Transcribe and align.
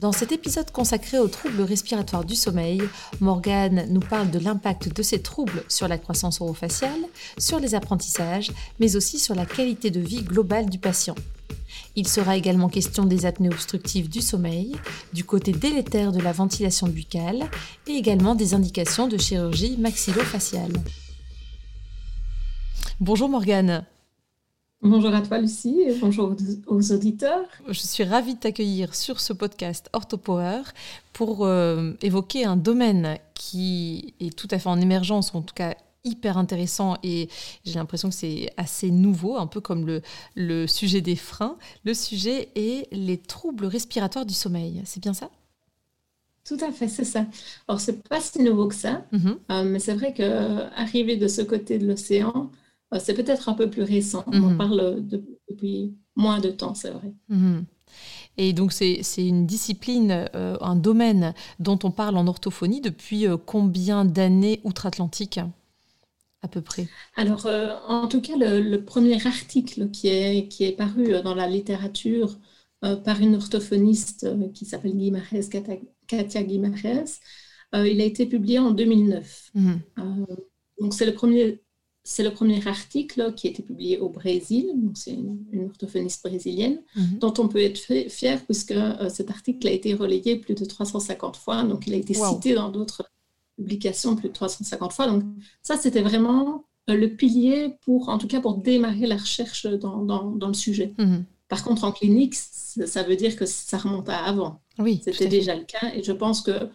Dans 0.00 0.12
cet 0.12 0.30
épisode 0.30 0.70
consacré 0.70 1.18
aux 1.18 1.26
troubles 1.26 1.62
respiratoires 1.62 2.24
du 2.24 2.36
sommeil, 2.36 2.80
Morgane 3.18 3.86
nous 3.90 4.00
parle 4.00 4.30
de 4.30 4.38
l'impact 4.38 4.94
de 4.94 5.02
ces 5.02 5.22
troubles 5.22 5.64
sur 5.66 5.88
la 5.88 5.98
croissance 5.98 6.40
orofaciale, 6.40 7.00
sur 7.36 7.58
les 7.58 7.74
apprentissages, 7.74 8.52
mais 8.78 8.94
aussi 8.94 9.18
sur 9.18 9.34
la 9.34 9.44
qualité 9.44 9.90
de 9.90 9.98
vie 9.98 10.22
globale 10.22 10.70
du 10.70 10.78
patient. 10.78 11.16
Il 11.96 12.06
sera 12.06 12.36
également 12.36 12.68
question 12.68 13.06
des 13.06 13.26
apnées 13.26 13.48
obstructives 13.48 14.08
du 14.08 14.20
sommeil, 14.20 14.76
du 15.12 15.24
côté 15.24 15.50
délétère 15.50 16.12
de 16.12 16.20
la 16.20 16.30
ventilation 16.30 16.86
buccale 16.86 17.50
et 17.88 17.92
également 17.92 18.36
des 18.36 18.54
indications 18.54 19.08
de 19.08 19.18
chirurgie 19.18 19.76
maxillofaciale. 19.78 20.74
Bonjour 23.00 23.28
Morgane. 23.28 23.84
Bonjour 24.80 25.12
à 25.12 25.20
toi 25.22 25.38
Lucie 25.38 25.80
et 25.80 25.94
bonjour 25.98 26.36
aux 26.68 26.92
auditeurs. 26.92 27.48
Je 27.66 27.80
suis 27.80 28.04
ravie 28.04 28.34
de 28.34 28.38
t'accueillir 28.38 28.94
sur 28.94 29.18
ce 29.18 29.32
podcast 29.32 29.90
OrthoPower 29.92 30.62
pour 31.12 31.44
euh, 31.44 31.94
évoquer 32.00 32.44
un 32.44 32.56
domaine 32.56 33.18
qui 33.34 34.14
est 34.20 34.36
tout 34.36 34.46
à 34.52 34.60
fait 34.60 34.68
en 34.68 34.80
émergence, 34.80 35.34
en 35.34 35.42
tout 35.42 35.54
cas 35.54 35.74
hyper 36.04 36.38
intéressant 36.38 36.96
et 37.02 37.28
j'ai 37.64 37.74
l'impression 37.74 38.08
que 38.08 38.14
c'est 38.14 38.50
assez 38.56 38.92
nouveau, 38.92 39.36
un 39.36 39.48
peu 39.48 39.60
comme 39.60 39.84
le, 39.84 40.00
le 40.36 40.68
sujet 40.68 41.00
des 41.00 41.16
freins. 41.16 41.56
Le 41.84 41.92
sujet 41.92 42.50
est 42.54 42.86
les 42.92 43.18
troubles 43.18 43.66
respiratoires 43.66 44.26
du 44.26 44.34
sommeil. 44.34 44.80
C'est 44.84 45.02
bien 45.02 45.12
ça? 45.12 45.28
Tout 46.44 46.58
à 46.62 46.70
fait, 46.70 46.88
c'est 46.88 47.04
ça. 47.04 47.26
Alors, 47.66 47.80
c'est 47.80 48.08
pas 48.08 48.20
si 48.20 48.40
nouveau 48.42 48.68
que 48.68 48.76
ça, 48.76 49.04
mm-hmm. 49.12 49.36
euh, 49.50 49.64
mais 49.64 49.80
c'est 49.80 49.94
vrai 49.94 50.14
qu'arriver 50.14 51.16
de 51.16 51.26
ce 51.26 51.42
côté 51.42 51.78
de 51.78 51.86
l'océan, 51.86 52.30
euh, 52.36 52.67
c'est 52.98 53.14
peut-être 53.14 53.48
un 53.48 53.54
peu 53.54 53.68
plus 53.68 53.82
récent. 53.82 54.24
On 54.26 54.42
en 54.42 54.50
mhm. 54.50 54.56
parle 54.56 55.04
depuis 55.06 55.94
moins 56.16 56.40
de 56.40 56.50
temps, 56.50 56.74
c'est 56.74 56.90
vrai. 56.90 57.12
Mhm. 57.28 57.64
Et 58.36 58.52
donc, 58.52 58.72
c'est 58.72 59.02
une 59.18 59.46
discipline, 59.46 60.28
euh, 60.34 60.56
un 60.60 60.76
domaine 60.76 61.34
dont 61.58 61.78
on 61.82 61.90
parle 61.90 62.16
en 62.16 62.26
orthophonie 62.26 62.80
depuis 62.80 63.26
euh, 63.26 63.36
combien 63.36 64.04
d'années 64.04 64.60
outre-Atlantique 64.64 65.40
à 66.40 66.46
peu 66.46 66.60
près? 66.60 66.86
Alors, 67.16 67.46
en 67.88 68.06
tout 68.06 68.20
cas, 68.20 68.36
le, 68.36 68.76
premier 68.76 69.26
article 69.26 69.90
qui 69.90 70.06
est, 70.06 70.46
qui 70.46 70.64
est 70.64 70.72
paru 70.72 71.20
dans 71.24 71.34
la 71.34 71.48
littérature 71.48 72.38
par 72.80 73.20
une 73.20 73.34
orthophoniste 73.34 74.28
qui 74.52 74.64
s'appelle 74.64 74.96
Guimarães, 74.96 75.48
Katia 76.06 76.44
Guimarães, 76.44 77.18
il 77.72 78.00
a 78.00 78.04
été 78.04 78.24
publié 78.26 78.60
en 78.60 78.70
2009. 78.70 79.50
Mhm. 79.54 79.80
donc, 80.78 80.94
c'est 80.94 81.06
le 81.06 81.14
premier 81.14 81.60
c'est 82.08 82.22
le 82.22 82.30
premier 82.30 82.66
article 82.66 83.34
qui 83.34 83.48
a 83.48 83.50
été 83.50 83.62
publié 83.62 83.98
au 83.98 84.08
Brésil, 84.08 84.72
c'est 84.94 85.12
une, 85.12 85.66
orthophoniste 85.68 86.24
brésilienne, 86.24 86.80
mhm. 86.96 87.18
dont 87.18 87.34
on 87.36 87.48
peut 87.48 87.60
être 87.60 88.08
fier 88.08 88.42
puisque 88.46 88.70
euh, 88.70 89.10
cet 89.10 89.30
article 89.30 89.68
a 89.68 89.72
été 89.72 89.92
relayé 89.92 90.36
plus 90.36 90.54
de 90.54 90.64
350 90.64 91.36
fois, 91.36 91.64
donc 91.64 91.86
il 91.86 91.92
a 91.92 91.98
été 91.98 92.14
cité 92.14 92.54
dans 92.54 92.70
d'autres 92.70 93.10
publications 93.56 94.16
plus 94.16 94.28
de 94.28 94.32
350 94.32 94.90
fois. 94.90 95.06
Donc 95.06 95.22
ça, 95.62 95.76
c'était 95.76 96.00
vraiment 96.00 96.64
euh, 96.88 96.94
le 96.94 97.14
pilier 97.14 97.76
pour, 97.82 98.08
en 98.08 98.16
tout 98.16 98.26
cas, 98.26 98.40
pour 98.40 98.56
démarrer 98.56 99.06
la 99.06 99.18
recherche 99.18 99.66
dans, 99.66 100.02
dans, 100.02 100.48
le 100.48 100.54
sujet. 100.54 100.94
Mhm. 100.96 101.26
Par 101.48 101.62
contre, 101.62 101.84
en 101.84 101.92
clinique, 101.92 102.34
ça 102.36 103.02
veut 103.02 103.16
dire 103.16 103.36
que 103.36 103.44
ça 103.44 103.76
remonte 103.76 104.08
à 104.08 104.24
avant. 104.24 104.62
Oui, 104.78 105.02
c'était 105.04 105.28
déjà 105.28 105.54
le 105.54 105.64
cas, 105.64 105.92
et 105.94 106.02
je 106.02 106.12
pense 106.12 106.40
que 106.40 106.70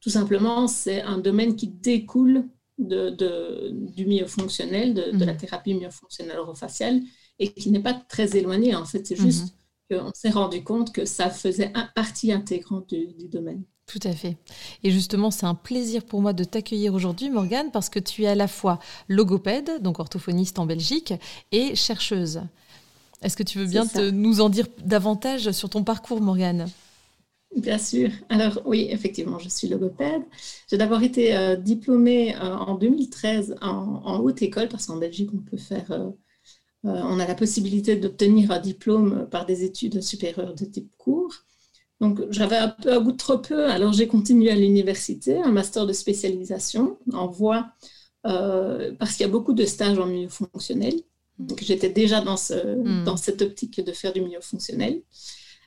tout 0.00 0.10
simplement, 0.10 0.66
c'est 0.66 1.02
un 1.02 1.18
domaine 1.18 1.56
qui 1.56 1.66
découle 1.66 2.48
de, 2.78 3.70
du 3.94 4.06
myofonctionnel, 4.06 4.94
de, 4.94 5.10
de 5.16 5.24
la 5.24 5.32
mhm. 5.32 5.38
thérapie 5.38 5.74
myofonctionnelle 5.74 6.38
orofaciale, 6.38 7.00
et 7.38 7.52
qui 7.52 7.70
n'est 7.70 7.82
pas 7.82 7.94
très 7.94 8.36
éloigné. 8.36 8.74
En 8.74 8.84
fait, 8.84 9.06
c'est 9.06 9.16
juste 9.16 9.54
mhm. 9.90 10.00
qu'on 10.00 10.10
s'est 10.14 10.30
rendu 10.30 10.62
compte 10.62 10.92
que 10.92 11.04
ça 11.04 11.30
faisait 11.30 11.70
un, 11.74 11.88
partie 11.94 12.32
intégrante 12.32 12.88
du, 12.88 13.28
domaine. 13.28 13.62
Tout 13.86 14.00
à 14.04 14.12
fait. 14.12 14.36
Et 14.84 14.90
justement, 14.90 15.30
c'est 15.30 15.46
un 15.46 15.54
plaisir 15.54 16.04
pour 16.04 16.22
moi 16.22 16.32
de 16.32 16.44
t'accueillir 16.44 16.94
aujourd'hui, 16.94 17.30
Morgane, 17.30 17.70
parce 17.72 17.88
que 17.88 17.98
tu 17.98 18.22
es 18.22 18.28
à 18.28 18.34
la 18.34 18.48
fois 18.48 18.78
logopède, 19.08 19.82
donc 19.82 19.98
orthophoniste 19.98 20.58
en 20.58 20.66
Belgique, 20.66 21.12
et 21.50 21.74
chercheuse. 21.74 22.42
Est-ce 23.22 23.36
que 23.36 23.42
tu 23.42 23.58
veux 23.58 23.66
bien 23.66 23.86
te, 23.86 24.10
nous 24.10 24.40
en 24.40 24.48
dire 24.48 24.66
davantage 24.84 25.50
sur 25.52 25.68
ton 25.68 25.84
parcours, 25.84 26.20
Morgane? 26.20 26.68
Bien 27.56 27.78
sûr. 27.78 28.10
Alors 28.30 28.62
oui, 28.64 28.86
effectivement, 28.90 29.38
je 29.38 29.48
suis 29.48 29.68
logopède. 29.68 30.22
J'ai 30.70 30.78
d'abord 30.78 31.02
été 31.02 31.36
euh, 31.36 31.56
diplômée 31.56 32.34
euh, 32.36 32.56
en 32.56 32.76
2013 32.76 33.56
en, 33.60 34.20
haute 34.20 34.40
école, 34.40 34.68
parce 34.68 34.86
qu'en 34.86 34.96
Belgique, 34.96 35.30
on 35.34 35.38
peut 35.38 35.58
faire, 35.58 35.92
euh, 35.92 36.10
on 36.82 37.20
a 37.20 37.26
la 37.26 37.34
possibilité 37.34 37.96
d'obtenir 37.96 38.50
un 38.52 38.58
diplôme 38.58 39.28
par 39.30 39.44
des 39.44 39.64
études 39.64 40.00
supérieures 40.00 40.54
de 40.54 40.64
type 40.64 40.90
cours. 40.96 41.34
Donc 42.00 42.22
j'avais 42.30 42.56
un 42.56 42.68
peu 42.68 42.92
un 42.92 43.00
goût 43.00 43.12
de 43.12 43.16
trop 43.16 43.38
peu, 43.38 43.66
alors 43.66 43.92
j'ai 43.92 44.08
continué 44.08 44.50
à 44.50 44.56
l'université, 44.56 45.38
un 45.38 45.52
master 45.52 45.86
de 45.86 45.92
spécialisation 45.92 46.98
en 47.12 47.28
voix, 47.28 47.70
parce 48.24 49.12
qu'il 49.12 49.20
y 49.20 49.28
a 49.28 49.32
beaucoup 49.32 49.52
de 49.52 49.64
stages 49.64 49.98
en 49.98 50.06
milieu 50.06 50.28
fonctionnel. 50.28 50.94
Donc 51.38 51.62
j'étais 51.62 51.90
déjà 51.90 52.20
dans, 52.20 52.36
ce, 52.36 52.54
hmm. 52.54 53.04
dans 53.04 53.16
cette 53.16 53.42
optique 53.42 53.84
de 53.84 53.92
faire 53.92 54.12
du 54.12 54.20
milieu 54.20 54.40
fonctionnel. 54.40 55.02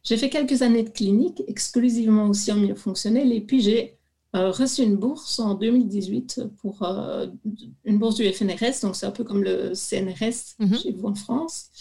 J'ai 0.05 0.17
fait 0.17 0.29
quelques 0.29 0.61
années 0.61 0.83
de 0.83 0.89
clinique, 0.89 1.43
exclusivement 1.47 2.27
aussi 2.27 2.51
en 2.51 2.55
milieu 2.55 2.75
fonctionnel, 2.75 3.33
et 3.33 3.41
puis 3.41 3.59
j'ai 3.59 3.97
euh, 4.35 4.51
reçu 4.51 4.83
une 4.83 4.95
bourse 4.95 5.39
en 5.39 5.55
2018 5.55 6.43
pour 6.61 6.83
euh, 6.83 7.25
une 7.85 7.97
bourse 7.97 8.15
du 8.15 8.31
FNRS, 8.31 8.81
donc 8.83 8.95
c'est 8.95 9.07
un 9.07 9.11
peu 9.11 9.23
comme 9.23 9.43
le 9.43 9.73
CNRS 9.73 10.55
mhm. 10.59 10.77
chez 10.77 10.91
vous 10.91 11.07
en 11.07 11.15
France, 11.15 11.71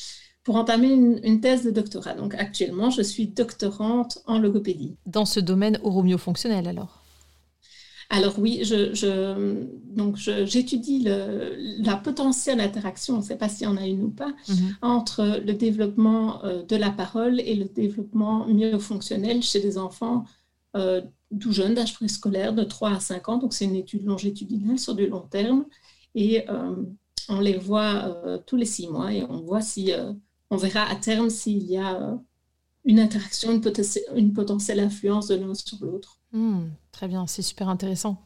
pour 0.42 0.56
entamer 0.56 0.88
une, 0.88 1.40
thèse 1.40 1.64
de 1.64 1.70
doctorat. 1.70 2.14
Donc 2.14 2.34
actuellement, 2.34 2.88
je 2.88 3.02
suis 3.02 3.26
doctorante 3.26 4.18
en 4.26 4.38
logopédie. 4.38 4.96
Dans 5.04 5.26
ce 5.26 5.40
domaine 5.40 5.78
oromyofonctionnel 5.82 6.66
alors? 6.66 7.03
Alors 8.10 8.38
oui, 8.38 8.60
je, 8.64 9.66
donc 9.94 10.16
j'étudie 10.16 11.04
la 11.04 11.96
potentielle 11.96 12.60
interaction, 12.60 13.14
on 13.14 13.18
ne 13.18 13.22
sait 13.22 13.36
pas 13.36 13.48
s'il 13.48 13.66
y 13.66 13.70
en 13.70 13.76
a 13.76 13.86
une 13.86 14.04
ou 14.04 14.10
pas, 14.10 14.34
mhm. 14.48 14.76
entre 14.82 15.40
le 15.44 15.54
développement 15.54 16.44
euh, 16.44 16.62
de 16.62 16.76
la 16.76 16.90
parole 16.90 17.40
et 17.40 17.54
le 17.54 17.64
développement 17.64 18.46
myofonctionnel 18.46 19.42
chez 19.42 19.60
des 19.60 19.78
enfants 19.78 20.24
euh, 20.76 21.00
tout 21.40 21.52
jeunes, 21.52 21.74
d'âge 21.74 21.94
préscolaire, 21.94 22.52
de 22.52 22.62
3 22.62 22.90
à 22.90 23.00
5 23.00 23.28
ans. 23.28 23.38
Donc 23.38 23.54
c'est 23.54 23.64
une 23.64 23.76
étude 23.76 24.04
longitudinale 24.04 24.78
sur 24.78 24.94
du 24.94 25.06
long 25.06 25.22
terme. 25.22 25.64
Et 26.14 26.48
euh, 26.48 26.76
on 27.28 27.40
les 27.40 27.56
voit 27.56 28.16
tous 28.46 28.56
les 28.56 28.66
6 28.66 28.88
mois 28.88 29.12
et 29.12 29.24
on 29.24 29.40
voit 29.40 29.62
si, 29.62 29.90
on 30.50 30.56
verra 30.56 30.82
à 30.82 30.94
terme 30.94 31.30
s'il 31.30 31.64
y 31.64 31.76
a 31.76 32.16
une 32.84 33.00
interaction, 33.00 33.50
une, 33.52 33.62
une 34.14 34.32
potentielle 34.32 34.78
influence 34.78 35.28
de 35.28 35.36
l'un 35.36 35.54
sur 35.54 35.78
l'autre. 35.80 36.20
Hmm, 36.34 36.70
très 36.90 37.06
bien, 37.06 37.26
c'est 37.28 37.42
super 37.42 37.68
intéressant. 37.68 38.20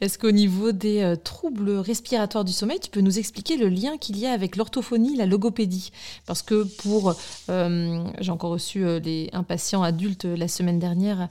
Est-ce 0.00 0.18
qu'au 0.18 0.30
niveau 0.30 0.72
des 0.72 1.02
euh, 1.02 1.16
troubles 1.16 1.72
respiratoires 1.72 2.44
du 2.44 2.52
sommeil, 2.52 2.78
tu 2.80 2.90
peux 2.90 3.00
nous 3.00 3.18
expliquer 3.18 3.56
le 3.56 3.68
lien 3.68 3.98
qu'il 3.98 4.18
y 4.18 4.24
a 4.24 4.32
avec 4.32 4.56
l'orthophonie, 4.56 5.16
la 5.16 5.26
logopédie? 5.26 5.90
Parce 6.26 6.42
que 6.42 6.62
pour, 6.78 7.14
euh, 7.50 8.04
j'ai 8.20 8.30
encore 8.30 8.52
reçu 8.52 8.84
euh, 8.84 9.26
un 9.32 9.42
patient 9.42 9.82
adulte 9.82 10.24
la 10.24 10.48
semaine 10.48 10.78
dernière 10.78 11.28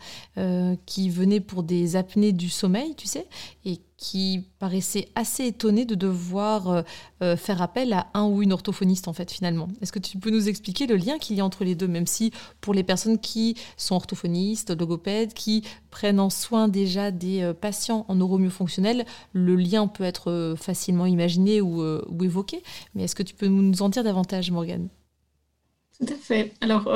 qui 0.86 1.10
venait 1.10 1.40
pour 1.40 1.64
des 1.64 1.96
apnées 1.96 2.34
du 2.34 2.50
sommeil, 2.50 2.96
tu 2.96 3.08
sais, 3.08 3.26
et 3.66 3.80
qui 4.00 4.46
paraissait 4.60 5.10
assez 5.16 5.46
étonné 5.48 5.84
de 5.84 5.94
devoir 5.94 6.70
euh, 6.70 6.82
euh, 7.22 7.36
faire 7.36 7.62
appel 7.62 7.92
à 7.92 8.08
un 8.14 8.28
ou 8.28 8.42
une 8.42 8.54
orthophoniste 8.54 9.10
en 9.10 9.14
fait 9.14 9.30
finalement. 9.30 9.68
Est-ce 9.82 9.92
que 9.92 10.00
tu 10.00 10.18
peux 10.18 10.30
nous 10.30 10.48
expliquer 10.48 10.88
le 10.88 10.96
lien 10.96 11.18
qu'il 11.20 11.36
y 11.36 11.42
a 11.42 11.46
entre 11.46 11.66
les 11.66 11.76
deux, 11.76 11.88
même 11.88 12.08
si 12.08 12.32
pour 12.62 12.74
les 12.74 12.84
personnes 12.84 13.20
qui 13.20 13.56
sont 13.76 13.96
orthophonistes, 13.96 14.70
logopèdes, 14.80 15.34
qui 15.34 15.66
prennent 15.92 16.22
en 16.22 16.30
soin 16.30 16.70
déjà 16.70 17.12
des 17.12 17.42
euh, 17.42 17.54
patients 17.54 18.06
en 18.08 18.16
neuromyofonctionnel, 18.16 19.06
le 19.34 19.56
lien 19.58 19.88
peut 19.88 20.06
être 20.06 20.56
facilement 20.58 21.06
imaginé 21.06 21.60
ou, 21.60 21.84
évoqué. 22.24 22.64
Mais 22.96 23.04
est-ce 23.04 23.16
que 23.16 23.24
tu 23.24 23.36
peux 23.36 23.48
nous 23.48 23.82
en 23.82 23.90
dire 23.90 24.04
davantage, 24.04 24.50
Morgane? 24.50 24.88
Tout 26.00 26.14
à 26.14 26.16
fait. 26.16 26.54
Alors, 26.62 26.90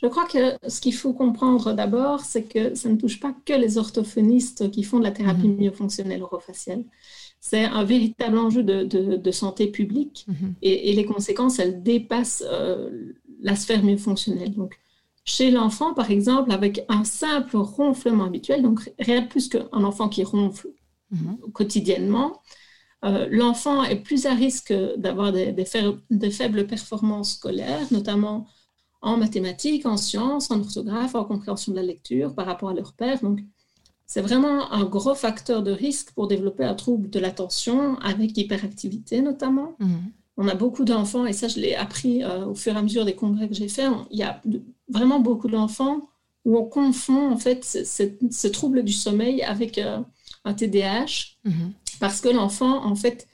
je 0.00 0.06
crois 0.06 0.26
que 0.26 0.56
ce 0.68 0.80
qu'il 0.80 0.94
faut 0.94 1.12
comprendre 1.12 1.72
d'abord, 1.72 2.20
c'est 2.20 2.44
que 2.44 2.74
ça 2.74 2.88
ne 2.88 2.96
touche 2.96 3.18
pas 3.18 3.34
que 3.44 3.52
les 3.52 3.78
orthophonistes 3.78 4.70
qui 4.70 4.84
font 4.84 4.98
de 4.98 5.04
la 5.04 5.10
thérapie 5.10 5.48
mhm. 5.48 5.56
myofonctionnelle 5.56 6.22
orofaciale. 6.22 6.84
C'est 7.40 7.64
un 7.64 7.84
véritable 7.84 8.38
enjeu 8.38 8.62
de, 8.62 9.30
santé 9.30 9.66
publique 9.68 10.24
mhm. 10.28 10.54
et, 10.62 10.92
les 10.92 11.04
conséquences, 11.04 11.58
elles 11.58 11.82
dépassent 11.82 12.44
euh, 12.46 13.12
la 13.40 13.56
sphère 13.56 13.82
myofonctionnelle. 13.82 14.54
Donc, 14.54 14.78
chez 15.24 15.50
l'enfant, 15.50 15.94
par 15.94 16.10
exemple, 16.10 16.52
avec 16.52 16.84
un 16.88 17.04
simple 17.04 17.56
ronflement 17.56 18.24
habituel, 18.24 18.62
donc 18.62 18.90
rien 18.98 19.22
de 19.22 19.26
plus 19.26 19.48
qu'un 19.48 19.84
enfant 19.84 20.08
qui 20.08 20.22
ronfle 20.22 20.68
mhm. 21.10 21.38
quotidiennement, 21.52 22.40
euh, 23.04 23.26
l'enfant 23.30 23.82
est 23.84 24.00
plus 24.00 24.26
à 24.26 24.34
risque 24.34 24.72
d'avoir 24.96 25.32
des, 25.32 25.64
faibles 25.64 26.66
performances 26.66 27.34
scolaires, 27.34 27.86
notamment 27.90 28.46
en 29.00 29.16
mathématiques, 29.16 29.86
en 29.86 29.96
sciences, 29.96 30.50
en 30.50 30.60
orthographe, 30.60 31.14
en 31.14 31.24
compréhension 31.24 31.72
de 31.72 31.76
la 31.76 31.82
lecture 31.82 32.34
par 32.34 32.46
rapport 32.46 32.70
à 32.70 32.74
leur 32.74 32.92
père. 32.92 33.20
Donc, 33.22 33.40
c'est 34.06 34.22
vraiment 34.22 34.72
un 34.72 34.84
gros 34.84 35.14
facteur 35.14 35.62
de 35.62 35.70
risque 35.70 36.12
pour 36.12 36.28
développer 36.28 36.64
un 36.64 36.74
trouble 36.74 37.10
de 37.10 37.20
l'attention 37.20 37.98
avec 37.98 38.36
hyperactivité 38.36 39.20
notamment. 39.20 39.76
Mhm. 39.78 40.10
On 40.38 40.48
a 40.48 40.54
beaucoup 40.54 40.84
d'enfants, 40.84 41.26
et 41.26 41.32
ça 41.32 41.48
je 41.48 41.60
l'ai 41.60 41.74
appris 41.74 42.24
euh, 42.24 42.46
au 42.46 42.54
fur 42.54 42.74
et 42.74 42.78
à 42.78 42.82
mesure 42.82 43.04
des 43.04 43.14
congrès 43.14 43.48
que 43.48 43.54
j'ai 43.54 43.68
faits, 43.68 43.90
il 44.10 44.18
y 44.18 44.22
a 44.22 44.40
vraiment 44.88 45.20
beaucoup 45.20 45.48
d'enfants 45.48 46.08
où 46.44 46.56
on 46.56 46.64
confond 46.64 47.30
en 47.30 47.36
fait 47.36 47.64
ce, 47.64 48.46
trouble 48.46 48.82
du 48.82 48.92
sommeil 48.92 49.42
avec 49.42 49.76
euh, 49.78 49.98
un 50.44 50.54
TDAH, 50.54 51.36
mhm. 51.44 51.72
parce 52.00 52.20
que 52.20 52.28
l'enfant 52.28 52.84
en 52.86 52.94
fait 52.94 53.27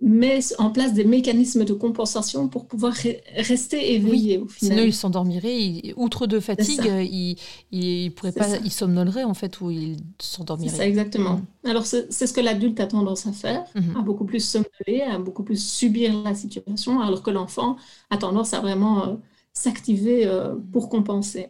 met 0.00 0.40
en 0.58 0.70
place 0.70 0.92
des 0.92 1.04
mécanismes 1.04 1.64
de 1.64 1.72
compensation 1.72 2.48
pour 2.48 2.66
pouvoir 2.66 2.92
rester 3.36 3.94
éveillé 3.94 4.38
au 4.38 4.46
final. 4.46 4.76
Sinon, 4.76 4.86
il 4.86 4.92
s'endormirait. 4.92 5.94
Outre 5.96 6.26
de 6.26 6.38
fatigue, 6.38 6.84
il, 6.84 7.36
il, 7.72 8.10
pourrait 8.10 8.32
pas, 8.32 8.58
il 8.58 8.70
somnolerait 8.70 9.24
en 9.24 9.32
fait 9.32 9.60
ou 9.60 9.70
il 9.70 9.96
s'endormirait. 10.20 10.76
C'est 10.76 10.88
exactement. 10.88 11.40
Mm. 11.64 11.68
Alors, 11.68 11.86
c'est 11.86 12.10
ce 12.10 12.32
que 12.32 12.42
l'adulte 12.42 12.78
a 12.80 12.86
tendance 12.86 13.26
à 13.26 13.32
faire, 13.32 13.64
mm-hmm. 13.74 13.98
à 13.98 14.02
beaucoup 14.02 14.26
plus 14.26 14.40
somnoler, 14.40 15.02
à 15.10 15.18
beaucoup 15.18 15.44
plus 15.44 15.62
subir 15.62 16.12
la 16.22 16.34
situation, 16.34 17.00
alors 17.00 17.22
que 17.22 17.30
l'enfant 17.30 17.76
a 18.10 18.18
tendance 18.18 18.52
à 18.52 18.60
vraiment 18.60 19.08
euh, 19.08 19.14
s'activer 19.54 20.26
euh, 20.26 20.54
pour 20.72 20.90
compenser. 20.90 21.48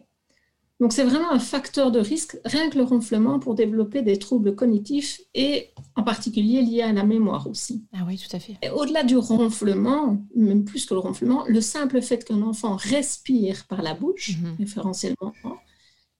Donc 0.79 0.93
c'est 0.93 1.03
vraiment 1.03 1.31
un 1.31 1.39
facteur 1.39 1.91
de 1.91 1.99
risque, 1.99 2.37
rien 2.45 2.69
que 2.69 2.77
le 2.77 2.83
ronflement, 2.83 3.39
pour 3.39 3.55
développer 3.55 4.03
des 4.03 4.19
troubles 4.19 4.53
cognitifs 4.53 5.21
et 5.33 5.71
en 5.95 6.03
particulier 6.03 6.61
liés 6.61 6.83
à 6.83 6.93
la 6.93 7.03
mémoire 7.03 7.47
aussi. 7.47 7.85
Ah 7.93 8.03
oui, 8.07 8.17
tout 8.17 8.35
à 8.35 8.39
fait. 8.39 8.57
au-delà 8.71 9.03
du 9.03 9.17
ronflement, 9.17 10.19
même 10.35 10.65
plus 10.65 10.85
que 10.85 10.93
le 10.93 10.99
ronflement, 10.99 11.45
le 11.47 11.61
simple 11.61 11.99
fait 12.01 12.23
qu'un 12.23 12.43
enfant 12.43 12.75
respire 12.75 13.65
par 13.67 13.81
la 13.81 13.95
bouche, 13.95 14.37
mhm. 14.37 14.55
référentiellement, 14.59 15.33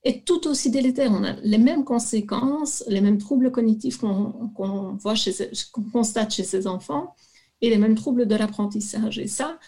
est 0.04 0.25
tout 0.25 0.48
aussi 0.48 0.71
délétère. 0.71 1.12
On 1.12 1.24
a 1.24 1.33
les 1.44 1.57
mêmes 1.59 1.83
conséquences, 1.83 2.83
les 2.88 3.01
mêmes 3.01 3.19
troubles 3.19 3.51
cognitifs 3.51 4.00
qu'on 4.00 4.98
voit 5.00 5.15
chez, 5.15 5.33
qu'on 5.71 5.83
constate 5.83 6.33
chez 6.33 6.44
ces 6.44 6.65
enfants 6.65 7.13
et 7.62 7.69
les 7.69 7.77
mêmes 7.77 7.95
troubles 7.95 8.27
de 8.27 8.36
l'apprentissage. 8.36 9.19
Et 9.19 9.27
ça, 9.27 9.59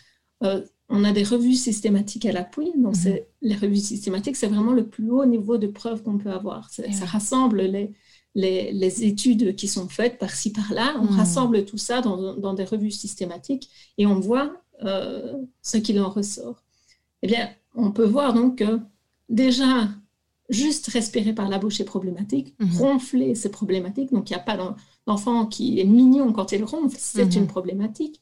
euh, 0.44 0.64
on 0.90 1.04
a 1.04 1.12
des 1.12 1.24
revues 1.24 1.54
systématiques 1.54 2.26
à 2.26 2.32
l'appui. 2.32 2.72
Donc, 2.76 2.96
mhm. 3.06 3.20
les 3.42 3.56
revues 3.56 3.78
systématiques, 3.78 4.36
c'est 4.36 4.48
vraiment 4.48 4.74
le 4.74 4.88
plus 4.88 5.10
haut 5.12 5.26
niveau 5.26 5.58
de 5.58 5.68
preuve 5.68 6.02
qu'on 6.04 6.18
peut 6.18 6.32
avoir. 6.32 6.70
Ça 6.70 7.06
rassemble 7.06 7.62
les, 7.62 7.94
les, 8.36 9.04
études 9.04 9.56
qui 9.56 9.68
sont 9.68 9.88
faites 9.88 10.18
par-ci, 10.18 10.52
par-là. 10.52 10.96
On 11.00 11.06
mhm. 11.06 11.18
rassemble 11.18 11.66
tout 11.66 11.78
ça 11.78 12.02
dans, 12.02 12.54
des 12.54 12.64
revues 12.64 12.92
systématiques 12.92 13.70
et 13.98 14.08
on 14.08 14.20
voit 14.20 14.62
euh, 14.84 15.34
ce 15.62 15.78
qu'il 15.78 16.00
en 16.00 16.10
ressort. 16.10 16.64
Eh 17.22 17.28
bien, 17.28 17.50
on 17.76 17.92
peut 17.92 18.06
voir 18.06 18.34
donc 18.34 18.58
que 18.58 18.80
déjà, 19.30 19.90
juste 20.50 20.88
respirer 20.88 21.34
par 21.34 21.50
la 21.50 21.60
bouche 21.60 21.80
est 21.80 21.86
problématique. 21.86 22.56
Mhm. 22.60 22.78
Ronfler, 22.78 23.36
c'est 23.36 23.52
problématique. 23.52 24.12
Donc, 24.12 24.32
il 24.32 24.34
n'y 24.34 24.40
a 24.40 24.44
pas 24.44 24.58
d'enfant 25.06 25.46
qui 25.46 25.80
est 25.80 25.86
mignon 25.86 26.34
quand 26.34 26.52
il 26.52 26.64
ronfle, 26.64 26.98
c'est 26.98 27.36
une 27.36 27.46
problématique. 27.46 28.22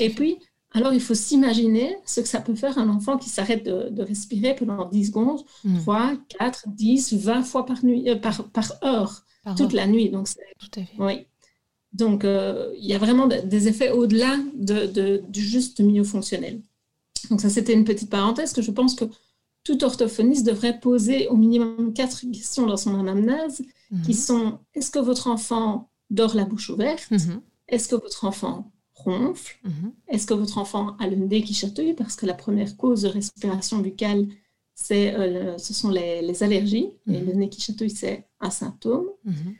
et 0.00 0.08
puis, 0.08 0.38
alors, 0.72 0.92
il 0.92 1.00
faut 1.00 1.14
s'imaginer 1.14 1.96
ce 2.04 2.20
que 2.20 2.28
ça 2.28 2.40
peut 2.40 2.54
faire 2.54 2.76
un 2.76 2.88
enfant 2.88 3.16
qui 3.16 3.28
s'arrête 3.28 3.64
de, 3.64 4.02
respirer 4.02 4.54
pendant 4.54 4.88
10 4.88 5.06
secondes, 5.06 5.40
3, 5.82 6.14
4, 6.38 6.64
10, 6.68 7.14
20 7.14 7.42
fois 7.44 7.64
par, 7.64 7.84
nuit, 7.84 8.10
euh, 8.10 8.16
par, 8.16 8.42
heure, 8.84 9.24
toute 9.56 9.72
la 9.72 9.86
nuit. 9.86 10.10
Donc, 10.10 10.28
Tout 10.58 10.80
à 10.80 10.84
fait. 10.84 10.96
Oui. 10.98 11.26
Donc, 11.92 12.24
euh, 12.24 12.74
il 12.78 12.84
y 12.84 12.92
a 12.92 12.98
vraiment 12.98 13.26
des 13.26 13.68
effets 13.68 13.90
au-delà 13.90 14.36
de, 14.54 15.22
du 15.28 15.40
juste 15.40 15.80
milieu 15.80 16.04
fonctionnel. 16.04 16.60
Donc, 17.30 17.40
ça, 17.40 17.48
c'était 17.48 17.72
une 17.72 17.84
petite 17.84 18.10
parenthèse 18.10 18.52
que 18.52 18.60
je 18.60 18.70
pense 18.70 18.94
que 18.94 19.06
tout 19.64 19.82
orthophoniste 19.82 20.46
devrait 20.46 20.78
poser 20.78 21.26
au 21.28 21.36
minimum 21.36 21.94
quatre 21.94 22.20
questions 22.30 22.66
dans 22.66 22.76
son 22.76 22.98
anamnèse, 22.98 23.62
qui 24.04 24.12
mhm. 24.12 24.16
sont 24.16 24.58
est-ce 24.74 24.90
que 24.90 24.98
votre 24.98 25.28
enfant 25.28 25.88
dort 26.10 26.34
la 26.34 26.44
bouche 26.44 26.68
ouverte? 26.68 27.10
Mhm. 27.10 27.40
Est-ce 27.68 27.88
que 27.88 27.96
votre 27.96 28.24
enfant 28.24 28.70
ronfle 29.10 29.56
mhm. 29.64 29.92
Est-ce 30.08 30.26
que 30.26 30.34
votre 30.34 30.58
enfant 30.58 30.96
a 30.98 31.06
le 31.06 31.16
nez 31.16 31.42
qui 31.42 31.54
chatouille? 31.54 31.94
Parce 31.94 32.16
que 32.16 32.26
la 32.26 32.34
première 32.34 32.76
cause 32.76 33.02
de 33.02 33.08
respiration 33.08 33.78
buccale, 33.78 34.26
c'est, 34.74 35.14
euh, 35.14 35.56
ce 35.58 35.72
sont 35.72 35.90
les, 35.90 36.42
allergies. 36.42 36.90
Et 37.06 37.20
mhm. 37.20 37.26
le 37.26 37.32
nez 37.34 37.48
qui 37.48 37.60
chatouille, 37.60 37.90
c'est 37.90 38.26
un 38.40 38.50
symptôme. 38.50 39.06
Mhm. 39.24 39.54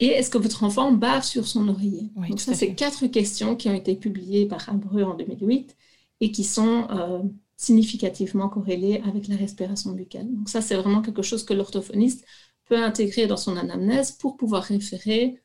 Et 0.00 0.06
est-ce 0.06 0.28
que 0.28 0.38
votre 0.38 0.64
enfant 0.64 0.90
bave 0.92 1.22
sur 1.22 1.46
son 1.46 1.68
oreiller? 1.68 2.10
Donc 2.28 2.40
ça, 2.40 2.54
c'est 2.54 2.74
quatre 2.74 3.06
questions 3.06 3.54
qui 3.54 3.68
ont 3.68 3.74
été 3.74 3.94
publiées 3.94 4.46
par 4.46 4.68
Abreu 4.68 5.04
en 5.04 5.14
2008 5.14 5.76
et 6.20 6.32
qui 6.32 6.42
sont 6.42 6.88
euh, 6.90 7.22
significativement 7.56 8.48
corrélées 8.48 9.00
avec 9.06 9.28
la 9.28 9.36
respiration 9.36 9.92
buccale. 9.92 10.26
Donc 10.34 10.48
ça, 10.48 10.60
c'est 10.60 10.74
vraiment 10.74 11.00
quelque 11.00 11.22
chose 11.22 11.44
que 11.44 11.54
l'orthophoniste 11.54 12.24
peut 12.66 12.82
intégrer 12.82 13.26
dans 13.26 13.36
son 13.36 13.56
anamnèse 13.56 14.12
pour 14.12 14.36
pouvoir 14.36 14.64
référer 14.64 15.40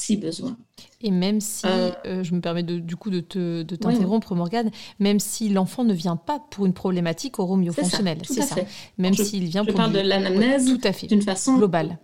si 0.00 0.16
besoin. 0.16 0.56
Et 1.00 1.10
même 1.10 1.40
si, 1.40 1.66
euh, 1.66 1.90
euh, 2.06 2.24
je 2.24 2.34
me 2.34 2.40
permets 2.40 2.62
de, 2.62 2.78
du 2.78 2.96
coup 2.96 3.10
de, 3.10 3.20
te, 3.20 3.62
de 3.62 3.76
t'interrompre, 3.76 4.34
Morgane, 4.34 4.70
même 4.98 5.20
si 5.20 5.48
l'enfant 5.48 5.84
ne 5.84 5.92
vient 5.92 6.16
pas 6.16 6.40
pour 6.50 6.66
une 6.66 6.72
problématique 6.72 7.38
oromyofonctionnelle, 7.38 8.20
c'est 8.24 8.42
ça. 8.42 8.56
Même 8.98 9.14
s'il 9.14 9.44
vient 9.44 9.62
je 9.62 9.68
pour. 9.68 9.76
parle 9.76 9.92
de 9.92 10.00
l'anamnèse 10.00 10.66
tout 10.66 10.80
à 10.84 10.92
fait. 10.92 11.06
d'une 11.06 11.22
façon 11.22 11.56
globale. 11.56 11.98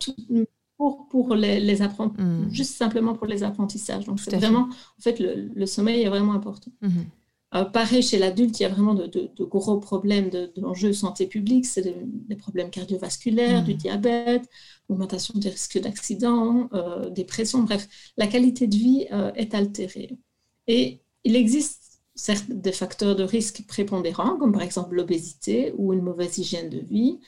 pour, 0.77 1.09
pour 1.09 1.35
les, 1.35 1.59
les 1.61 1.83
hmm. 1.83 2.49
juste 2.51 2.77
simplement 2.77 3.15
pour 3.15 3.27
les 3.27 3.43
apprentissages. 3.43 4.05
Donc, 4.05 4.21
c'est 4.21 4.37
vraiment, 4.37 4.69
en 4.69 5.03
fait, 5.03 5.19
le, 5.19 5.51
le, 5.55 5.67
sommeil 5.67 6.03
est 6.03 6.09
vraiment 6.09 6.35
important. 6.35 6.71
Hmm. 6.83 7.05
Euh, 7.55 7.65
pareil, 7.65 8.03
chez 8.03 8.19
l'adulte, 8.19 8.59
il 8.59 8.65
y 8.65 8.67
a 8.67 8.69
vraiment 8.69 8.95
de, 8.95 9.31
gros 9.41 9.79
problèmes 9.79 10.31
d'enjeux 10.57 10.89
de, 10.89 10.93
santé 10.93 11.27
publique. 11.27 11.67
C'est 11.67 11.83
des 11.83 12.37
problèmes 12.37 12.71
cardiovasculaires, 12.71 13.63
du 13.63 13.75
hmm. 13.75 13.79
diabète, 13.79 14.49
augmentation 14.89 15.39
des 15.39 15.51
risques 15.51 15.81
d'accident, 15.81 16.69
euh, 16.75 17.09
dépression. 17.11 17.63
Bref, 17.63 17.89
la 18.17 18.27
qualité 18.27 18.67
de 18.67 18.77
vie 18.77 19.07
euh, 19.13 19.33
est 19.35 19.55
altérée. 19.55 20.11
Et 20.67 21.01
il 21.25 21.37
existe 21.37 22.01
certes 22.15 22.51
des 22.51 22.73
facteurs 22.73 23.15
de 23.15 23.23
risque 23.23 23.65
prépondérants, 23.67 24.37
comme 24.39 24.53
par 24.53 24.63
exemple 24.63 24.97
l'obésité 24.97 25.73
ou 25.77 25.93
une 25.93 26.03
mauvaise 26.03 26.39
hygiène 26.39 26.71
de 26.71 26.79
vie. 26.79 27.21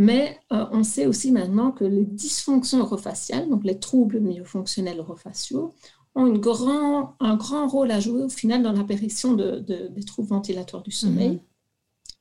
Mais 0.00 0.38
on 0.50 0.84
sait 0.84 1.06
aussi 1.06 1.32
maintenant 1.32 1.72
que 1.72 1.82
les 1.84 2.04
dysfonctions 2.04 2.80
orofaciales, 2.80 3.48
donc 3.48 3.64
les 3.64 3.80
troubles 3.80 4.20
myofonctionnels 4.20 5.00
orofaciaux, 5.00 5.74
ont 6.18 6.26
une 6.26 6.38
grand, 6.38 7.14
un 7.20 7.36
grand 7.36 7.68
rôle 7.68 7.90
à 7.92 8.00
jouer 8.00 8.22
au 8.22 8.28
final 8.28 8.62
dans 8.62 8.72
l'apparition 8.72 9.34
de, 9.34 9.60
des 9.90 10.02
troubles 10.02 10.28
ventilatoires 10.28 10.82
du 10.82 10.90
sommeil 10.90 11.30
mhm. 11.30 11.40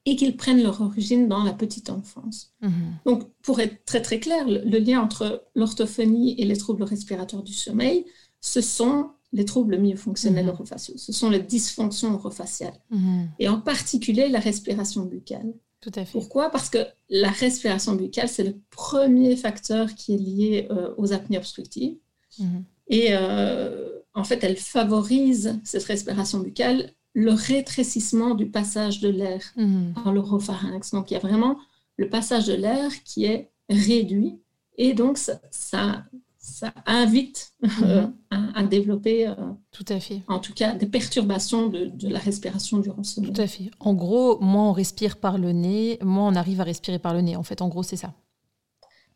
et 0.05 0.15
qu'ils 0.15 0.37
prennent 0.37 0.61
leur 0.61 0.81
origine 0.81 1.27
dans 1.27 1.43
la 1.43 1.53
petite 1.53 1.89
enfance. 1.89 2.53
Mhm. 2.61 2.71
Donc, 3.05 3.29
pour 3.41 3.59
être 3.59 3.83
très 3.85 4.01
très 4.01 4.19
clair, 4.19 4.45
le, 4.47 4.77
lien 4.77 5.01
entre 5.01 5.43
l'orthophonie 5.55 6.39
et 6.39 6.45
les 6.45 6.57
troubles 6.57 6.83
respiratoires 6.83 7.43
du 7.43 7.53
sommeil, 7.53 8.05
ce 8.39 8.61
sont 8.61 9.09
les 9.33 9.45
troubles 9.45 9.77
myofonctionnels 9.77 10.45
mmh. 10.45 10.49
orofaciaux, 10.49 10.97
ce 10.97 11.11
sont 11.11 11.29
les 11.29 11.41
dysfonctions 11.41 12.13
orofaciales, 12.13 12.79
mhm. 12.91 13.27
et 13.39 13.49
en 13.49 13.59
particulier 13.59 14.29
la 14.29 14.39
respiration 14.39 15.03
buccale. 15.03 15.53
Tout 15.81 15.91
à 15.95 16.05
fait. 16.05 16.11
Pourquoi? 16.13 16.49
Parce 16.49 16.69
que 16.69 16.77
la 17.09 17.29
respiration 17.29 17.95
buccale, 17.95 18.29
c'est 18.29 18.45
le 18.45 18.55
premier 18.69 19.35
facteur 19.35 19.93
qui 19.95 20.13
est 20.13 20.17
lié 20.17 20.67
euh, 20.71 20.93
aux 20.97 21.11
apnées 21.13 21.37
obstructives. 21.37 21.97
Et 22.89 23.09
euh, 23.11 23.99
en 24.13 24.23
fait, 24.23 24.43
elle 24.43 24.57
favorise 24.57 25.59
cette 25.63 25.83
respiration 25.83 26.39
buccale, 26.39 26.91
le 27.13 27.31
rétrécissement 27.31 28.35
du 28.35 28.47
passage 28.47 28.99
de 28.99 29.09
l'air 29.09 29.41
mhm. 29.55 29.93
dans 30.03 30.11
l'oropharynx. 30.11 30.91
Donc, 30.91 31.11
il 31.11 31.15
y 31.15 31.17
a 31.17 31.21
vraiment 31.21 31.57
le 31.97 32.09
passage 32.09 32.45
de 32.45 32.53
l'air 32.53 32.91
qui 33.03 33.25
est 33.25 33.49
réduit 33.69 34.39
et 34.77 34.93
donc 34.93 35.17
ça, 35.17 35.39
ça, 35.51 36.05
invite 36.85 37.53
euh, 37.83 38.03
mhm. 38.31 38.51
à, 38.55 38.63
développer, 38.63 39.27
euh, 39.27 39.33
tout 39.71 39.85
à 39.89 39.99
fait. 39.99 40.21
en 40.27 40.39
tout 40.39 40.53
cas, 40.53 40.73
des 40.73 40.85
perturbations 40.85 41.67
de, 41.67 41.85
de 41.85 42.07
la 42.07 42.19
respiration 42.19 42.77
durant 42.77 43.03
ce 43.03 43.19
Tout 43.19 43.41
à 43.41 43.47
fait. 43.47 43.69
En 43.79 43.93
gros, 43.93 44.39
moins 44.39 44.69
on 44.69 44.71
respire 44.71 45.17
par 45.17 45.37
le 45.37 45.51
nez, 45.51 45.97
moins 46.01 46.31
on 46.31 46.35
arrive 46.35 46.61
à 46.61 46.63
respirer 46.63 46.99
par 46.99 47.13
le 47.13 47.21
nez. 47.21 47.35
En 47.35 47.43
fait, 47.43 47.61
en 47.61 47.67
gros, 47.67 47.83
c'est 47.83 47.97
ça. 47.97 48.13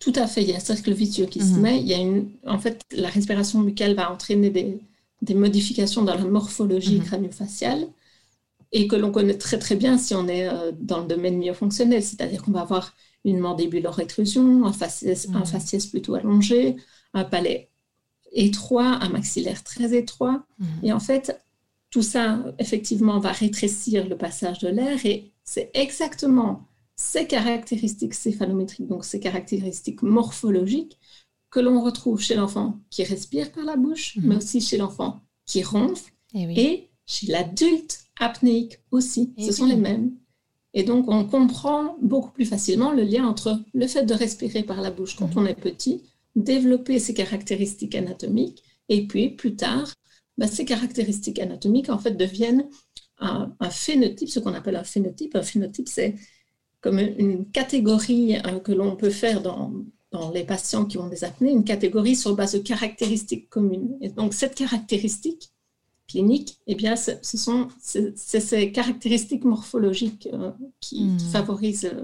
Tout 0.02 0.14
à 0.16 0.28
fait, 0.28 0.42
il 0.42 0.50
y 0.50 0.54
a 0.54 0.58
un 0.58 0.60
cercle 0.60 0.92
vicieux 0.92 1.28
qui 1.28 1.40
se 1.40 1.54
mhm. 1.54 1.62
met. 1.62 1.80
Il 1.80 1.88
y 1.88 1.94
a 1.94 1.98
une, 2.00 2.32
en 2.46 2.60
fait, 2.60 2.82
la 2.92 3.08
respiration 3.08 3.62
buccale 3.62 3.94
va 3.94 4.12
entraîner 4.12 4.50
des, 4.50 4.80
des 5.22 5.36
modifications 5.36 6.02
dans 6.02 6.16
la 6.16 6.26
morphologie 6.26 7.00
mmh. 7.00 7.04
crânio-faciale 7.04 7.88
et 8.72 8.88
que 8.88 8.96
l'on 8.96 9.12
connaît 9.12 9.38
très 9.38 9.60
très 9.60 9.76
bien 9.76 9.98
si 9.98 10.16
on 10.16 10.28
est 10.28 10.48
euh, 10.48 10.72
dans 10.80 11.02
le 11.02 11.08
domaine 11.08 11.38
myofonctionnel, 11.38 12.02
c'est-à-dire 12.02 12.42
qu'on 12.42 12.52
va 12.52 12.62
avoir 12.62 12.96
une 13.26 13.40
mandibule 13.40 13.88
en 13.88 13.92
rétrusion, 13.92 14.66
un 14.66 14.74
faciès, 14.74 15.28
un 15.30 15.40
mhm. 15.40 15.46
faciès 15.46 15.86
plutôt 15.86 16.16
allongé, 16.16 16.78
un 17.14 17.24
palais 17.24 17.70
étroit, 18.32 18.98
un 19.02 19.10
maxillaire 19.10 19.64
très 19.64 19.96
étroit. 19.96 20.44
Mhm. 20.58 20.68
Et 20.84 20.94
en 20.94 21.00
fait, 21.00 21.40
tout 21.92 22.02
ça, 22.02 22.44
effectivement, 22.58 23.20
va 23.20 23.32
rétrécir 23.32 24.08
le 24.08 24.18
passage 24.18 24.60
de 24.60 24.70
l'air 24.70 25.06
et 25.06 25.32
c'est 25.44 25.70
exactement 25.76 26.66
ces 27.02 27.26
caractéristiques 27.26 28.14
céphalométriques, 28.14 28.88
donc 28.88 29.04
ces 29.06 29.20
caractéristiques 29.20 30.04
morphologiques, 30.04 31.00
que 31.50 31.60
l'on 31.60 31.82
retrouve 31.82 32.22
chez 32.22 32.36
l'enfant 32.36 32.80
qui 32.92 33.04
respire 33.04 33.52
par 33.52 33.66
la 33.66 33.76
bouche, 33.76 34.16
mhm. 34.18 34.28
mais 34.28 34.36
aussi 34.36 34.62
chez 34.62 34.78
l'enfant 34.78 35.20
qui 35.48 35.64
ronfle, 35.64 36.14
eh 36.36 36.62
et, 36.62 36.92
chez 37.08 37.28
l'adulte 37.28 38.06
apnéique 38.20 38.78
aussi. 38.92 39.34
Eh 39.36 39.48
Ce 39.48 39.52
sont 39.52 39.66
les 39.66 39.76
mêmes. 39.76 40.12
Et 40.74 40.84
donc, 40.84 41.10
on 41.10 41.26
comprend 41.26 41.98
beaucoup 42.02 42.32
plus 42.32 42.46
facilement 42.46 42.92
le 42.92 43.02
lien 43.02 43.28
entre 43.28 43.60
le 43.74 43.88
fait 43.88 44.06
de 44.06 44.14
respirer 44.14 44.64
par 44.64 44.80
la 44.80 44.92
bouche 44.92 45.16
quand 45.16 45.36
mhm. 45.36 45.38
on 45.38 45.46
est 45.48 45.60
petit, 45.60 46.04
développer 46.36 47.00
ces 47.00 47.16
caractéristiques 47.16 47.96
anatomiques, 47.96 48.64
et 48.90 49.08
puis 49.08 49.32
plus 49.32 49.56
tard, 49.56 49.92
bah, 50.38 50.48
ces 50.48 50.66
caractéristiques 50.66 51.40
anatomiques 51.40 51.90
en 51.90 51.98
fait 51.98 52.12
deviennent 52.12 52.70
un, 53.18 53.52
phénotype, 53.70 54.30
ce 54.30 54.40
qu'on 54.40 54.54
appelle 54.54 54.76
un 54.76 54.84
phénotype. 54.84 55.36
Un 55.36 55.44
phénotype, 55.44 55.88
c'est 55.88 56.16
comme 56.82 57.00
une 57.00 57.46
catégorie 57.46 58.38
euh, 58.38 58.60
que 58.60 58.72
l'on 58.72 58.96
peut 58.96 59.10
faire 59.12 59.42
dans, 59.42 59.72
dans, 60.12 60.32
les 60.32 60.44
patients 60.44 60.86
qui 60.86 60.98
ont 60.98 61.08
des 61.08 61.24
apnées, 61.24 61.52
une 61.52 61.64
catégorie 61.64 62.16
sur 62.16 62.36
base 62.36 62.54
de 62.54 62.60
caractéristiques 62.60 63.50
communes. 63.50 63.98
Et 64.02 64.10
donc, 64.10 64.34
cette 64.34 64.56
caractéristique 64.56 65.52
clinique, 66.08 66.60
eh 66.68 66.76
bien, 66.76 66.96
ce, 66.96 67.14
sont 67.22 67.70
ces 67.80 68.72
caractéristiques 68.72 69.46
morphologiques 69.46 70.28
euh, 70.34 70.52
qui, 70.80 71.06
hmm. 71.06 71.20
favorisent 71.20 71.86
euh, 71.86 72.04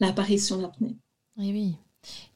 l'apparition 0.00 0.58
d'apnée. 0.58 0.96
Oui, 1.36 1.52
oui. 1.52 1.76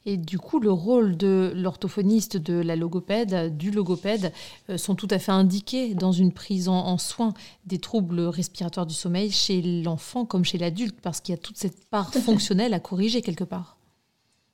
Et 0.05 0.17
du 0.17 0.39
coup, 0.39 0.59
le 0.59 0.71
rôle 0.71 1.17
de 1.17 1.51
l'orthophoniste, 1.55 2.37
de 2.37 2.55
la 2.55 2.75
logopède, 2.75 3.55
du 3.55 3.69
logopède, 3.69 4.31
euh, 4.69 4.77
sont 4.77 4.95
tout 4.95 5.07
à 5.11 5.19
fait 5.19 5.31
indiqués 5.31 5.93
dans 5.93 6.11
une 6.11 6.31
prise 6.31 6.67
en, 6.67 6.97
soin 6.97 7.33
des 7.65 7.79
troubles 7.79 8.21
respiratoires 8.21 8.85
du 8.85 8.95
sommeil 8.95 9.31
chez 9.31 9.61
l'enfant 9.83 10.25
comme 10.25 10.45
chez 10.45 10.57
l'adulte, 10.57 10.99
parce 11.01 11.21
qu'il 11.21 11.33
y 11.33 11.37
a 11.37 11.41
toute 11.41 11.57
cette 11.57 11.85
part 11.89 12.13
fonctionnelle 12.13 12.73
à 12.73 12.79
corriger 12.79 13.21
quelque 13.21 13.43
part. 13.43 13.77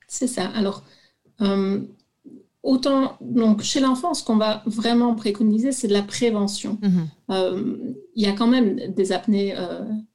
C'est 0.07 0.27
ça. 0.27 0.47
Alors, 0.55 0.83
euh, 1.41 1.81
autant 2.63 3.17
donc 3.21 3.61
chez 3.61 3.79
l'enfant, 3.79 4.13
ce 4.13 4.23
qu'on 4.23 4.37
va 4.37 4.63
vraiment 4.65 5.15
préconiser, 5.15 5.71
c'est 5.71 5.87
de 5.87 5.93
la 5.93 6.03
prévention. 6.03 6.79
Mhm. 6.81 7.07
Euh, 7.31 7.77
il 8.15 8.23
y 8.23 8.27
a 8.27 8.33
quand 8.33 8.47
même 8.47 8.93
des 8.93 9.11
apnées 9.11 9.55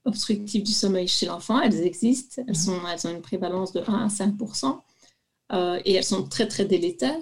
obstructives 0.04 0.64
du 0.64 0.72
sommeil 0.72 1.08
chez 1.08 1.26
l'enfant. 1.26 1.60
Elles 1.60 1.80
existent. 1.80 2.42
Elles, 2.46 2.48
mhm. 2.48 2.54
sont, 2.54 2.78
elles 2.92 3.06
ont 3.06 3.14
une 3.14 3.22
prévalence 3.22 3.72
de 3.72 3.80
1 3.86 4.06
à 4.06 4.08
5 4.08 4.34
euh, 5.52 5.80
et 5.84 5.94
elles 5.94 6.04
sont 6.04 6.24
très, 6.24 6.46
très 6.46 6.64
délétères. 6.64 7.16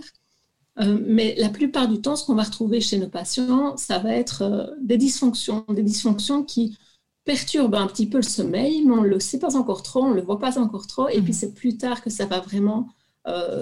Euh, 0.81 0.99
mais 1.07 1.35
la 1.39 1.49
plupart 1.49 1.89
du 1.89 2.01
temps, 2.01 2.15
ce 2.15 2.25
qu'on 2.25 2.35
va 2.35 2.45
retrouver 2.45 2.81
chez 2.81 2.99
nos 2.99 3.09
patients, 3.09 3.77
ça 3.77 3.99
va 3.99 4.15
être 4.15 4.43
euh, 4.43 4.67
des 4.81 4.97
dysfonctions, 4.97 5.65
des 5.69 5.83
dysfonctions 5.83 6.45
qui 6.45 6.77
perturbent 7.25 7.75
un 7.75 7.87
petit 7.87 8.07
peu 8.07 8.19
le 8.19 8.23
sommeil, 8.23 8.85
mais 8.85 8.93
on 8.93 9.03
ne 9.03 9.09
le 9.09 9.21
sait 9.21 9.39
pas 9.39 9.57
encore 9.57 9.83
trop, 9.83 10.05
on 10.05 10.11
ne 10.11 10.15
le 10.15 10.23
voit 10.23 10.39
pas 10.39 10.59
encore 10.59 10.87
trop, 10.87 11.09
et 11.09 11.21
puis 11.21 11.33
mmh. 11.33 11.37
c'est 11.37 11.55
plus 11.55 11.77
tard 11.77 12.03
que 12.03 12.11
ça 12.11 12.27
va 12.27 12.41
vraiment 12.41 12.89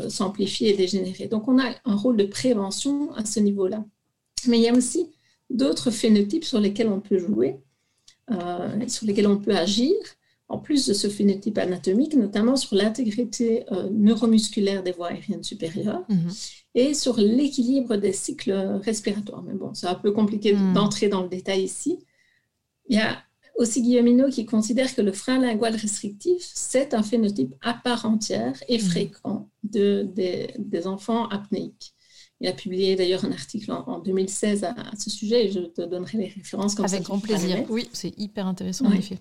s'amplifier 0.08 0.72
et 0.72 0.76
dégénérer. 0.76 1.26
Donc 1.26 1.48
on 1.48 1.58
a 1.58 1.64
un 1.84 1.96
rôle 1.96 2.16
de 2.16 2.22
prévention 2.22 3.12
à 3.14 3.24
ce 3.24 3.40
niveau-là. 3.40 3.84
Mais 4.46 4.58
il 4.58 4.62
y 4.62 4.68
a 4.68 4.72
aussi 4.72 5.10
d'autres 5.50 5.90
phénotypes 5.90 6.44
sur 6.44 6.60
lesquels 6.60 6.86
on 6.86 7.00
peut 7.00 7.18
jouer, 7.18 7.56
sur 8.86 9.06
lesquels 9.08 9.26
on 9.26 9.38
peut 9.38 9.56
agir 9.56 9.92
en 10.48 10.58
plus 10.58 10.86
de 10.86 10.94
ce 10.94 11.08
phénotype 11.08 11.58
anatomique, 11.58 12.14
notamment 12.14 12.56
sur 12.56 12.76
l'intégrité 12.76 13.64
euh, 13.72 13.88
neuromusculaire 13.90 14.82
des 14.82 14.92
voies 14.92 15.08
aériennes 15.08 15.42
supérieures 15.42 16.04
mhm. 16.08 16.30
et 16.74 16.94
sur 16.94 17.16
l'équilibre 17.16 17.96
des 17.96 18.12
cycles 18.12 18.52
respiratoires. 18.82 19.42
Mais 19.42 19.54
bon, 19.54 19.74
c'est 19.74 19.88
un 19.88 19.94
peu 19.94 20.12
compliqué 20.12 20.54
mhm. 20.54 20.74
d'entrer 20.74 21.08
dans 21.08 21.22
le 21.22 21.28
détail 21.28 21.64
ici. 21.64 21.98
Il 22.88 22.96
y 22.96 23.00
a 23.00 23.18
aussi 23.56 23.82
Guillaumineau 23.82 24.28
qui 24.28 24.46
considère 24.46 24.94
que 24.94 25.00
le 25.00 25.12
frein 25.12 25.40
lingual 25.40 25.74
restrictif, 25.74 26.42
c'est 26.54 26.94
un 26.94 27.02
phénotype 27.02 27.54
à 27.62 27.74
part 27.74 28.06
entière 28.06 28.54
et 28.68 28.78
mhm. 28.78 28.84
fréquent 28.84 29.48
de, 29.64 30.08
des, 30.14 30.86
enfants 30.86 31.26
apnéiques. 31.28 31.92
Il 32.40 32.46
a 32.46 32.52
publié 32.52 32.94
d'ailleurs 32.96 33.24
un 33.24 33.32
article 33.32 33.72
en, 33.72 33.98
2016 33.98 34.62
à, 34.62 34.74
ce 34.96 35.10
sujet 35.10 35.46
et 35.46 35.50
je 35.50 35.60
te 35.60 35.82
donnerai 35.82 36.18
les 36.18 36.28
références 36.28 36.74
comme 36.74 36.84
Avec 36.84 37.02
grand 37.02 37.18
plaisir. 37.18 37.64
Oui, 37.68 37.88
c'est 37.92 38.16
hyper 38.18 38.46
intéressant 38.46 38.84
en 38.86 38.92
effet. 38.92 39.18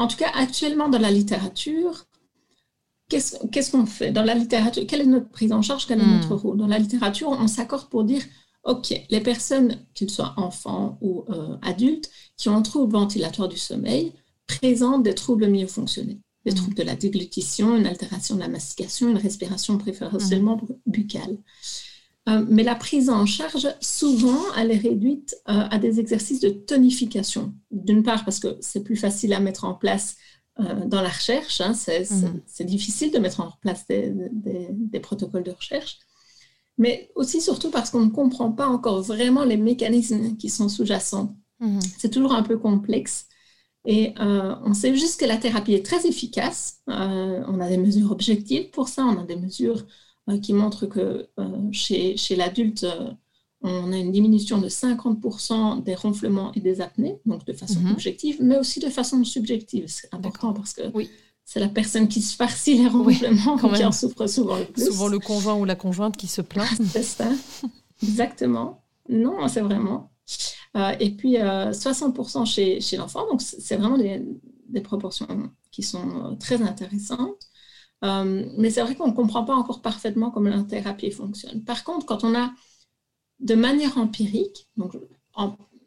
En 0.00 0.08
tout 0.08 0.16
cas, 0.16 0.30
actuellement 0.32 0.88
dans 0.88 0.98
la 0.98 1.10
littérature, 1.10 2.06
qu'est-ce 3.10 3.70
qu'on 3.70 3.84
fait? 3.84 4.10
Dans 4.10 4.22
la 4.22 4.32
littérature, 4.34 4.84
quelle 4.88 5.02
est 5.02 5.06
notre 5.06 5.28
prise 5.28 5.52
en 5.52 5.60
charge? 5.60 5.86
Quel 5.86 6.00
est 6.00 6.06
notre 6.06 6.34
hmm. 6.36 6.38
rôle? 6.38 6.56
Dans 6.56 6.66
la 6.66 6.78
littérature, 6.78 7.28
on 7.28 7.46
s'accorde 7.46 7.90
pour 7.90 8.04
dire, 8.04 8.22
OK, 8.64 8.98
les 9.10 9.20
personnes, 9.20 9.76
qu'ils 9.92 10.08
soient 10.08 10.32
enfants 10.38 10.96
ou 11.02 11.26
euh, 11.28 11.54
adultes, 11.60 12.10
qui 12.38 12.48
ont 12.48 12.56
un 12.56 12.62
trouble 12.62 12.94
ventilatoire 12.94 13.50
du 13.50 13.58
sommeil, 13.58 14.14
présentent 14.46 15.02
des 15.02 15.14
troubles 15.14 15.48
myofonctionnels, 15.48 16.20
des 16.46 16.52
hmm. 16.52 16.54
troubles 16.54 16.76
de 16.76 16.82
la 16.82 16.96
déglutition, 16.96 17.76
une 17.76 17.86
altération 17.86 18.36
de 18.36 18.40
la 18.40 18.48
mastication, 18.48 19.10
une 19.10 19.18
respiration 19.18 19.76
préférentiellement 19.76 20.56
hmm. 20.56 20.76
buccale. 20.86 21.36
Euh, 22.30 22.44
mais 22.48 22.62
la 22.62 22.74
prise 22.74 23.10
en 23.10 23.26
charge, 23.26 23.68
souvent, 23.80 24.40
elle 24.56 24.70
est 24.70 24.78
réduite 24.78 25.36
euh, 25.48 25.64
à 25.70 25.78
des 25.78 26.00
exercices 26.00 26.40
de 26.40 26.50
tonification. 26.50 27.54
D'une 27.70 28.02
part, 28.02 28.24
parce 28.24 28.38
que 28.38 28.56
c'est 28.60 28.82
plus 28.82 28.96
facile 28.96 29.32
à 29.32 29.40
mettre 29.40 29.64
en 29.64 29.74
place 29.74 30.16
euh, 30.60 30.84
dans 30.86 31.02
la 31.02 31.08
recherche. 31.08 31.60
Hein, 31.60 31.72
mhm. 31.72 32.42
c'est 32.46 32.64
difficile 32.64 33.10
de 33.10 33.18
mettre 33.18 33.40
en 33.40 33.52
place 33.60 33.86
des, 33.88 35.00
protocoles 35.00 35.42
de 35.42 35.50
recherche. 35.50 35.98
Mais 36.78 37.10
aussi, 37.14 37.40
surtout, 37.40 37.70
parce 37.70 37.90
qu'on 37.90 38.04
ne 38.06 38.10
comprend 38.10 38.52
pas 38.52 38.66
encore 38.66 39.02
vraiment 39.02 39.44
les 39.44 39.56
mécanismes 39.56 40.36
qui 40.36 40.48
sont 40.48 40.68
sous-jacents. 40.68 41.36
Mhm. 41.60 41.80
C'est 41.98 42.10
toujours 42.10 42.32
un 42.32 42.42
peu 42.42 42.58
complexe. 42.58 43.26
Et 43.86 44.12
on 44.18 44.74
sait 44.74 44.94
juste 44.94 45.18
que 45.18 45.24
la 45.24 45.38
thérapie 45.38 45.72
est 45.72 45.84
très 45.84 46.06
efficace. 46.06 46.82
on 46.86 47.60
a 47.60 47.68
des 47.68 47.78
mesures 47.78 48.12
objectives 48.12 48.68
pour 48.70 48.90
ça, 48.90 49.06
on 49.06 49.18
a 49.18 49.24
des 49.24 49.36
mesures 49.36 49.86
qui 50.38 50.52
montre 50.52 50.86
que 50.86 51.28
euh, 51.38 51.72
chez, 51.72 52.16
chez 52.16 52.36
l'adulte, 52.36 52.84
euh, 52.84 53.10
on 53.62 53.92
a 53.92 53.96
une 53.96 54.12
diminution 54.12 54.58
de 54.58 54.68
50% 54.68 55.82
des 55.82 55.94
ronflements 55.94 56.52
et 56.54 56.60
des 56.60 56.80
apnées, 56.80 57.20
donc 57.26 57.44
de 57.44 57.52
façon 57.52 57.80
mhm. 57.80 57.92
objective, 57.92 58.38
mais 58.40 58.58
aussi 58.58 58.80
de 58.80 58.88
façon 58.88 59.22
subjective. 59.24 59.84
C'est 59.88 60.12
important 60.14 60.52
parce 60.52 60.72
que 60.72 60.82
oui. 60.94 61.10
c'est 61.44 61.60
la 61.60 61.68
personne 61.68 62.08
qui 62.08 62.22
se 62.22 62.34
farcit 62.34 62.78
les 62.78 62.88
ronflements 62.88 63.56
qui 63.74 63.84
en 63.84 63.92
souffre 63.92 64.26
souvent 64.26 64.56
le 64.56 64.64
plus. 64.64 64.86
Souvent 64.86 65.08
le 65.08 65.18
conjoint 65.18 65.56
ou 65.56 65.64
la 65.64 65.76
conjointe 65.76 66.16
qui 66.16 66.26
se 66.26 66.40
plaint. 66.40 66.68
c'est 66.90 67.02
ça, 67.02 67.30
exactement. 68.02 68.82
Non, 69.08 69.46
c'est 69.48 69.60
vraiment. 69.60 70.10
et 70.98 71.10
puis 71.10 71.34
60% 71.34 72.46
chez, 72.46 72.80
chez 72.80 72.96
l'enfant, 72.96 73.26
donc 73.28 73.42
c'est 73.42 73.76
vraiment 73.76 73.98
des, 73.98 74.22
des, 74.68 74.80
proportions 74.80 75.26
qui 75.70 75.82
sont 75.82 76.36
très 76.38 76.62
intéressantes. 76.62 77.49
Euh, 78.04 78.46
mais 78.56 78.70
c'est 78.70 78.80
vrai 78.80 78.94
qu'on 78.94 79.08
ne 79.08 79.12
comprend 79.12 79.44
pas 79.44 79.54
encore 79.54 79.82
parfaitement 79.82 80.30
comment 80.30 80.50
la 80.50 80.62
thérapie 80.62 81.10
fonctionne. 81.10 81.64
Par 81.64 81.84
contre, 81.84 82.06
quand 82.06 82.24
on 82.24 82.34
a 82.34 82.52
de 83.40 83.54
manière 83.54 83.98
empirique, 83.98 84.68
donc 84.76 84.96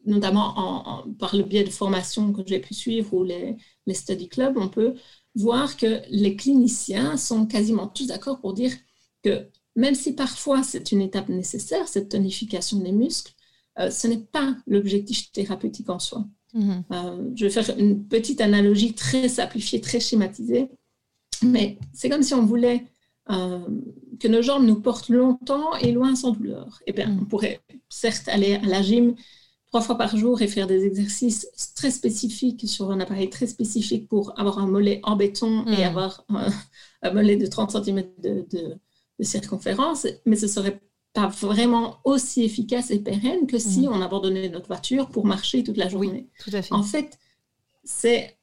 notamment 0.06 1.06
par 1.20 1.36
le 1.36 1.44
biais 1.44 1.64
de 1.64 1.70
formations 1.70 2.34
que 2.34 2.42
j'ai 2.46 2.60
pu 2.60 2.74
suivre 2.74 3.14
ou 3.14 3.24
les, 3.24 3.58
les 3.86 3.94
study 3.94 4.28
clubs, 4.28 4.58
on 4.58 4.68
peut 4.68 4.96
voir 5.36 5.78
que 5.78 6.02
les 6.10 6.36
cliniciens 6.36 7.18
sont 7.18 7.46
quasiment 7.46 7.88
tous 7.88 8.08
d'accord 8.08 8.40
pour 8.40 8.54
dire 8.54 8.72
que 9.24 9.48
même 9.76 9.96
si 9.96 10.14
parfois 10.14 10.64
c'est 10.64 10.92
une 10.92 11.02
étape 11.02 11.30
nécessaire, 11.30 11.88
cette 11.88 12.10
tonification 12.10 12.80
des 12.80 12.92
muscles, 12.92 13.34
euh, 13.80 13.90
ce 13.90 14.08
n'est 14.08 14.20
pas 14.20 14.56
l'objectif 14.68 15.32
thérapeutique 15.32 15.90
en 15.90 16.00
soi. 16.00 16.26
Mm-hmm. 16.54 16.84
Euh, 16.92 17.32
je 17.36 17.46
vais 17.46 17.52
faire 17.52 17.78
une 17.78 18.08
petite 18.08 18.42
analogie 18.42 18.94
très 18.94 19.28
simplifiée, 19.28 19.82
très 19.82 20.00
schématisée. 20.00 20.70
Mais 21.44 21.78
c'est 21.94 22.10
comme 22.10 22.24
si 22.24 22.34
on 22.34 22.46
voulait 22.46 22.86
euh, 23.30 23.60
que 24.20 24.28
nos 24.28 24.42
jambes 24.42 24.66
nous 24.66 24.80
portent 24.80 25.10
longtemps 25.10 25.76
et 25.78 25.92
loin 25.92 26.16
sans 26.16 26.32
douleur. 26.32 26.80
Eh 26.88 26.94
bien, 26.94 27.18
on 27.22 27.26
pourrait 27.26 27.62
certes 27.90 28.28
aller 28.28 28.56
à 28.56 28.66
la 28.66 28.82
gym 28.82 29.16
trois 29.74 29.82
fois 29.82 29.98
par 29.98 30.16
jour 30.16 30.42
et 30.44 30.48
faire 30.48 30.68
des 30.68 30.86
exercices 30.86 31.74
très 31.76 31.90
spécifiques 31.90 32.70
sur 32.70 32.92
un 32.92 33.00
appareil 33.00 33.30
très 33.30 33.48
spécifique 33.48 34.08
pour 34.08 34.40
avoir 34.40 34.60
un 34.60 34.68
mollet 34.68 35.00
en 35.02 35.16
béton 35.16 35.66
et 35.66 35.82
mm. 35.82 35.88
avoir 35.88 36.26
un, 36.30 37.12
mollet 37.12 37.38
de 37.38 37.48
30 37.48 37.84
cm 37.84 38.04
de, 38.22 38.46
circonférence, 39.22 40.06
mais 40.26 40.36
ce 40.36 40.48
serait 40.48 40.82
pas 41.14 41.28
vraiment 41.28 41.98
aussi 42.04 42.44
efficace 42.44 42.92
et 42.92 43.00
pérenne 43.00 43.48
que 43.48 43.58
si 43.58 43.88
mm. 43.88 43.94
on 43.94 44.02
abandonnait 44.02 44.50
notre 44.50 44.68
voiture 44.68 45.10
pour 45.10 45.26
marcher 45.26 45.64
toute 45.64 45.78
la 45.78 45.90
journée. 45.90 46.28
tout 46.44 46.52
à 46.54 46.62
fait. 46.62 46.74
En 46.74 46.84
fait, 46.84 47.18
c'est 47.84 48.38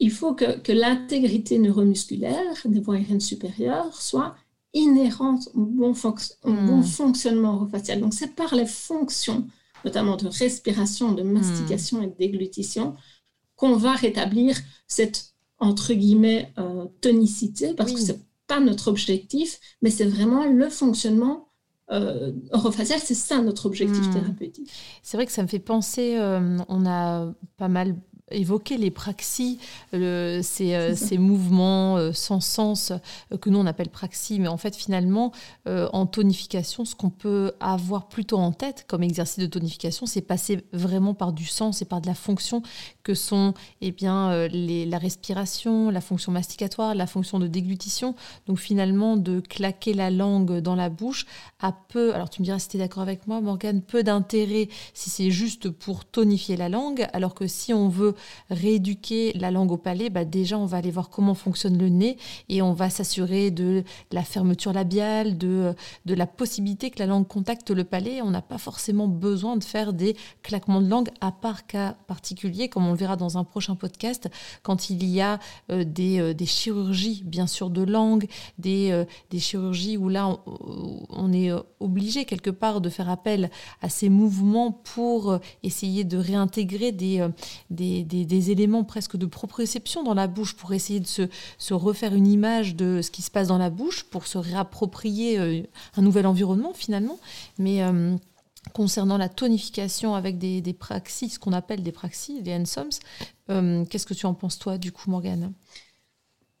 il 0.00 0.10
faut 0.10 0.34
que, 0.34 0.72
l'intégrité 0.72 1.58
neuromusculaire 1.58 2.56
des 2.64 2.80
voies 2.80 2.96
aériennes 2.96 3.20
supérieures 3.20 3.94
soit 4.00 4.34
inhérente 4.72 5.48
au 5.54 5.64
bon, 5.64 5.90
hmm. 5.92 6.82
fonctionnement 6.82 7.54
orofacial. 7.54 8.00
Donc, 8.00 8.12
c'est 8.12 8.34
par 8.34 8.54
les 8.54 8.66
fonctions, 8.66 9.46
notamment 9.84 10.16
de 10.16 10.26
respiration, 10.26 11.12
de 11.12 11.22
mastication 11.22 12.02
et 12.02 12.08
de 12.08 12.14
déglutition, 12.18 12.96
qu'on 13.56 13.76
va 13.76 13.92
rétablir 13.92 14.58
cette, 14.88 15.34
entre 15.58 15.94
guillemets, 15.94 16.52
euh, 16.58 16.86
tonicité, 17.00 17.72
parce 17.74 17.92
que 17.92 18.00
ce 18.00 18.12
n'est 18.12 18.18
pas 18.48 18.58
notre 18.58 18.88
objectif, 18.88 19.60
mais 19.80 19.90
c'est 19.90 20.06
vraiment 20.06 20.44
le 20.44 20.68
fonctionnement 20.68 21.48
euh, 21.92 22.32
orofacial, 22.50 22.98
c'est 22.98 23.14
ça 23.14 23.40
notre 23.42 23.66
objectif 23.66 24.08
hmm. 24.08 24.12
thérapeutique. 24.12 24.70
C'est 25.02 25.16
vrai 25.16 25.26
que 25.26 25.32
ça 25.32 25.42
me 25.42 25.48
fait 25.48 25.60
penser, 25.60 26.16
euh, 26.18 26.58
on 26.68 26.84
a 26.84 27.32
pas 27.56 27.68
mal 27.68 27.94
évoqué 28.30 28.76
les 28.76 28.90
praxis, 28.90 29.58
ces, 29.92 31.18
mouvements 31.18 32.12
sans 32.12 32.40
sens 32.40 32.92
que 33.40 33.50
nous 33.50 33.58
on 33.58 33.66
appelle 33.66 33.90
praxis, 33.90 34.38
mais 34.38 34.48
en 34.48 34.56
fait 34.56 34.74
finalement 34.74 35.32
en 35.66 36.06
tonification, 36.06 36.84
ce 36.84 36.94
qu'on 36.94 37.10
peut 37.10 37.52
avoir 37.60 38.08
plutôt 38.08 38.38
en 38.38 38.52
tête 38.52 38.86
comme 38.88 39.02
exercice 39.02 39.38
de 39.38 39.46
tonification, 39.46 40.06
c'est 40.06 40.22
passer 40.22 40.64
vraiment 40.72 41.14
par 41.14 41.32
du 41.32 41.46
sens 41.46 41.82
et 41.82 41.84
par 41.84 42.00
de 42.00 42.06
la 42.06 42.14
fonction 42.14 42.62
que 43.02 43.14
sont 43.14 43.54
eh 43.80 43.92
bien, 43.92 44.48
la 44.48 44.98
respiration, 44.98 45.90
la 45.90 46.00
fonction 46.00 46.32
masticatoire, 46.32 46.94
la 46.94 47.06
fonction 47.06 47.38
de 47.38 47.46
déglutition. 47.46 48.14
Donc 48.46 48.58
finalement 48.58 49.16
de 49.16 49.40
claquer 49.40 49.94
la 49.94 50.10
langue 50.10 50.58
dans 50.58 50.74
la 50.74 50.88
bouche 50.88 51.26
a 51.60 51.72
peu, 51.72 52.14
alors 52.14 52.30
tu 52.30 52.40
me 52.42 52.44
diras 52.44 52.58
si 52.58 52.68
tu 52.68 52.76
es 52.76 52.80
d'accord 52.80 53.02
avec 53.02 53.26
moi 53.26 53.40
Morgane, 53.40 53.82
peu 53.82 54.02
d'intérêt 54.02 54.68
si 54.92 55.10
c'est 55.10 55.30
juste 55.30 55.70
pour 55.70 56.04
tonifier 56.04 56.56
la 56.56 56.68
langue, 56.68 57.06
alors 57.12 57.34
que 57.34 57.46
si 57.46 57.72
on 57.72 57.88
veut 57.88 58.13
rééduquer 58.50 59.32
la 59.34 59.50
langue 59.50 59.72
au 59.72 59.76
palais, 59.76 60.10
bah 60.10 60.24
déjà 60.24 60.58
on 60.58 60.66
va 60.66 60.78
aller 60.78 60.90
voir 60.90 61.10
comment 61.10 61.34
fonctionne 61.34 61.78
le 61.78 61.88
nez 61.88 62.16
et 62.48 62.62
on 62.62 62.72
va 62.72 62.90
s'assurer 62.90 63.50
de 63.50 63.84
la 64.12 64.22
fermeture 64.22 64.72
labiale, 64.72 65.36
de, 65.38 65.74
la 66.06 66.26
possibilité 66.26 66.90
que 66.90 66.98
la 66.98 67.06
langue 67.06 67.26
contacte 67.26 67.70
le 67.70 67.84
palais. 67.84 68.22
On 68.22 68.30
n'a 68.30 68.42
pas 68.42 68.58
forcément 68.58 69.08
besoin 69.08 69.56
de 69.56 69.64
faire 69.64 69.92
des 69.92 70.16
claquements 70.42 70.80
de 70.80 70.88
langue, 70.88 71.10
à 71.20 71.32
part 71.32 71.66
cas 71.66 71.96
particulier, 72.06 72.68
comme 72.68 72.86
on 72.86 72.92
le 72.92 72.98
verra 72.98 73.16
dans 73.16 73.38
un 73.38 73.44
prochain 73.44 73.74
podcast, 73.74 74.28
quand 74.62 74.90
il 74.90 75.04
y 75.04 75.20
a 75.20 75.38
euh, 75.70 75.84
des, 75.84 76.20
euh, 76.20 76.34
des, 76.34 76.46
chirurgies, 76.46 77.22
bien 77.24 77.46
sûr, 77.46 77.70
de 77.70 77.82
langue, 77.82 78.26
des, 78.58 78.90
euh, 78.90 79.04
chirurgies 79.38 79.96
où 79.96 80.08
là, 80.08 80.38
on, 80.46 81.32
est 81.32 81.50
obligé 81.80 82.24
quelque 82.24 82.50
part 82.50 82.80
de 82.80 82.88
faire 82.88 83.08
appel 83.08 83.50
à 83.82 83.88
ces 83.88 84.08
mouvements 84.08 84.70
pour 84.70 85.38
essayer 85.62 86.04
de 86.04 86.16
réintégrer 86.16 86.92
des, 86.92 88.03
des, 88.04 88.50
éléments 88.50 88.84
presque 88.84 89.16
de 89.16 89.26
proprioception 89.26 90.02
dans 90.02 90.14
la 90.14 90.26
bouche, 90.26 90.54
pour 90.54 90.72
essayer 90.72 91.00
de 91.00 91.06
se, 91.06 91.22
se, 91.58 91.74
refaire 91.74 92.14
une 92.14 92.26
image 92.26 92.76
de 92.76 93.00
ce 93.02 93.10
qui 93.10 93.22
se 93.22 93.30
passe 93.30 93.48
dans 93.48 93.58
la 93.58 93.70
bouche, 93.70 94.04
pour 94.04 94.26
se 94.26 94.38
réapproprier 94.38 95.66
un 95.96 96.02
nouvel 96.02 96.26
environnement 96.26 96.72
finalement. 96.74 97.18
Mais 97.58 97.82
concernant 98.72 99.18
la 99.18 99.28
tonification 99.28 100.14
avec 100.14 100.38
des, 100.38 100.72
praxis, 100.72 101.34
ce 101.34 101.38
qu'on 101.38 101.52
appelle 101.52 101.82
des 101.82 101.92
praxis, 101.92 102.42
des 102.42 102.54
ensoms. 102.54 103.00
Euh, 103.50 103.84
qu'est-ce 103.84 104.06
que 104.06 104.14
tu 104.14 104.26
en 104.26 104.34
penses 104.34 104.58
toi, 104.58 104.78
du 104.78 104.92
coup, 104.92 105.10
Morgane? 105.10 105.52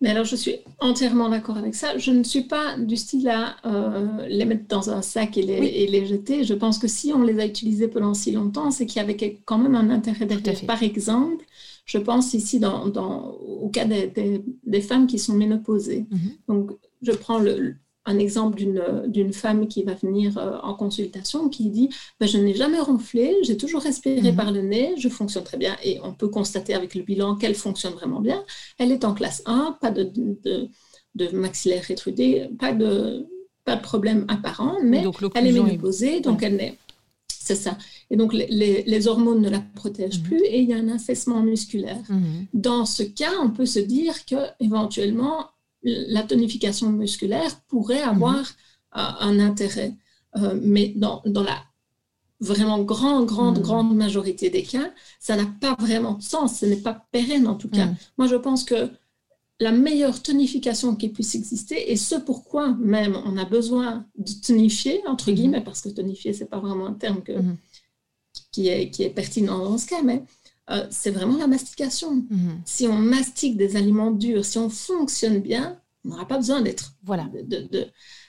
Mais 0.00 0.10
alors, 0.10 0.24
je 0.24 0.36
suis 0.36 0.56
entièrement 0.80 1.28
d'accord 1.28 1.56
avec 1.56 1.74
ça. 1.74 1.96
Je 1.96 2.10
ne 2.10 2.24
suis 2.24 2.42
pas 2.42 2.76
du 2.76 2.96
style 2.96 3.28
à 3.28 3.56
euh, 3.64 4.26
les 4.28 4.44
mettre 4.44 4.66
dans 4.68 4.90
un 4.90 5.02
sac 5.02 5.38
et 5.38 5.42
les, 5.42 5.86
les, 5.86 6.06
jeter. 6.06 6.44
Je 6.44 6.52
pense 6.52 6.78
que 6.78 6.88
si 6.88 7.12
on 7.12 7.22
les 7.22 7.38
a 7.40 7.46
utilisés 7.46 7.88
pendant 7.88 8.12
si 8.12 8.32
longtemps, 8.32 8.70
c'est 8.70 8.86
qu'il 8.86 9.00
y 9.00 9.04
avait 9.04 9.40
quand 9.44 9.56
même 9.56 9.74
un 9.74 9.90
intérêt 9.90 10.26
derrière. 10.26 10.60
Par 10.66 10.82
exemple, 10.82 11.44
je 11.86 11.98
pense 11.98 12.34
ici 12.34 12.58
dans, 12.58 12.88
dans 12.88 13.30
au 13.30 13.68
cas 13.68 13.84
des, 13.84 14.12
des, 14.64 14.80
femmes 14.80 15.06
qui 15.06 15.18
sont 15.18 15.34
ménopausées. 15.34 16.06
Mhm. 16.10 16.30
Donc, 16.48 16.70
je 17.00 17.12
prends 17.12 17.38
le, 17.38 17.76
un 18.06 18.18
exemple 18.18 18.62
d'une 19.06 19.32
femme 19.32 19.66
qui 19.66 19.82
va 19.82 19.94
venir 19.94 20.36
euh, 20.38 20.58
en 20.62 20.74
consultation 20.74 21.48
qui 21.48 21.70
dit 21.70 21.88
ben, 22.20 22.26
Je 22.26 22.38
n'ai 22.38 22.54
jamais 22.54 22.78
ronflé, 22.78 23.34
j'ai 23.42 23.56
toujours 23.56 23.82
respiré 23.82 24.30
mhm. 24.30 24.36
par 24.36 24.52
le 24.52 24.62
nez, 24.62 24.94
je 24.98 25.08
fonctionne 25.08 25.44
très 25.44 25.56
bien. 25.56 25.76
Et 25.82 26.00
on 26.02 26.12
peut 26.12 26.28
constater 26.28 26.74
avec 26.74 26.94
le 26.94 27.02
bilan 27.02 27.36
qu'elle 27.36 27.54
fonctionne 27.54 27.94
vraiment 27.94 28.20
bien. 28.20 28.44
Elle 28.78 28.92
est 28.92 29.04
en 29.04 29.14
classe 29.14 29.42
1, 29.46 29.78
pas 29.80 29.90
de, 29.90 30.10
de, 31.14 31.28
maxillaire 31.32 31.82
rétrudé, 31.84 32.48
pas 32.58 32.72
de, 32.72 33.26
pas 33.64 33.76
de 33.76 33.82
problème 33.82 34.26
apparent, 34.28 34.78
mais 34.82 35.04
elle 35.34 35.46
est 35.46 35.52
ménopausée, 35.52 36.20
donc 36.20 36.42
elle 36.42 36.56
n'est. 36.56 36.78
C'est 37.28 37.56
ça. 37.56 37.76
Et 38.10 38.16
donc, 38.16 38.32
les, 38.32 38.46
les, 38.86 39.06
hormones 39.06 39.42
ne 39.42 39.50
la 39.50 39.60
protègent 39.60 40.20
mhm. 40.20 40.24
plus 40.24 40.42
et 40.46 40.60
il 40.60 40.68
y 40.68 40.72
a 40.72 40.78
un 40.78 40.88
affaissement 40.88 41.42
musculaire. 41.42 42.00
Mhm. 42.08 42.46
Dans 42.54 42.86
ce 42.86 43.02
cas, 43.02 43.32
on 43.42 43.50
peut 43.50 43.66
se 43.66 43.80
dire 43.80 44.24
que 44.24 44.36
éventuellement 44.60 45.50
la 45.84 46.22
tonification 46.22 46.90
musculaire 46.90 47.60
pourrait 47.68 48.02
avoir 48.02 48.36
mhm. 48.36 48.42
euh, 48.96 49.10
un 49.20 49.40
intérêt. 49.40 49.94
Euh, 50.36 50.58
mais 50.60 50.92
dans, 50.96 51.22
la 51.24 51.62
vraiment 52.40 52.82
grande, 52.82 53.26
grande, 53.26 53.58
mhm. 53.58 53.62
grande 53.62 53.96
majorité 53.96 54.50
des 54.50 54.62
cas, 54.62 54.90
ça 55.20 55.36
n'a 55.36 55.46
pas 55.60 55.76
vraiment 55.78 56.14
de 56.14 56.22
sens, 56.22 56.58
ce 56.58 56.66
n'est 56.66 56.76
pas 56.76 57.06
pérenne 57.12 57.46
en 57.46 57.54
tout 57.54 57.68
cas. 57.68 57.86
Mhm. 57.86 57.96
Moi, 58.18 58.26
je 58.26 58.36
pense 58.36 58.64
que 58.64 58.90
la 59.60 59.70
meilleure 59.70 60.20
tonification 60.20 60.96
qui 60.96 61.08
puisse 61.08 61.36
exister, 61.36 61.92
et 61.92 61.96
ce 61.96 62.16
pourquoi 62.16 62.74
même 62.74 63.16
on 63.24 63.36
a 63.36 63.44
besoin 63.44 64.04
de 64.16 64.32
tonifier, 64.44 65.00
entre 65.06 65.30
guillemets, 65.30 65.62
parce 65.62 65.80
que 65.80 65.90
tonifier, 65.90 66.32
ce 66.32 66.40
n'est 66.40 66.48
pas 66.48 66.58
vraiment 66.58 66.86
un 66.86 66.94
terme 66.94 67.22
qui, 68.50 68.66
est, 68.66 68.90
qui 68.90 69.04
est 69.04 69.10
pertinent 69.10 69.58
dans 69.58 69.78
ce 69.78 69.86
cas, 69.86 70.02
mais 70.02 70.24
euh, 70.70 70.86
c'est 70.90 71.10
vraiment 71.10 71.36
la 71.36 71.46
mastication. 71.46 72.24
Mhm. 72.30 72.62
Si 72.64 72.86
on 72.86 72.98
mastique 72.98 73.56
des 73.56 73.76
aliments 73.76 74.10
durs, 74.10 74.44
si 74.44 74.58
on 74.58 74.70
fonctionne 74.70 75.40
bien, 75.40 75.80
on 76.04 76.10
n'aura 76.10 76.26
pas 76.26 76.38
besoin 76.38 76.62
d'être. 76.62 76.94
Voilà. 77.02 77.28
De, 77.32 77.86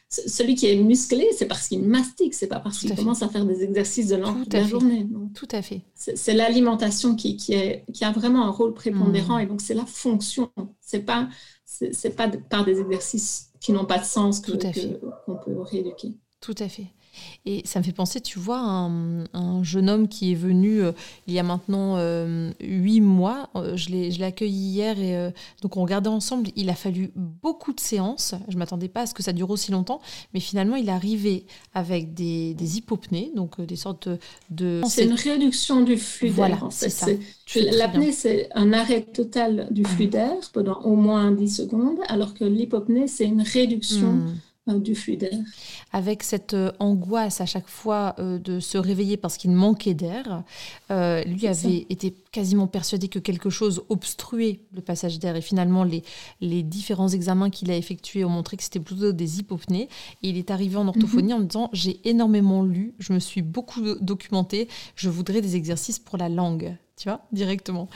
celui 0.10 0.56
qui 0.56 0.68
est 0.68 0.76
musclé, 0.76 1.28
c'est 1.38 1.46
parce 1.46 1.68
qu'il 1.68 1.82
mastique, 1.82 2.34
c'est 2.34 2.48
pas 2.48 2.60
parce 2.60 2.80
qu'il 2.80 2.96
commence 2.96 3.22
à 3.22 3.28
faire 3.28 3.46
des 3.46 3.64
exercices 3.64 4.08
de 4.08 4.16
langue 4.16 4.44
toute 4.44 4.54
la 4.54 4.66
journée. 4.66 5.08
Tout 5.34 5.48
à 5.52 5.62
fait. 5.62 5.82
C'est 5.96 6.34
l'alimentation 6.34 7.16
qui, 7.16 7.36
qui, 7.36 7.54
est, 7.54 7.84
qui 7.92 8.06
a 8.06 8.12
vraiment 8.12 8.46
un 8.46 8.52
rôle 8.52 8.74
prépondérant 8.74 9.36
mhm. 9.38 9.44
et 9.44 9.46
donc 9.48 9.62
c'est 9.62 9.74
la 9.74 9.86
fonction. 9.86 10.52
C'est 10.80 11.02
pas 11.02 11.28
c'est 11.66 12.16
pas 12.16 12.30
par 12.30 12.64
des 12.64 12.80
exercices 12.80 13.52
qui 13.60 13.74
n'ont 13.74 13.86
pas 13.86 13.98
de 13.98 14.06
sens 14.06 14.40
qu'on 14.40 14.58
peut 15.38 15.62
rééduquer. 15.62 16.14
Tout 16.40 16.56
à 16.60 16.70
fait. 16.70 16.88
Et 17.46 17.62
ça 17.66 17.80
me 17.80 17.84
fait 17.84 17.92
penser, 17.92 18.22
tu 18.22 18.40
vois, 18.40 18.60
un, 18.60 19.26
un 19.34 19.64
jeune 19.64 19.90
homme 19.90 20.08
qui 20.08 20.32
est 20.32 20.36
venu 20.36 20.82
euh, 20.82 20.92
il 21.28 21.34
y 21.34 21.40
a 21.40 21.44
maintenant 21.44 21.96
euh, 21.98 22.52
huit 22.62 23.02
mois. 23.02 23.50
Euh, 23.56 23.76
je 23.76 23.90
l'ai 23.90 24.24
accueilli 24.24 24.56
hier 24.56 25.00
et 25.00 25.32
donc 25.62 25.78
on 25.78 25.82
regardait 25.82 26.10
ensemble. 26.10 26.50
Il 26.56 26.70
a 26.70 26.76
fallu 26.76 27.12
beaucoup 27.16 27.74
de 27.74 27.80
séances. 27.80 28.36
Je 28.48 28.58
m'attendais 28.58 28.88
pas 28.88 29.02
à 29.02 29.06
ce 29.06 29.14
que 29.14 29.24
ça 29.24 29.34
dure 29.34 29.50
aussi 29.50 29.72
longtemps, 29.72 30.02
mais 30.34 30.40
finalement 30.40 30.76
il 30.76 30.90
est 30.90 30.92
arrivé 30.94 31.46
avec 31.74 32.14
des, 32.14 32.54
des 32.54 32.78
hypopnées, 32.78 33.32
donc 33.36 33.62
des 33.62 33.76
sortes 33.76 34.10
de. 34.50 34.82
C'est 34.88 35.06
une 35.06 35.14
réduction 35.14 35.82
du 35.82 35.98
flux 35.98 36.30
d'air. 36.30 36.36
Voilà, 36.36 36.60
c'est 36.70 36.90
ça. 36.90 37.08
L'apnée, 37.56 38.12
c'est 38.12 38.50
un 38.56 38.74
arrêt 38.74 39.02
total 39.02 39.68
du 39.72 39.84
flux 39.84 40.08
d'air 40.08 40.34
pendant 40.54 40.82
au 40.82 40.96
moins 40.96 41.32
10 41.32 41.50
secondes, 41.50 42.00
alors 42.08 42.34
que 42.34 42.44
l'hypopnée, 42.44 43.08
c'est 43.08 43.26
une 43.26 43.42
réduction. 43.42 44.14
Hmm 44.14 44.36
du 44.74 44.96
flux 44.96 45.16
d'air. 45.16 45.38
Avec 45.92 46.24
cette 46.24 46.56
euh, 46.56 46.72
angoisse 46.80 47.40
à 47.40 47.46
chaque 47.46 47.68
fois 47.68 48.16
euh, 48.18 48.40
de 48.40 48.60
se 48.60 48.78
réveiller 48.78 49.16
parce 49.16 49.38
qu'il 49.38 49.52
manquait 49.52 49.94
d'air, 49.94 50.44
euh, 50.92 51.24
lui 51.24 51.48
avait 51.48 51.86
été 51.90 52.16
quasiment 52.32 52.66
persuadé 52.66 53.08
que 53.08 53.20
quelque 53.20 53.52
chose 53.52 53.84
obstruait 53.90 54.62
le 54.74 54.82
passage 54.82 55.20
d'air. 55.20 55.36
Et 55.36 55.42
finalement, 55.42 55.84
les, 55.84 56.04
les 56.42 56.64
différents 56.64 57.10
examens 57.10 57.52
qu'il 57.52 57.70
a 57.70 57.78
effectués 57.78 58.26
ont 58.26 58.30
montré 58.30 58.58
que 58.58 58.64
c'était 58.64 58.80
plutôt 58.80 59.12
des 59.12 59.40
hypopnées. 59.40 59.88
Et 60.24 60.30
il 60.30 60.38
est 60.38 60.50
arrivé 60.50 60.78
en 60.78 60.88
orthophonie 60.88 61.34
mhm. 61.34 61.40
en 61.40 61.44
disant 61.44 61.70
J'ai 61.72 62.00
énormément 62.08 62.64
lu, 62.64 62.96
je 62.98 63.14
me 63.14 63.20
suis 63.20 63.44
beaucoup 63.44 63.82
documenté, 64.02 64.68
je 64.96 65.10
voudrais 65.10 65.42
des 65.42 65.56
exercices 65.56 66.00
pour 66.00 66.18
la 66.18 66.30
langue 66.30 66.76
tu 66.98 67.10
vois, 67.10 67.22
directement. 67.34 67.90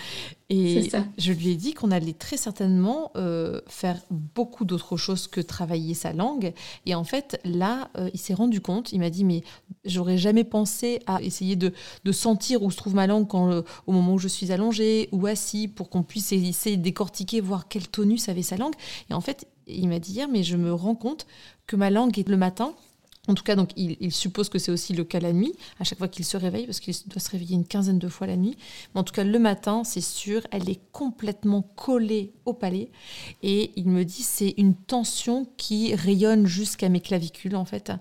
Et 0.50 0.90
je 1.18 1.32
lui 1.32 1.50
ai 1.50 1.56
dit 1.56 1.74
qu'on 1.74 1.92
allait 1.92 2.14
très 2.14 2.36
certainement 2.36 3.12
euh, 3.16 3.62
faire 3.68 3.98
beaucoup 4.10 4.66
d'autres 4.66 4.98
choses 4.98 5.28
que 5.28 5.40
travailler 5.40 5.94
sa 5.94 6.12
langue. 6.12 6.54
Et 6.86 6.96
en 6.96 7.06
fait, 7.06 7.40
là, 7.46 7.90
euh, 7.98 8.10
il 8.14 8.20
s'est 8.20 8.34
rendu 8.34 8.60
compte, 8.60 8.92
il 8.92 9.00
m'a 9.00 9.10
dit, 9.10 9.24
mais 9.24 9.44
j'aurais 9.86 10.18
jamais 10.18 10.44
pensé 10.44 11.00
à 11.06 11.22
essayer 11.22 11.56
de, 11.56 11.72
de, 12.04 12.12
sentir 12.12 12.62
où 12.62 12.72
se 12.72 12.78
trouve 12.78 12.96
ma 12.96 13.08
langue 13.08 13.28
quand, 13.28 13.52
euh, 13.52 13.62
au 13.88 13.94
moment 13.94 14.16
où 14.16 14.20
je 14.20 14.28
suis 14.28 14.52
allongée 14.52 15.08
ou 15.14 15.28
assis 15.28 15.70
pour 15.70 15.90
qu'on 15.90 16.04
puisse 16.04 16.34
essayer 16.34 16.76
de 16.76 16.82
décortiquer, 16.82 17.40
voir 17.40 17.70
quel 17.70 17.88
tonus 17.88 18.28
avait 18.28 18.42
sa 18.42 18.58
langue. 18.58 18.76
Et 19.10 19.14
en 19.14 19.22
fait, 19.22 19.48
il 19.68 19.88
m'a 19.88 20.00
dit 20.00 20.14
hier, 20.14 20.28
mais 20.28 20.44
je 20.44 20.58
me 20.58 20.74
rends 20.74 20.96
compte 20.96 21.26
que 21.68 21.76
ma 21.76 21.90
langue 21.90 22.18
est 22.20 22.28
le 22.28 22.38
matin, 22.38 22.74
en 23.28 23.36
tout 23.36 23.44
cas, 23.44 23.56
donc, 23.56 23.70
il, 23.76 24.12
suppose 24.12 24.50
que 24.50 24.58
c'est 24.58 24.72
aussi 24.72 24.94
le 24.94 25.04
cas 25.04 25.20
la 25.20 25.34
nuit, 25.34 25.54
à 25.80 25.84
chaque 25.84 26.00
fois 26.00 26.08
qu'il 26.08 26.26
se 26.26 26.38
réveille, 26.38 26.66
parce 26.66 26.80
qu'il 26.80 26.96
doit 27.08 27.20
se 27.20 27.30
réveiller 27.30 27.56
une 27.56 27.66
quinzaine 27.66 28.00
de 28.00 28.08
fois 28.08 28.26
la 28.26 28.38
nuit. 28.38 28.58
Mais 28.94 29.02
en 29.02 29.04
tout 29.04 29.14
cas, 29.14 29.24
le 29.24 29.40
matin, 29.40 29.84
c'est 29.84 30.02
sûr, 30.02 30.42
elle 30.52 30.70
est 30.70 30.80
complètement 30.92 31.62
collée 31.62 32.34
au 32.46 32.54
palais. 32.54 32.92
Et 33.44 33.72
il 33.76 33.88
me 33.90 34.04
dit, 34.04 34.24
c'est 34.24 34.56
une 34.58 34.74
tension 34.74 35.48
qui 35.58 35.94
rayonne 35.94 36.48
jusqu'à 36.48 36.90
mes 36.90 37.02
clavicules, 37.02 37.56
en 37.56 37.66
fait, 37.66 37.92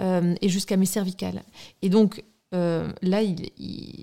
euh, 0.00 0.34
et 0.42 0.48
jusqu'à 0.48 0.76
mes 0.76 0.86
cervicales. 0.86 1.42
Et 1.80 1.88
donc, 1.88 2.22
euh, 2.54 2.92
là, 3.02 3.22
il, 3.22 3.50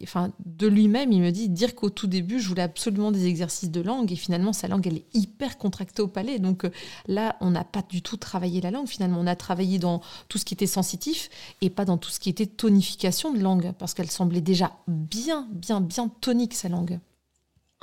enfin, 0.04 0.32
de 0.46 0.68
lui-même, 0.68 1.12
il 1.12 1.22
me 1.22 1.32
dit 1.32 1.50
dire 1.50 1.74
qu'au 1.74 1.90
tout 1.90 2.08
début, 2.08 2.40
je 2.40 2.48
voulais 2.48 2.62
absolument 2.62 3.12
des 3.12 3.26
exercices 3.26 3.72
de 3.72 3.82
langue 3.82 4.12
et 4.12 4.16
finalement, 4.16 4.52
sa 4.54 4.68
langue, 4.68 4.86
elle 4.88 4.98
est 4.98 5.06
hyper 5.14 5.58
contractée 5.58 6.02
au 6.02 6.08
palais. 6.08 6.38
Donc 6.38 6.66
euh, 6.66 6.72
là, 7.08 7.38
on 7.40 7.52
n'a 7.52 7.64
pas 7.64 7.82
du 7.88 8.02
tout 8.02 8.18
travaillé 8.18 8.60
la 8.62 8.72
langue. 8.72 8.88
Finalement, 8.88 9.20
on 9.20 9.28
a 9.28 9.36
travaillé 9.36 9.80
dans 9.80 10.02
tout 10.28 10.38
ce 10.38 10.46
qui 10.46 10.54
était 10.54 10.68
sensitif 10.68 11.30
et 11.62 11.70
pas 11.70 11.86
dans 11.86 11.98
tout 11.98 12.10
ce 12.10 12.20
qui 12.20 12.30
était 12.30 12.46
tonification 12.46 13.34
de 13.34 13.40
langue 13.40 13.72
parce 13.80 13.94
qu'elle 13.94 14.12
semblait 14.12 14.42
déjà 14.42 14.72
bien, 14.88 15.48
bien, 15.52 15.80
bien 15.80 16.10
tonique, 16.10 16.54
sa 16.54 16.68
langue. 16.70 17.00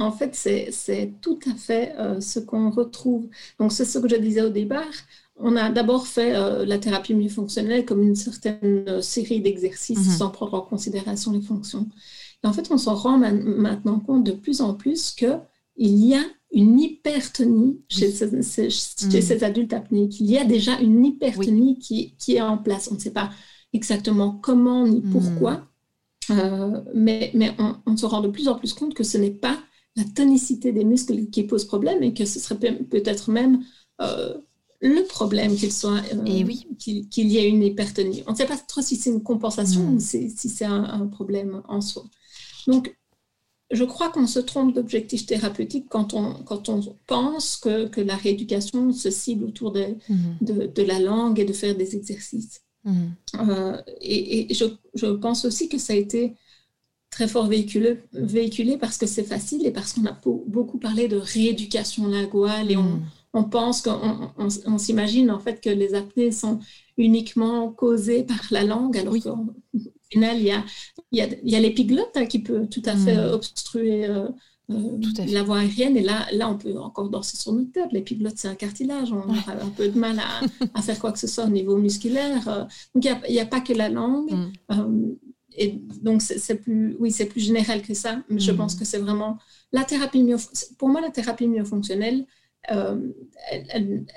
En 0.00 0.12
fait, 0.12 0.34
c'est 0.34 1.14
tout 1.20 1.40
à 1.50 1.54
fait 1.54 1.92
euh, 1.98 2.20
ce 2.20 2.38
qu'on 2.38 2.70
retrouve. 2.70 3.28
Donc, 3.58 3.72
c'est 3.72 3.84
ce 3.84 3.98
que 3.98 4.08
je 4.08 4.14
disais 4.14 4.42
au 4.42 4.48
départ 4.48 4.84
on 5.40 5.56
a 5.56 5.70
d'abord 5.70 6.06
fait 6.06 6.34
euh, 6.34 6.64
la 6.64 6.78
thérapie 6.78 7.14
mieux 7.14 7.28
fonctionnelle 7.28 7.84
comme 7.84 8.02
une 8.02 8.16
certaine 8.16 8.84
euh, 8.88 9.00
série 9.00 9.40
d'exercices 9.40 10.06
mhm. 10.06 10.16
sans 10.16 10.30
prendre 10.30 10.54
en 10.54 10.60
considération 10.60 11.32
les 11.32 11.40
fonctions. 11.40 11.88
Et 12.44 12.46
en 12.46 12.52
fait, 12.52 12.68
on 12.70 12.78
s'en 12.78 12.94
rend 12.94 13.18
maintenant 13.18 13.98
compte 13.98 14.24
de 14.24 14.32
plus 14.32 14.60
en 14.60 14.74
plus 14.74 15.10
qu'il 15.12 15.38
y 15.76 16.14
a 16.14 16.22
une 16.52 16.78
hypertonie 16.78 17.80
chez, 17.88 18.10
ces, 18.10 18.70
ces, 18.70 19.44
adultes 19.44 19.72
apnéiques. 19.72 20.20
Il 20.20 20.30
y 20.30 20.38
a 20.38 20.44
déjà 20.44 20.78
une 20.80 21.04
hypertonie 21.04 21.78
qui, 21.78 22.14
qui, 22.16 22.36
est 22.36 22.40
en 22.40 22.56
place. 22.56 22.88
On 22.90 22.94
ne 22.94 23.00
sait 23.00 23.12
pas 23.12 23.30
exactement 23.72 24.30
comment 24.30 24.86
ni 24.86 25.00
pourquoi, 25.00 25.66
euh, 26.30 26.80
mais, 26.94 27.32
mais 27.34 27.54
on, 27.58 27.76
on, 27.86 27.96
se 27.96 28.06
rend 28.06 28.20
de 28.20 28.28
plus 28.28 28.48
en 28.48 28.54
plus 28.54 28.72
compte 28.72 28.94
que 28.94 29.04
ce 29.04 29.18
n'est 29.18 29.32
pas 29.32 29.58
la 29.96 30.04
tonicité 30.04 30.72
des 30.72 30.84
muscles 30.84 31.26
qui 31.26 31.42
pose 31.42 31.64
problème 31.64 32.02
et 32.02 32.14
que 32.14 32.24
ce 32.24 32.38
serait 32.38 32.56
peut-être 32.56 33.30
même 33.30 33.64
euh, 34.00 34.34
le 34.80 35.02
problème 35.06 35.56
qu'il 35.56 35.72
soit 35.72 36.02
euh, 36.12 36.44
oui. 36.44 36.66
qu'il 36.78 37.28
y 37.28 37.38
ait 37.38 37.48
une 37.48 37.62
hypertonie. 37.62 38.22
On 38.26 38.32
ne 38.32 38.36
sait 38.36 38.46
pas 38.46 38.56
trop 38.56 38.80
si 38.80 38.96
c'est 38.96 39.10
une 39.10 39.22
compensation 39.22 39.82
hmm. 39.82 39.96
ou 39.96 40.00
si 40.00 40.30
c'est 40.30 40.64
un, 40.64 41.06
problème 41.06 41.62
en 41.68 41.80
soi. 41.80 42.04
Donc, 42.66 42.96
je 43.70 43.84
crois 43.84 44.08
qu'on 44.10 44.26
se 44.26 44.38
trompe 44.38 44.74
d'objectif 44.74 45.26
thérapeutique 45.26 45.86
quand 45.88 46.14
on, 46.14 46.34
quand 46.44 46.68
on 46.68 46.80
pense 47.06 47.56
que, 47.56 47.86
que 47.88 48.00
la 48.00 48.16
rééducation 48.16 48.92
se 48.92 49.10
cible 49.10 49.44
autour 49.44 49.72
de, 49.72 49.96
hmm. 50.08 50.36
de, 50.40 50.66
de, 50.66 50.82
la 50.82 51.00
langue 51.00 51.40
et 51.40 51.44
de 51.44 51.52
faire 51.52 51.76
des 51.76 51.96
exercices. 51.96 52.62
Hmm. 52.84 53.08
Euh, 53.34 53.82
et, 54.00 54.50
et 54.50 54.54
je, 54.54 54.64
je, 54.94 55.06
pense 55.06 55.44
aussi 55.44 55.68
que 55.68 55.78
ça 55.78 55.92
a 55.92 55.96
été 55.96 56.34
très 57.10 57.26
fort 57.26 57.48
véhiculé, 57.48 57.98
véhiculé 58.12 58.78
parce 58.78 58.96
que 58.96 59.06
c'est 59.06 59.24
facile 59.24 59.66
et 59.66 59.72
parce 59.72 59.92
qu'on 59.92 60.06
a 60.06 60.16
beaucoup 60.46 60.78
parlé 60.78 61.08
de 61.08 61.16
rééducation 61.16 62.06
linguale 62.06 62.70
et 62.70 62.76
on 62.76 63.00
on 63.34 63.44
pense 63.44 63.82
qu'on 63.82 64.78
s'imagine 64.78 65.30
en 65.30 65.38
fait 65.38 65.60
que 65.60 65.70
les 65.70 65.94
apnées 65.94 66.32
sont 66.32 66.60
uniquement 66.96 67.70
causées 67.70 68.24
par 68.24 68.40
la 68.50 68.64
langue, 68.64 68.96
alors 68.96 69.14
qu'au 69.18 69.46
final, 70.10 70.38
il 70.38 70.44
y 70.44 70.52
a, 70.52 70.64
il 71.12 71.50
y 71.50 71.56
a, 71.56 71.60
l'épiglotte 71.60 72.16
hein, 72.16 72.26
qui 72.26 72.40
peut 72.40 72.66
tout 72.66 72.82
à 72.84 72.96
fait 72.96 73.16
hmm. 73.16 73.32
obstruer 73.34 74.06
euh, 74.06 74.28
euh, 74.70 74.98
la 75.28 75.42
voie 75.42 75.58
aérienne. 75.58 75.96
Et 75.96 76.02
là, 76.02 76.26
là, 76.32 76.50
on 76.50 76.58
peut 76.58 76.76
encore 76.78 77.08
danser 77.08 77.36
sur 77.36 77.52
notre 77.52 77.72
tête. 77.72 77.92
L'épiglotte, 77.92 78.34
c'est 78.36 78.48
un 78.48 78.54
cartilage. 78.54 79.12
On 79.12 79.30
a 79.32 79.64
un 79.64 79.70
peu 79.70 79.88
de 79.88 79.98
mal 79.98 80.20
à, 80.74 80.82
faire 80.82 80.98
quoi 80.98 81.12
que 81.12 81.18
ce 81.18 81.26
soit 81.26 81.44
au 81.44 81.50
niveau 81.50 81.76
musculaire. 81.76 82.48
Euh. 82.48 82.64
donc, 82.94 83.04
il 83.28 83.32
n'y 83.32 83.40
a, 83.40 83.46
pas 83.46 83.60
que 83.60 83.72
la 83.72 83.88
langue. 83.88 84.30
Hmm. 84.68 85.14
et 85.56 85.80
donc, 86.02 86.20
c'est 86.22 86.56
plus, 86.56 86.96
oui, 86.98 87.10
c'est 87.10 87.26
plus 87.26 87.40
général 87.40 87.82
que 87.82 87.94
ça. 87.94 88.22
Mais 88.28 88.40
je 88.40 88.52
hmm. 88.52 88.56
pense 88.56 88.74
que 88.74 88.84
c'est 88.84 88.98
vraiment 88.98 89.38
la 89.72 89.84
thérapie 89.84 90.26
Pour 90.78 90.88
moi, 90.88 91.00
la 91.00 91.10
thérapie 91.10 91.46
myofonctionnelle, 91.46 92.26
euh, 92.70 93.12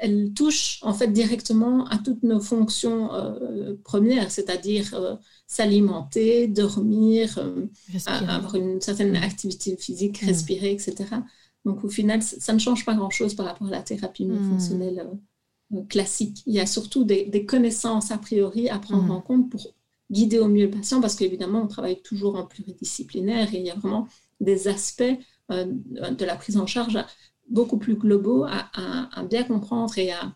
elle, 0.02 0.34
touche 0.34 0.80
en 0.82 0.94
fait 0.94 1.08
directement 1.08 1.86
à 1.88 1.98
toutes 1.98 2.24
nos 2.24 2.42
fonctions 2.42 3.14
euh, 3.14 3.76
premières, 3.84 4.30
c'est-à-dire 4.30 4.94
euh, 4.94 5.16
s'alimenter, 5.48 6.48
dormir, 6.48 7.40
avoir 8.08 8.56
une 8.56 8.82
certaine 8.82 9.16
activité 9.16 9.78
physique, 9.78 10.22
mm. 10.22 10.26
respirer, 10.26 10.72
etc. 10.72 11.06
Donc 11.64 11.84
au 11.84 11.90
final, 11.90 12.22
ça 12.22 12.54
ne 12.54 12.60
change 12.60 12.84
pas 12.84 12.94
grand-chose 12.94 13.36
par 13.36 13.46
rapport 13.46 13.68
à 13.68 13.72
la 13.72 13.82
thérapie 13.82 14.26
mm. 14.26 14.50
fonctionnelle 14.50 15.08
classique. 15.88 16.44
Il 16.46 16.54
y 16.54 16.60
a 16.60 16.66
surtout 16.66 17.06
des, 17.06 17.46
connaissances 17.46 18.12
a 18.12 18.18
priori 18.18 18.68
à 18.68 18.80
prendre 18.80 19.04
mm. 19.04 19.12
en 19.12 19.22
compte 19.22 19.50
pour 19.50 19.74
guider 20.10 20.40
au 20.40 20.50
mieux 20.50 20.66
le 20.66 20.72
patient, 20.72 21.00
parce 21.00 21.16
qu'évidemment, 21.16 21.62
on 21.62 21.68
travaille 21.68 22.02
toujours 22.02 22.36
en 22.36 22.46
pluridisciplinaire 22.46 23.54
et 23.54 23.60
il 23.60 23.66
y 23.66 23.72
a 23.72 23.76
vraiment 23.76 24.10
des 24.42 24.68
aspects 24.68 25.04
de 25.50 26.26
la 26.26 26.36
prise 26.36 26.58
en 26.58 26.66
charge 26.66 26.98
beaucoup 27.52 27.78
plus 27.78 27.96
globaux 27.96 28.46
à, 28.46 29.24
bien 29.24 29.44
comprendre 29.44 29.98
et 29.98 30.12
à 30.12 30.34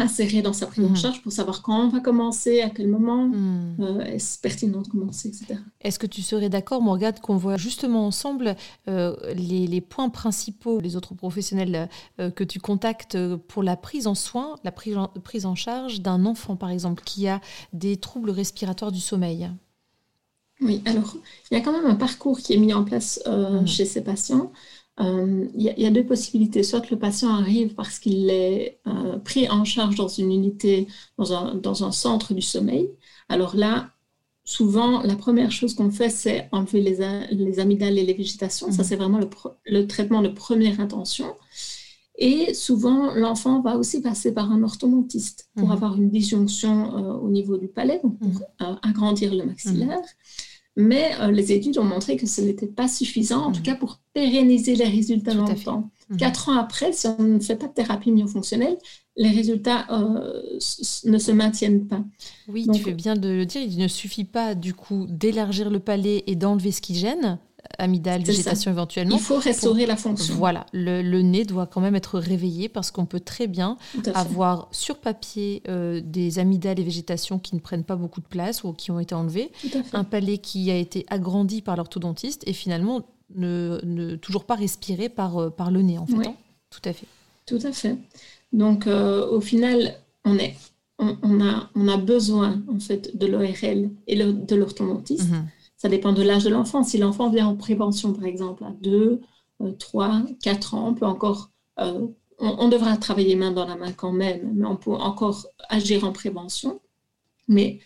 insérer 0.00 0.42
dans 0.42 0.52
sa 0.52 0.66
prise 0.66 0.84
en 0.84 0.90
mhm. 0.90 0.96
charge 0.96 1.22
pour 1.22 1.32
savoir 1.32 1.62
quand 1.62 1.86
on 1.86 1.88
va 1.88 2.00
commencer, 2.00 2.60
à 2.60 2.70
quel 2.70 2.88
moment 2.88 3.26
mhm. 3.26 3.76
euh, 3.80 4.00
est-ce 4.04 4.40
pertinent 4.40 4.80
de 4.82 4.88
commencer, 4.88 5.28
etc. 5.28 5.58
Est-ce 5.80 5.98
que 5.98 6.06
tu 6.06 6.22
serais 6.22 6.48
d'accord, 6.48 6.82
Morgane, 6.82 7.18
qu'on 7.20 7.36
voit 7.36 7.56
justement 7.56 8.06
ensemble 8.06 8.54
euh, 8.88 9.16
les, 9.34 9.80
points 9.80 10.08
principaux, 10.08 10.80
les 10.80 10.96
autres 10.96 11.14
professionnels 11.14 11.88
euh, 12.20 12.30
que 12.30 12.44
tu 12.44 12.60
contactes 12.60 13.18
pour 13.48 13.62
la 13.62 13.76
prise 13.76 14.06
en 14.06 14.14
soin, 14.14 14.54
la 14.62 14.72
prise 14.72 14.96
en, 14.96 15.08
prise 15.08 15.46
en 15.46 15.54
charge 15.54 16.00
d'un 16.00 16.24
enfant, 16.26 16.56
par 16.56 16.70
exemple, 16.70 17.02
qui 17.04 17.26
a 17.26 17.40
des 17.72 17.96
troubles 17.96 18.30
respiratoires 18.30 18.92
du 18.92 19.00
sommeil? 19.00 19.50
Oui, 20.60 20.82
alors 20.86 21.16
il 21.50 21.54
y 21.54 21.56
a 21.56 21.60
quand 21.60 21.72
même 21.72 21.86
un 21.86 21.94
parcours 21.94 22.38
qui 22.38 22.52
est 22.52 22.58
mis 22.58 22.74
en 22.74 22.84
place 22.84 23.20
mhm. 23.26 23.66
chez 23.66 23.84
ces 23.84 24.02
patients. 24.02 24.52
Euh, 25.00 25.46
il 25.54 25.62
y, 25.62 25.86
a 25.86 25.90
deux 25.90 26.04
possibilités. 26.04 26.62
Soit 26.62 26.90
le 26.90 26.98
patient 26.98 27.32
arrive 27.32 27.74
parce 27.74 27.98
qu'il 27.98 28.30
est 28.30 28.80
euh, 28.86 29.18
pris 29.18 29.48
en 29.48 29.64
charge 29.64 29.94
dans 29.94 30.08
une 30.08 30.32
unité, 30.32 30.88
dans 31.18 31.32
un, 31.32 31.54
dans 31.54 31.84
un, 31.84 31.92
centre 31.92 32.34
du 32.34 32.42
sommeil. 32.42 32.90
Alors 33.28 33.54
là, 33.54 33.90
souvent, 34.44 35.02
la 35.02 35.14
première 35.14 35.52
chose 35.52 35.74
qu'on 35.74 35.90
fait, 35.90 36.10
c'est 36.10 36.48
enlever 36.50 36.80
les, 36.80 37.26
les, 37.30 37.60
amygdales 37.60 37.98
et 37.98 38.04
les 38.04 38.14
végétations. 38.14 38.72
Ça, 38.72 38.82
mhm. 38.82 38.88
c'est 38.88 38.96
vraiment 38.96 39.18
le, 39.18 39.28
le, 39.66 39.86
traitement 39.86 40.20
de 40.20 40.28
première 40.28 40.80
intention. 40.80 41.32
Et 42.16 42.52
souvent, 42.52 43.14
l'enfant 43.14 43.60
va 43.60 43.76
aussi 43.76 44.02
passer 44.02 44.34
par 44.34 44.50
un 44.50 44.64
orthodontiste 44.64 45.48
pour 45.54 45.68
mhm. 45.68 45.72
avoir 45.72 45.96
une 45.96 46.10
disjonction 46.10 46.96
euh, 46.96 47.12
au 47.18 47.28
niveau 47.28 47.56
du 47.56 47.68
palais, 47.68 48.00
donc 48.02 48.18
pour 48.18 48.28
mhm. 48.28 48.78
agrandir 48.82 49.32
le 49.32 49.44
maxillaire. 49.44 50.00
Mais 50.78 51.10
euh, 51.20 51.32
les 51.32 51.50
études 51.50 51.76
ont 51.78 51.84
montré 51.84 52.16
que 52.16 52.24
ce 52.24 52.40
n'était 52.40 52.68
pas 52.68 52.86
suffisant, 52.86 53.46
en 53.46 53.50
tout 53.50 53.58
mhm. 53.58 53.64
cas 53.64 53.74
pour 53.74 53.98
pérenniser 54.14 54.76
les 54.76 54.84
résultats 54.84 55.34
longtemps. 55.34 55.90
Mhm. 56.08 56.16
Quatre 56.18 56.50
ans 56.50 56.56
après, 56.56 56.92
si 56.92 57.08
on 57.08 57.20
ne 57.20 57.40
fait 57.40 57.56
pas 57.56 57.66
de 57.66 57.72
thérapie 57.72 58.12
myofonctionnelle, 58.12 58.78
les 59.16 59.30
résultats 59.30 59.86
euh, 59.90 60.40
ne 61.04 61.18
se 61.18 61.32
maintiennent 61.32 61.88
pas. 61.88 62.04
Oui, 62.46 62.68
tu 62.72 62.80
fais 62.80 62.94
bien 62.94 63.16
de 63.16 63.28
le 63.28 63.44
dire. 63.44 63.60
Il 63.60 63.76
ne 63.76 63.88
suffit 63.88 64.22
pas 64.22 64.54
du 64.54 64.72
coup 64.72 65.06
d'élargir 65.08 65.68
le 65.68 65.80
palais 65.80 66.22
et 66.28 66.36
d'enlever 66.36 66.70
ce 66.70 66.80
qui 66.80 66.94
gêne 66.94 67.40
amygdale, 67.78 68.22
végétation 68.22 68.70
éventuellement. 68.70 69.16
Il 69.16 69.22
faut 69.22 69.38
restaurer 69.38 69.86
la 69.86 69.96
fonction. 69.96 70.34
Voilà, 70.34 70.66
le, 70.72 71.20
nez 71.22 71.44
doit 71.44 71.66
quand 71.66 71.80
même 71.80 71.94
être 71.94 72.18
réveillé 72.18 72.68
parce 72.68 72.90
qu'on 72.90 73.06
peut 73.06 73.20
très 73.20 73.46
bien 73.46 73.76
avoir 74.14 74.68
sur 74.72 74.98
papier 74.98 75.62
euh, 75.68 76.00
des 76.02 76.38
amygdales 76.38 76.80
et 76.80 76.84
végétation 76.84 77.38
qui 77.38 77.54
ne 77.54 77.60
prennent 77.60 77.84
pas 77.84 77.96
beaucoup 77.96 78.20
de 78.20 78.26
place 78.26 78.64
ou 78.64 78.72
qui 78.72 78.90
ont 78.90 79.00
été 79.00 79.14
enlevées, 79.14 79.50
un 79.92 80.04
palais 80.04 80.38
qui 80.38 80.70
a 80.70 80.76
été 80.76 81.04
agrandi 81.08 81.62
par 81.62 81.76
l'orthodontiste 81.76 82.42
et 82.46 82.52
finalement 82.52 83.02
ne, 83.34 84.16
toujours 84.16 84.44
pas 84.44 84.54
respiré 84.54 85.08
par, 85.08 85.38
euh, 85.38 85.50
par 85.50 85.70
le 85.70 85.82
nez 85.82 85.98
en 85.98 86.06
fait. 86.06 86.26
Hein. 86.26 86.34
Tout 86.70 86.80
à 86.84 86.92
fait. 86.92 87.06
Tout 87.46 87.60
à 87.62 87.72
fait. 87.72 87.96
Donc 88.52 88.86
euh, 88.86 89.26
au 89.28 89.40
final, 89.40 89.94
on 90.24 90.36
est 90.38 90.54
on, 90.98 91.40
a, 91.40 91.70
on 91.76 91.86
a 91.86 91.96
besoin 91.96 92.60
en 92.68 92.80
fait 92.80 93.16
de 93.16 93.26
l'ORL 93.26 93.90
et 94.08 94.16
de 94.16 94.56
l'orthodontiste. 94.56 95.30
Mhm. 95.30 95.48
Ça 95.78 95.88
dépend 95.88 96.12
de 96.12 96.22
l'âge 96.22 96.44
de 96.44 96.50
l'enfant. 96.50 96.82
Si 96.82 96.98
l'enfant 96.98 97.30
vient 97.30 97.46
en 97.46 97.56
prévention, 97.56 98.12
par 98.12 98.24
exemple, 98.24 98.64
à 98.64 98.72
2, 98.82 99.20
3, 99.78 100.22
4 100.42 100.74
ans, 100.74 100.88
on 100.88 100.94
peut 100.94 101.06
encore, 101.06 101.50
euh, 101.80 102.08
on, 102.38 102.68
devra 102.68 102.96
travailler 102.96 103.36
main 103.36 103.52
dans 103.52 103.64
la 103.64 103.76
main 103.76 103.92
quand 103.92 104.12
même, 104.12 104.52
mais 104.54 104.66
on 104.66 104.76
peut 104.76 104.90
encore 104.90 105.46
agir 105.68 106.04
en 106.04 106.12
prévention. 106.12 106.80
Mais 107.46 107.78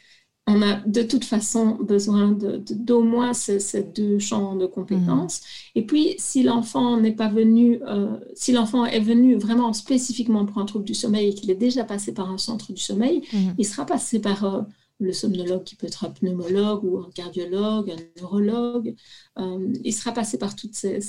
on 0.46 0.60
a 0.62 0.80
de 0.86 1.02
toute 1.02 1.24
façon 1.24 1.76
besoin 1.80 2.36
d'au 2.70 3.02
moins 3.02 3.34
ces, 3.34 3.82
deux 3.82 4.18
champs 4.18 4.56
de 4.56 4.66
compétences. 4.66 5.40
Mmh. 5.40 5.78
Et 5.78 5.86
puis, 5.86 6.14
si 6.18 6.42
l'enfant 6.42 6.96
n'est 6.96 7.14
pas 7.14 7.28
venu, 7.28 7.78
euh, 7.86 8.16
si 8.34 8.52
l'enfant 8.52 8.86
est 8.86 9.00
venu 9.00 9.36
vraiment 9.36 9.72
spécifiquement 9.74 10.46
pour 10.46 10.58
un 10.58 10.64
trouble 10.64 10.84
du 10.84 10.94
sommeil 10.94 11.28
et 11.28 11.34
qu'il 11.34 11.50
est 11.50 11.56
déjà 11.56 11.84
passé 11.84 12.12
par 12.12 12.30
un 12.30 12.38
centre 12.38 12.72
du 12.72 12.80
sommeil, 12.80 13.22
mmh. 13.32 13.38
il 13.58 13.66
sera 13.66 13.84
passé 13.84 14.18
par 14.18 14.44
euh, 14.44 14.62
le 15.02 15.12
somnologue 15.12 15.64
qui 15.64 15.76
peut 15.76 15.86
être 15.86 16.04
un 16.04 16.10
pneumologue 16.10 16.84
ou 16.84 16.98
un 16.98 17.10
cardiologue, 17.10 17.90
un 17.90 18.20
neurologue. 18.20 18.94
Euh, 19.38 19.72
il 19.84 19.92
sera 19.92 20.12
passé 20.12 20.38
par 20.38 20.56
toutes 20.56 20.74
ces, 20.74 21.00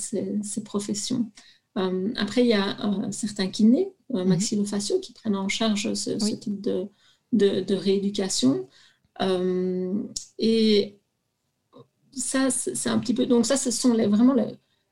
professions. 0.64 1.30
Euh, 1.78 2.12
après, 2.16 2.42
il 2.42 2.48
y 2.48 2.54
a 2.54 2.78
euh, 2.86 3.10
certains 3.10 3.48
kinés, 3.48 3.92
mhm. 4.10 4.24
maxillofaciaux, 4.24 5.00
qui 5.00 5.12
prennent 5.12 5.36
en 5.36 5.48
charge 5.48 5.94
ce, 5.94 6.10
type 6.38 6.60
de, 6.60 6.88
de, 7.32 7.74
rééducation. 7.74 8.68
et 10.38 10.98
ça, 12.12 12.50
c'est 12.50 12.88
un 12.88 12.98
petit 12.98 13.14
peu. 13.14 13.26
Donc, 13.26 13.46
ça, 13.46 13.56
ce 13.56 13.70
sont 13.70 13.92
les, 13.92 14.06
vraiment, 14.06 14.34
le, 14.34 14.46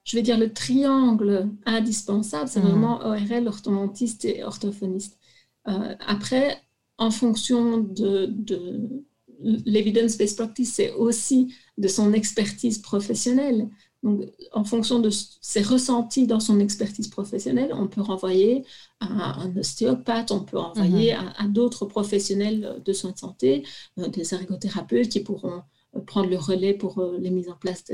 je 0.05 0.17
vais 0.17 0.23
dire, 0.23 0.39
le 0.39 0.53
triangle 0.53 1.49
indispensable. 1.67 2.49
C'est 2.49 2.61
mhm. 2.61 2.69
vraiment 2.69 3.01
ORL, 3.07 3.49
orthodontiste 3.49 4.25
et 4.25 4.43
orthophoniste. 4.43 5.19
après, 5.65 6.61
en 7.03 7.11
fonction 7.11 7.79
de, 7.79 8.27
de 8.27 9.05
l'evidence-based 9.43 10.37
practice, 10.37 10.75
c'est 10.75 10.93
aussi 10.93 11.53
de 11.77 11.89
son 11.89 12.13
expertise 12.13 12.79
professionnelle. 12.79 13.69
Donc, 14.05 14.23
en 14.53 14.65
fonction 14.65 15.01
de 15.01 15.11
ses 15.11 15.63
ressentis 15.63 16.27
dans 16.27 16.39
son 16.41 16.61
expertise 16.61 17.09
professionnelle, 17.09 17.73
on 17.73 17.89
peut 17.89 18.01
renvoyer 18.01 18.65
à 19.01 19.41
un 19.43 19.57
ostéopathe, 19.57 20.31
on 20.31 20.45
peut 20.45 20.59
renvoyer 20.59 21.15
mhm. 21.15 21.33
à, 21.37 21.49
d'autres 21.49 21.87
professionnels 21.87 22.81
de 22.85 22.93
soins 22.93 23.13
de 23.13 23.19
santé, 23.19 23.65
euh, 23.99 24.09
des 24.09 24.33
ergothérapeutes 24.35 25.09
qui 25.09 25.21
pourront 25.21 25.63
euh, 25.97 26.01
prendre 26.01 26.31
le 26.31 26.39
relais 26.39 26.75
pour 26.75 26.99
euh, 26.99 27.19
les 27.19 27.31
mises 27.31 27.49
en 27.49 27.57
place 27.57 27.85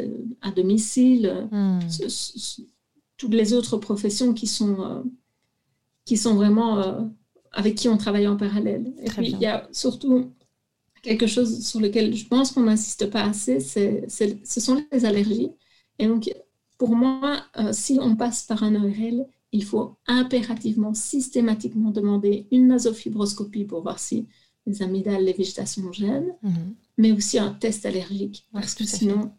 à 0.43 0.51
domicile, 0.51 1.49
mhm. 1.51 1.81
toutes 3.17 3.35
les 3.35 3.55
autres 3.55 3.79
professions 3.79 4.35
qui 4.35 4.47
sont, 4.47 5.05
qui 6.05 6.19
sont 6.19 6.35
vraiment 6.35 7.11
avec 7.53 7.75
qui 7.75 7.89
on 7.89 7.97
travaille 7.97 8.27
en 8.27 8.37
parallèle. 8.37 8.93
Et 9.03 9.09
puis, 9.11 9.31
il 9.31 9.39
y 9.39 9.47
a 9.47 9.69
surtout 9.73 10.31
quelque 11.03 11.27
chose 11.27 11.67
sur 11.67 11.81
lequel 11.81 12.15
je 12.15 12.27
pense 12.27 12.53
qu'on 12.53 12.63
n'insiste 12.63 13.11
pas 13.11 13.25
assez, 13.25 13.61
ce 13.61 14.61
sont 14.61 14.85
les 14.93 15.05
allergies. 15.05 15.51
Et 15.99 16.07
donc, 16.07 16.31
pour 16.77 16.95
moi, 16.95 17.43
euh, 17.59 17.73
si 17.73 17.99
on 18.01 18.17
passe 18.17 18.45
par 18.45 18.63
un 18.63 18.75
ORL, 18.75 19.27
il 19.53 19.65
faut 19.65 19.97
impérativement, 20.07 20.95
systématiquement 20.95 21.91
demander 21.91 22.47
une 22.53 22.69
nasofibroscopie 22.69 23.65
pour 23.65 23.83
voir 23.83 23.99
si 23.99 24.27
les 24.67 24.83
amygdales, 24.83 25.25
les 25.25 25.33
végétations 25.33 25.91
gênent, 25.93 26.35
mhm. 26.43 26.75
mais 26.99 27.13
aussi 27.13 27.39
un 27.39 27.51
test 27.51 27.87
allergique. 27.87 28.47
Parce 28.53 28.75
que 28.75 28.85
sinon, 28.85 29.33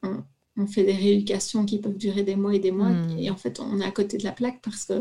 on, 0.57 0.67
fait 0.67 0.83
des 0.83 0.93
rééducations 0.93 1.63
qui 1.63 1.77
peuvent 1.77 1.95
durer 1.95 2.23
des 2.23 2.35
mois 2.35 2.53
et 2.53 2.59
des 2.59 2.71
mois. 2.71 2.89
Mhm. 2.89 3.19
Et 3.19 3.29
en 3.29 3.37
fait, 3.37 3.61
on 3.61 3.79
est 3.79 3.85
à 3.85 3.91
côté 3.91 4.17
de 4.17 4.23
la 4.23 4.33
plaque 4.33 4.61
parce 4.61 4.83
que 4.83 4.93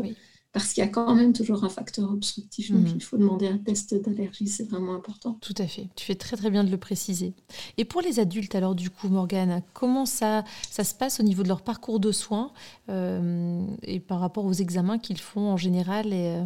parce 0.51 0.73
qu'il 0.73 0.83
y 0.83 0.87
a 0.87 0.89
quand 0.89 1.13
même 1.13 1.31
toujours 1.31 1.63
un 1.63 1.69
facteur 1.69 2.09
obstructif. 2.11 2.71
Donc, 2.71 2.81
mhm. 2.81 2.93
il 2.95 3.03
faut 3.03 3.17
demander 3.17 3.47
un 3.47 3.57
test 3.57 3.93
d'allergie, 3.93 4.47
c'est 4.47 4.67
vraiment 4.67 4.95
important. 4.95 5.37
Tout 5.41 5.53
à 5.57 5.67
fait. 5.67 5.87
Tu 5.95 6.05
fais 6.05 6.15
très 6.15 6.37
très 6.37 6.49
bien 6.49 6.63
de 6.63 6.71
le 6.71 6.77
préciser. 6.77 7.33
Et 7.77 7.85
pour 7.85 8.01
les 8.01 8.19
adultes, 8.19 8.55
alors 8.55 8.73
du 8.73 8.89
coup, 8.89 9.09
Morgane, 9.09 9.61
comment 9.73 10.05
ça, 10.05 10.43
ça 10.69 10.83
se 10.83 10.95
passe 10.95 11.19
au 11.19 11.23
niveau 11.23 11.43
de 11.43 11.47
leur 11.47 11.61
parcours 11.61 11.99
de 11.99 12.11
soins 12.11 12.51
euh, 12.89 13.63
et 13.83 13.99
par 13.99 14.19
rapport 14.19 14.45
aux 14.45 14.53
examens 14.53 14.97
qu'ils 14.97 15.19
font 15.19 15.51
en 15.51 15.57
général 15.57 16.13
et, 16.13 16.35
euh, 16.35 16.43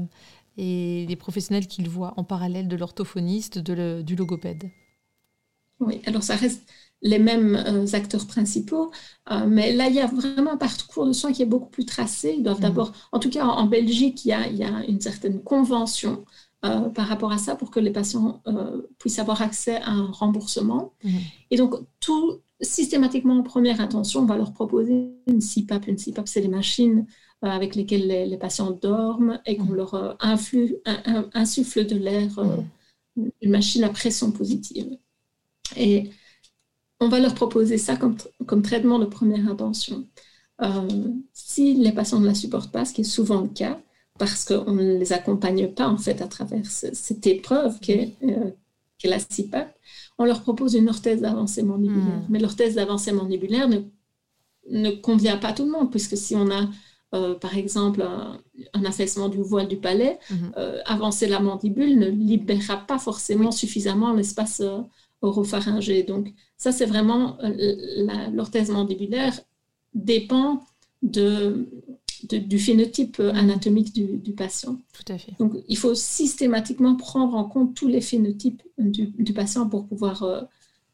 et 0.58 1.06
les 1.08 1.16
professionnels 1.16 1.68
qu'ils 1.68 1.90
voient 1.90 2.14
en 2.18 2.26
parallèle 2.26 2.68
de 2.68 2.76
l'orthophoniste, 2.76 3.60
du 3.60 4.16
logopède? 4.16 4.70
Oui, 5.80 6.02
alors 6.06 6.24
ça 6.24 6.36
reste 6.36 6.70
les 7.04 7.20
mêmes 7.20 7.56
euh, 7.56 7.86
acteurs 7.94 8.26
principaux. 8.26 8.92
Euh, 9.30 9.46
mais 9.48 9.74
là, 9.74 9.88
il 9.88 9.96
y 9.96 10.00
a 10.00 10.08
vraiment 10.08 10.54
un 10.54 10.58
parcours 10.58 11.06
de 11.06 11.14
soins 11.14 11.32
qui 11.32 11.44
est 11.44 11.48
beaucoup 11.48 11.70
plus 11.70 11.86
tracé. 11.86 12.36
Ils 12.38 12.44
doivent 12.44 12.60
mm. 12.60 12.62
d'abord, 12.62 12.94
en 13.12 13.20
tout 13.20 13.30
cas 13.30 13.46
en, 13.46 13.68
Belgique, 13.68 14.26
il 14.26 14.30
y, 14.30 14.34
a, 14.34 14.48
il 14.48 14.58
y, 14.58 14.64
a, 14.64 14.84
une 14.88 15.02
certaine 15.02 15.42
convention 15.44 16.26
euh, 16.66 16.90
par 16.90 17.08
rapport 17.08 17.32
à 17.32 17.38
ça 17.38 17.56
pour 17.56 17.72
que 17.72 17.80
les 17.82 17.92
patients 17.92 18.42
puissent 18.98 19.20
avoir 19.20 19.42
accès 19.42 19.76
à 19.82 19.92
un 19.92 20.08
remboursement. 20.08 20.94
Mm. 21.04 21.18
Et 21.52 21.58
donc, 21.58 21.76
tout 22.00 22.40
systématiquement 22.62 23.38
en 23.38 23.44
première 23.44 23.82
intention, 23.82 24.22
on 24.22 24.26
va 24.26 24.38
leur 24.38 24.54
proposer 24.54 25.12
une 25.28 25.42
CPAP. 25.42 25.88
Une 25.88 25.98
CPAP, 25.98 26.28
c'est 26.28 26.42
les 26.42 26.48
machines 26.48 27.06
avec 27.42 27.76
lesquelles 27.76 28.08
les, 28.08 28.38
patients 28.38 28.72
dorment 28.72 29.42
et 29.46 29.58
qu'on 29.58 29.74
mm. 29.74 29.76
leur 29.76 30.18
influe, 30.22 30.78
insuffle 31.34 31.86
de 31.86 31.98
l'air, 31.98 32.40
une 33.18 33.52
machine 33.52 33.84
à 33.84 33.90
pression 33.90 34.32
positive. 34.32 34.98
Et 35.76 36.10
on 37.04 37.10
va 37.10 37.20
leur 37.20 37.36
proposer 37.36 37.78
ça 37.78 37.96
comme, 37.96 38.16
comme 38.46 38.62
traitement 38.62 39.00
de 39.00 39.06
première 39.06 39.48
intention. 39.50 40.06
Euh, 40.62 40.88
si 41.34 41.74
les 41.74 41.92
patients 41.92 42.20
ne 42.20 42.28
la 42.28 42.36
supportent 42.36 42.72
pas, 42.72 42.86
ce 42.86 42.94
qui 42.94 43.02
est 43.02 43.06
souvent 43.06 43.42
le 43.42 43.50
cas, 43.50 43.80
parce 44.18 44.46
qu'on 44.46 44.72
ne 44.72 44.98
les 44.98 45.12
accompagne 45.12 45.68
pas 45.70 45.88
en 45.88 45.98
fait 45.98 46.22
à 46.22 46.28
travers 46.28 46.66
cette 46.66 47.26
épreuve 47.28 47.80
qu'est 47.80 48.14
euh, 48.24 48.52
la 49.04 49.20
CIPAP, 49.20 49.76
on 50.18 50.26
leur 50.26 50.42
propose 50.42 50.76
une 50.76 50.88
orthèse 50.88 51.22
d'avancée 51.22 51.64
mandibulaire. 51.64 52.20
Hmm. 52.20 52.28
Mais 52.30 52.40
l'orthèse 52.40 52.76
d'avancée 52.76 53.12
mandibulaire 53.12 53.68
ne, 53.68 53.80
ne 54.70 54.92
convient 54.92 55.38
pas 55.38 55.50
à 55.50 55.54
tout 55.54 55.66
le 55.66 55.72
monde, 55.72 55.92
puisque 55.92 56.16
si 56.16 56.36
on 56.36 56.50
a 56.52 56.70
euh, 57.14 57.36
par 57.36 57.56
exemple, 57.56 58.02
un, 58.02 58.86
affaissement 58.86 59.30
du 59.30 59.38
voile 59.38 59.68
du 59.68 59.78
palais, 59.78 60.18
hmm. 60.32 60.52
avancer 60.86 61.28
la 61.28 61.40
mandibule 61.40 62.00
ne 62.00 62.08
libérera 62.08 62.78
pas 62.78 62.98
forcément 62.98 63.52
suffisamment 63.52 64.14
l'espace 64.14 64.64
oropharyngé. 65.24 66.04
Donc, 66.04 66.34
ça, 66.58 66.72
c'est 66.72 66.86
vraiment 66.86 67.38
euh, 67.42 68.30
l'orthèse 68.32 68.70
mandibulaire 68.70 69.40
dépend 69.94 70.62
de, 71.02 71.68
du 72.30 72.60
phénotype 72.60 73.20
mm. 73.20 73.30
anatomique 73.30 73.94
du, 73.94 74.34
patient. 74.34 74.78
Tout 74.94 75.12
à 75.12 75.18
fait. 75.18 75.34
Donc, 75.40 75.54
il 75.68 75.78
faut 75.78 75.96
systématiquement 75.96 76.96
prendre 76.96 77.36
en 77.36 77.46
compte 77.46 77.74
tous 77.74 77.88
les 77.88 78.02
phénotypes 78.02 78.62
du, 78.78 79.34
patient 79.34 79.68
pour 79.68 79.88
pouvoir, 79.88 80.24
euh, 80.24 80.42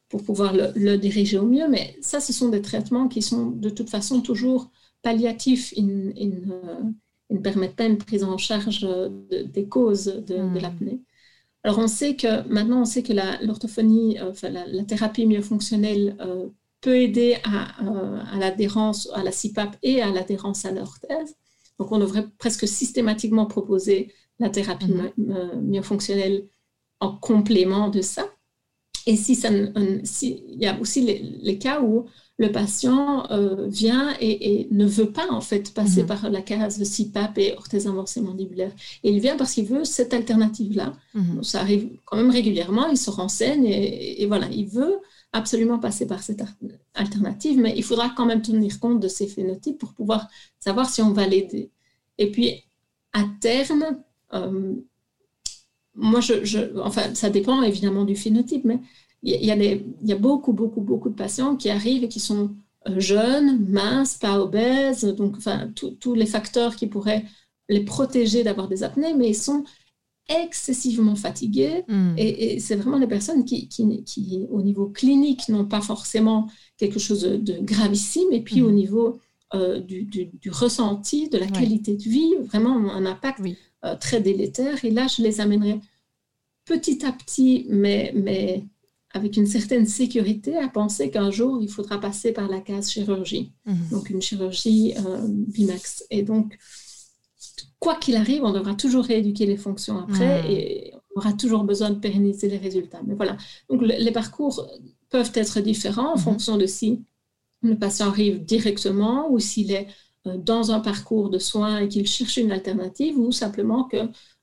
pour 0.08 0.24
pouvoir 0.24 0.54
le, 0.54 0.96
diriger 0.98 1.38
au 1.38 1.46
mieux. 1.46 1.68
Mais 1.68 1.98
ça, 2.02 2.20
ce 2.20 2.32
sont 2.32 2.50
des 2.50 2.62
traitements 2.62 3.08
qui 3.08 3.22
sont 3.22 3.48
de 3.48 3.70
toute 3.70 3.90
façon 3.90 4.22
toujours 4.22 4.70
palliatifs. 5.02 5.74
Ils, 5.76 6.14
euh, 6.52 6.84
ne 7.32 7.38
permettent 7.38 7.76
pas 7.76 7.86
une 7.86 8.00
prise 8.00 8.24
en 8.24 8.40
charge 8.40 8.88
des 9.30 9.66
causes 9.66 10.06
de, 10.06 10.36
de 10.36 10.42
mm. 10.42 10.58
l'apnée. 10.60 11.00
Alors 11.64 11.80
on 11.80 11.88
sait 11.88 12.16
que 12.16 12.48
maintenant 12.48 12.82
on 12.82 12.86
sait 12.86 13.04
que 13.04 13.14
l'orthophonie, 13.46 14.18
euh, 14.20 14.32
enfin, 14.32 14.50
la, 14.50 14.84
thérapie 14.84 15.26
myofonctionnelle 15.26 16.16
euh, 16.22 16.48
peut 16.82 16.98
aider 16.98 17.36
euh, 17.36 18.20
à, 18.32 18.38
l'adhérence 18.38 19.10
à 19.14 19.24
la 19.24 19.32
CPAP 19.32 19.78
et 19.84 20.02
à 20.02 20.10
l'adhérence 20.10 20.66
à 20.66 20.72
l'orthèse. 20.72 21.36
Donc 21.78 21.92
on 21.92 22.00
devrait 22.00 22.28
presque 22.38 22.68
systématiquement 22.68 23.46
proposer 23.46 24.14
la 24.40 24.50
thérapie 24.50 24.88
mm-hmm. 24.88 25.60
myofonctionnelle 25.62 26.48
en 27.02 27.16
complément 27.16 27.90
de 27.90 28.02
ça. 28.02 28.30
Et 29.06 29.16
si 29.16 29.36
ça, 29.36 29.50
il 29.50 30.58
y 30.58 30.66
a 30.66 30.80
aussi 30.80 31.02
les 31.42 31.58
cas 31.58 31.82
où 31.82 32.06
le 32.40 32.54
patient 32.54 33.30
euh, 33.32 33.68
vient 33.68 34.16
et, 34.22 34.68
ne 34.72 34.86
veut 34.86 35.12
pas 35.12 35.30
en 35.30 35.42
fait 35.42 35.74
passer 35.74 36.02
mhm. 36.04 36.08
par 36.08 36.30
la 36.30 36.42
case 36.42 36.80
de 36.80 36.86
CPAP 36.86 37.38
et 37.38 37.54
orthèse 37.54 37.86
inversée 37.86 38.22
mandibulaire. 38.22 38.72
Et 39.04 39.12
il 39.12 39.20
vient 39.20 39.36
parce 39.36 39.54
qu'il 39.54 39.66
veut 39.66 39.84
cette 39.84 40.14
alternative-là. 40.14 40.94
Mhm. 41.14 41.44
Ça 41.44 41.60
arrive 41.60 41.90
quand 42.06 42.16
même 42.16 42.30
régulièrement, 42.32 42.88
il 42.88 42.98
se 42.98 43.10
renseigne 43.10 43.66
et, 43.66 44.26
voilà, 44.26 44.48
il 44.50 44.68
veut 44.68 45.00
absolument 45.34 45.80
passer 45.80 46.08
par 46.08 46.24
cette 46.24 46.42
alternative, 46.96 47.60
mais 47.60 47.74
il 47.76 47.84
faudra 47.84 48.10
quand 48.16 48.26
même 48.26 48.42
tenir 48.42 48.80
compte 48.80 49.02
de 49.02 49.10
ses 49.10 49.28
phénotypes 49.28 49.78
pour 49.78 49.94
pouvoir 49.94 50.28
savoir 50.60 50.90
si 50.90 51.02
on 51.02 51.12
va 51.12 51.28
l'aider. 51.28 51.70
Et 52.18 52.32
puis, 52.32 52.64
à 53.12 53.26
terme, 53.42 54.00
euh, 54.34 54.76
moi, 55.94 56.22
je, 56.22 56.80
enfin, 56.80 57.14
ça 57.16 57.30
dépend 57.30 57.62
évidemment 57.64 58.06
du 58.06 58.16
phénotype, 58.16 58.64
mais 58.64 58.80
il 59.22 59.46
y, 59.46 59.52
a 59.52 59.56
il 59.56 59.84
y 60.04 60.14
a 60.14 60.18
beaucoup, 60.18 60.54
beaucoup, 60.54 60.82
beaucoup 60.82 61.10
de 61.10 61.16
patients 61.16 61.56
qui 61.56 61.70
arrivent 61.70 62.04
et 62.04 62.08
qui 62.08 62.20
sont 62.20 62.56
euh, 62.88 63.00
jeunes, 63.00 63.66
minces, 63.68 64.16
pas 64.16 64.40
obèses, 64.40 65.04
donc 65.04 65.36
enfin, 65.38 65.72
tous 66.00 66.14
les 66.16 66.26
facteurs 66.26 66.76
qui 66.76 66.88
pourraient 66.88 67.26
les 67.68 67.84
protéger 67.84 68.44
d'avoir 68.44 68.68
des 68.68 68.84
apnées, 68.84 69.14
mais 69.14 69.30
ils 69.30 69.36
sont 69.36 69.64
excessivement 70.30 71.16
fatigués. 71.16 71.84
Hmm. 71.88 72.14
Et, 72.18 72.60
c'est 72.60 72.76
vraiment 72.76 73.00
des 73.00 73.08
personnes 73.08 73.44
qui, 73.44 73.68
qui, 73.68 74.04
qui, 74.04 74.48
au 74.52 74.62
niveau 74.62 74.88
clinique, 74.88 75.50
n'ont 75.50 75.66
pas 75.66 75.82
forcément 75.82 76.50
quelque 76.78 77.00
chose 77.00 77.24
de 77.24 77.60
gravissime, 77.62 78.32
et 78.32 78.42
puis 78.42 78.62
au 78.62 78.70
hmm. 78.70 78.76
niveau 78.76 79.20
euh, 79.56 79.80
du, 79.80 80.04
du, 80.06 80.52
ressenti, 80.52 81.28
de 81.28 81.38
la 81.38 81.48
qualité 81.48 81.96
de 81.96 82.04
vie, 82.04 82.36
vraiment 82.44 82.76
un 82.92 83.06
impact 83.06 83.42
euh, 83.84 83.96
très 83.96 84.22
délétère. 84.22 84.86
Et 84.86 84.92
là, 84.92 85.08
je 85.08 85.24
les 85.24 85.42
amènerai 85.42 85.80
petit 86.66 87.04
à 87.06 87.12
petit, 87.12 87.66
mais, 87.68 88.14
mais 88.16 88.64
avec 89.12 89.38
une 89.38 89.48
certaine 89.48 89.86
sécurité 89.86 90.58
à 90.58 90.68
penser 90.68 91.10
qu'un 91.10 91.32
jour, 91.32 91.60
il 91.62 91.70
faudra 91.70 92.00
passer 92.00 92.32
par 92.32 92.48
la 92.48 92.60
case 92.60 92.92
chirurgie, 92.92 93.52
mhm. 93.66 93.90
donc 93.92 94.10
une 94.10 94.22
chirurgie 94.22 94.94
euh, 94.98 95.26
bimax. 95.28 96.06
Et 96.12 96.22
donc, 96.22 96.58
quoi 97.80 97.96
qu'il 97.96 98.16
arrive, 98.16 98.44
on 98.44 98.52
devra 98.52 98.76
toujours 98.76 99.06
rééduquer 99.06 99.46
les 99.46 99.58
fonctions 99.58 99.98
après 99.98 100.52
et 100.52 100.94
on 101.16 101.20
aura 101.20 101.34
toujours 101.34 101.64
besoin 101.64 101.90
de 101.90 102.00
pérenniser 102.00 102.48
les 102.50 102.58
résultats. 102.58 103.02
Mais 103.06 103.16
voilà, 103.16 103.36
donc 103.70 103.82
les 103.82 104.12
parcours 104.12 104.68
peuvent 105.10 105.32
être 105.34 105.60
différents 105.60 106.14
en 106.14 106.18
mhm. 106.18 106.24
fonction 106.24 106.58
de 106.58 106.68
si 106.68 107.04
le 107.62 107.78
patient 107.78 108.08
arrive 108.08 108.46
directement 108.46 109.30
ou 109.32 109.40
s'il 109.40 109.72
est 109.72 109.88
euh, 110.28 110.38
dans 110.38 110.72
un 110.72 110.80
parcours 110.80 111.30
de 111.30 111.40
soins 111.40 111.80
et 111.80 111.88
qu'il 111.88 112.06
cherche 112.08 112.38
une 112.38 112.52
alternative 112.52 113.18
ou 113.18 113.32
simplement 113.32 113.86
que 113.86 113.98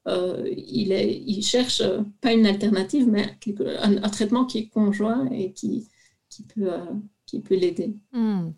euh, 0.07 0.49
il, 0.57 1.43
cherche 1.43 1.81
euh, 1.81 2.03
pas 2.21 2.33
une 2.33 2.47
alternative, 2.47 3.09
mais 3.09 3.37
un, 3.81 4.09
traitement 4.09 4.45
qui 4.45 4.59
est 4.59 4.69
conjoint 4.69 5.29
et 5.31 5.53
qui, 5.53 5.89
euh, 6.59 6.85
peut 7.45 7.57
l'aider. 7.57 7.97
Hmm. 8.13 8.51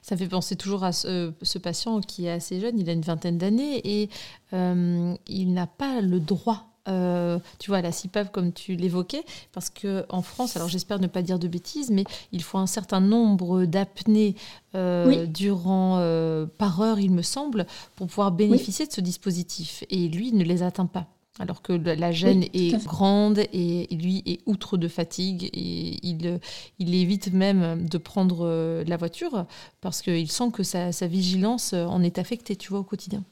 Ça 0.00 0.16
fait 0.16 0.28
penser 0.28 0.54
toujours 0.54 0.84
à 0.84 0.92
ce, 0.92 1.58
patient 1.58 2.00
qui 2.00 2.26
est 2.26 2.30
assez 2.30 2.60
jeune, 2.60 2.78
il 2.78 2.88
a 2.88 2.92
une 2.92 3.02
vingtaine 3.02 3.38
d'années 3.38 3.80
et 3.84 4.08
il 4.52 5.52
n'a 5.52 5.66
pas 5.66 6.00
le 6.00 6.20
droit 6.20 6.71
euh, 6.88 7.38
tu 7.58 7.70
vois, 7.70 7.80
la 7.80 7.92
CIPAP 7.92 8.32
comme 8.32 8.52
tu 8.52 8.74
l'évoquais, 8.74 9.24
parce 9.52 9.70
que 9.70 10.04
en 10.08 10.22
France, 10.22 10.56
alors 10.56 10.68
j'espère 10.68 10.98
ne 10.98 11.06
pas 11.06 11.22
dire 11.22 11.38
de 11.38 11.46
bêtises, 11.46 11.90
mais 11.90 12.04
il 12.32 12.42
faut 12.42 12.58
un 12.58 12.66
certain 12.66 13.00
nombre 13.00 13.64
d'apnées 13.66 14.34
euh, 14.74 15.26
durant 15.26 15.98
euh, 15.98 16.46
par 16.58 16.80
heure, 16.80 16.98
il 16.98 17.12
me 17.12 17.22
semble, 17.22 17.66
pour 17.94 18.08
pouvoir 18.08 18.32
bénéficier 18.32 18.86
de 18.86 18.92
ce 18.92 19.00
dispositif. 19.00 19.84
Et 19.90 20.08
lui, 20.08 20.28
il 20.28 20.36
ne 20.36 20.44
les 20.44 20.62
atteint 20.62 20.86
pas. 20.86 21.06
Alors 21.38 21.62
que 21.62 21.72
la 21.72 22.12
gêne 22.12 22.44
est 22.52 22.84
grande 22.84 23.38
et 23.38 23.88
lui 23.90 24.22
est 24.26 24.40
outre 24.44 24.76
de 24.76 24.86
fatigue 24.86 25.44
et 25.54 25.98
il, 26.06 26.40
il 26.78 26.94
évite 26.94 27.32
même 27.32 27.88
de 27.88 27.96
prendre 27.96 28.84
la 28.86 28.96
voiture 28.98 29.46
parce 29.80 30.02
qu'il 30.02 30.30
sent 30.30 30.50
que 30.52 30.62
sa, 30.62 30.92
sa, 30.92 31.06
vigilance 31.06 31.72
en 31.72 32.02
est 32.02 32.18
affectée, 32.18 32.54
tu 32.54 32.68
vois, 32.68 32.80
au 32.80 32.84
quotidien. 32.84 33.24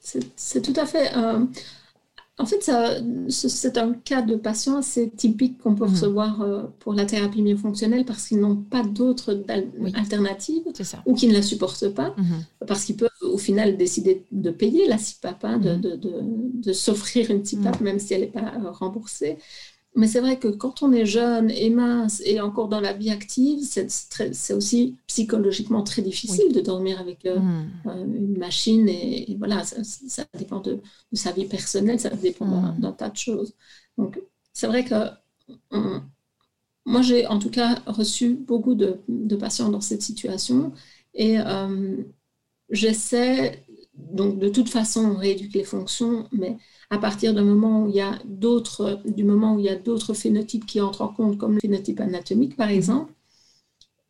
C'est 0.00 0.62
tout 0.62 0.74
à 0.74 0.84
fait. 0.84 1.12
En 2.38 2.44
fait, 2.44 2.70
c'est 3.30 3.78
un 3.78 3.94
cas 3.94 4.20
de 4.20 4.36
patient 4.36 4.76
assez 4.76 5.08
typique 5.08 5.58
qu'on 5.58 5.74
peut 5.74 5.86
mhm. 5.86 5.92
recevoir 5.92 6.42
euh, 6.42 6.64
pour 6.80 6.92
la 6.92 7.06
thérapie 7.06 7.40
myofonctionnelle 7.40 8.04
parce 8.04 8.28
qu'ils 8.28 8.40
n'ont 8.40 8.56
pas 8.56 8.82
d'autres 8.82 9.42
alternatives 9.94 10.62
ou 11.06 11.14
qu'ils 11.14 11.30
ne 11.30 11.34
la 11.34 11.40
supportent 11.40 11.88
pas 11.88 12.14
mhm. 12.18 12.44
parce 12.66 12.84
qu'ils 12.84 12.96
peuvent 12.96 13.08
au 13.22 13.38
final 13.38 13.78
décider 13.78 14.26
de 14.32 14.50
payer 14.50 14.86
la 14.86 14.98
CIPAP, 14.98 15.44
hein, 15.44 15.58
mhm. 15.58 15.80
de, 15.80 16.72
s'offrir 16.74 17.30
une 17.30 17.42
CIPAP 17.42 17.80
même 17.80 17.98
si 17.98 18.12
elle 18.12 18.20
n'est 18.20 18.26
pas 18.26 18.52
euh, 18.62 18.70
remboursée. 18.70 19.38
Mais 19.96 20.06
c'est 20.06 20.20
vrai 20.20 20.38
que 20.38 20.48
quand 20.48 20.82
on 20.82 20.92
est 20.92 21.06
jeune 21.06 21.50
et 21.50 21.70
mince 21.70 22.22
et 22.24 22.40
encore 22.40 22.68
dans 22.68 22.80
la 22.80 22.92
vie 22.92 23.10
active, 23.10 23.60
c'est 23.62 24.52
aussi 24.52 24.96
psychologiquement 25.06 25.82
très 25.82 26.02
difficile 26.02 26.52
de 26.52 26.60
dormir 26.60 27.00
avec 27.00 27.24
euh, 27.24 27.38
hmm. 27.38 27.70
euh, 27.86 28.04
une 28.04 28.36
machine. 28.36 28.88
Et, 28.88 29.34
voilà, 29.38 29.64
ça, 29.64 30.24
dépend 30.38 30.60
de, 30.60 30.80
sa 31.14 31.32
vie 31.32 31.46
personnelle, 31.46 31.98
ça 31.98 32.10
dépend 32.10 32.46
hmm. 32.46 32.78
d'un 32.78 32.92
tas 32.92 33.08
de 33.08 33.16
choses. 33.16 33.54
Donc, 33.96 34.20
c'est 34.52 34.66
vrai 34.66 34.84
que 34.84 34.94
moi, 36.84 37.00
j'ai 37.02 37.26
en 37.26 37.38
tout 37.38 37.50
cas 37.50 37.80
reçu 37.86 38.34
beaucoup 38.34 38.74
de, 38.74 39.00
patients 39.36 39.70
dans 39.70 39.80
cette 39.80 40.02
situation. 40.02 40.72
Et 41.14 41.38
euh, 41.40 41.96
j'essaie, 42.70 43.65
donc 43.96 44.38
de 44.38 44.48
toute 44.48 44.68
façon, 44.68 45.00
on 45.00 45.16
rééduque 45.16 45.54
les 45.54 45.64
fonctions, 45.64 46.28
mais 46.32 46.56
à 46.90 46.98
partir 46.98 47.34
du 47.34 47.42
moment 47.42 47.84
où 47.84 47.88
il 47.88 47.96
y 47.96 48.00
a 48.00 48.18
d'autres, 48.24 49.00
du 49.06 49.24
moment 49.24 49.54
où 49.54 49.58
il 49.58 49.64
y 49.64 49.70
a 49.70 49.76
d'autres 49.76 50.14
phénotypes 50.14 50.66
qui 50.66 50.80
entrent 50.80 51.02
en 51.02 51.08
compte, 51.08 51.38
comme 51.38 51.54
le 51.54 51.60
phénotype 51.60 52.00
anatomique 52.00 52.56
par 52.56 52.68
mhm. 52.68 52.74
exemple, 52.74 53.12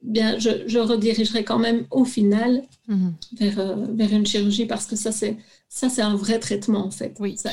bien, 0.03 0.39
je, 0.39 0.79
redirigerai 0.79 1.45
quand 1.45 1.59
même 1.59 1.87
au 1.91 2.05
final 2.05 2.63
mhm. 2.89 3.15
vers, 3.39 3.59
euh, 3.59 3.87
vers, 3.91 4.13
une 4.13 4.27
chirurgie 4.27 4.67
parce 4.67 4.87
que 4.87 4.97
ça, 4.97 5.13
c'est 5.13 5.37
ça, 5.69 5.89
c'est 5.89 6.03
un 6.03 6.17
vrai 6.17 6.39
traitement 6.39 6.87
en 6.87 6.91
fait. 6.91 7.17
Oui, 7.21 7.37
ça, 7.37 7.51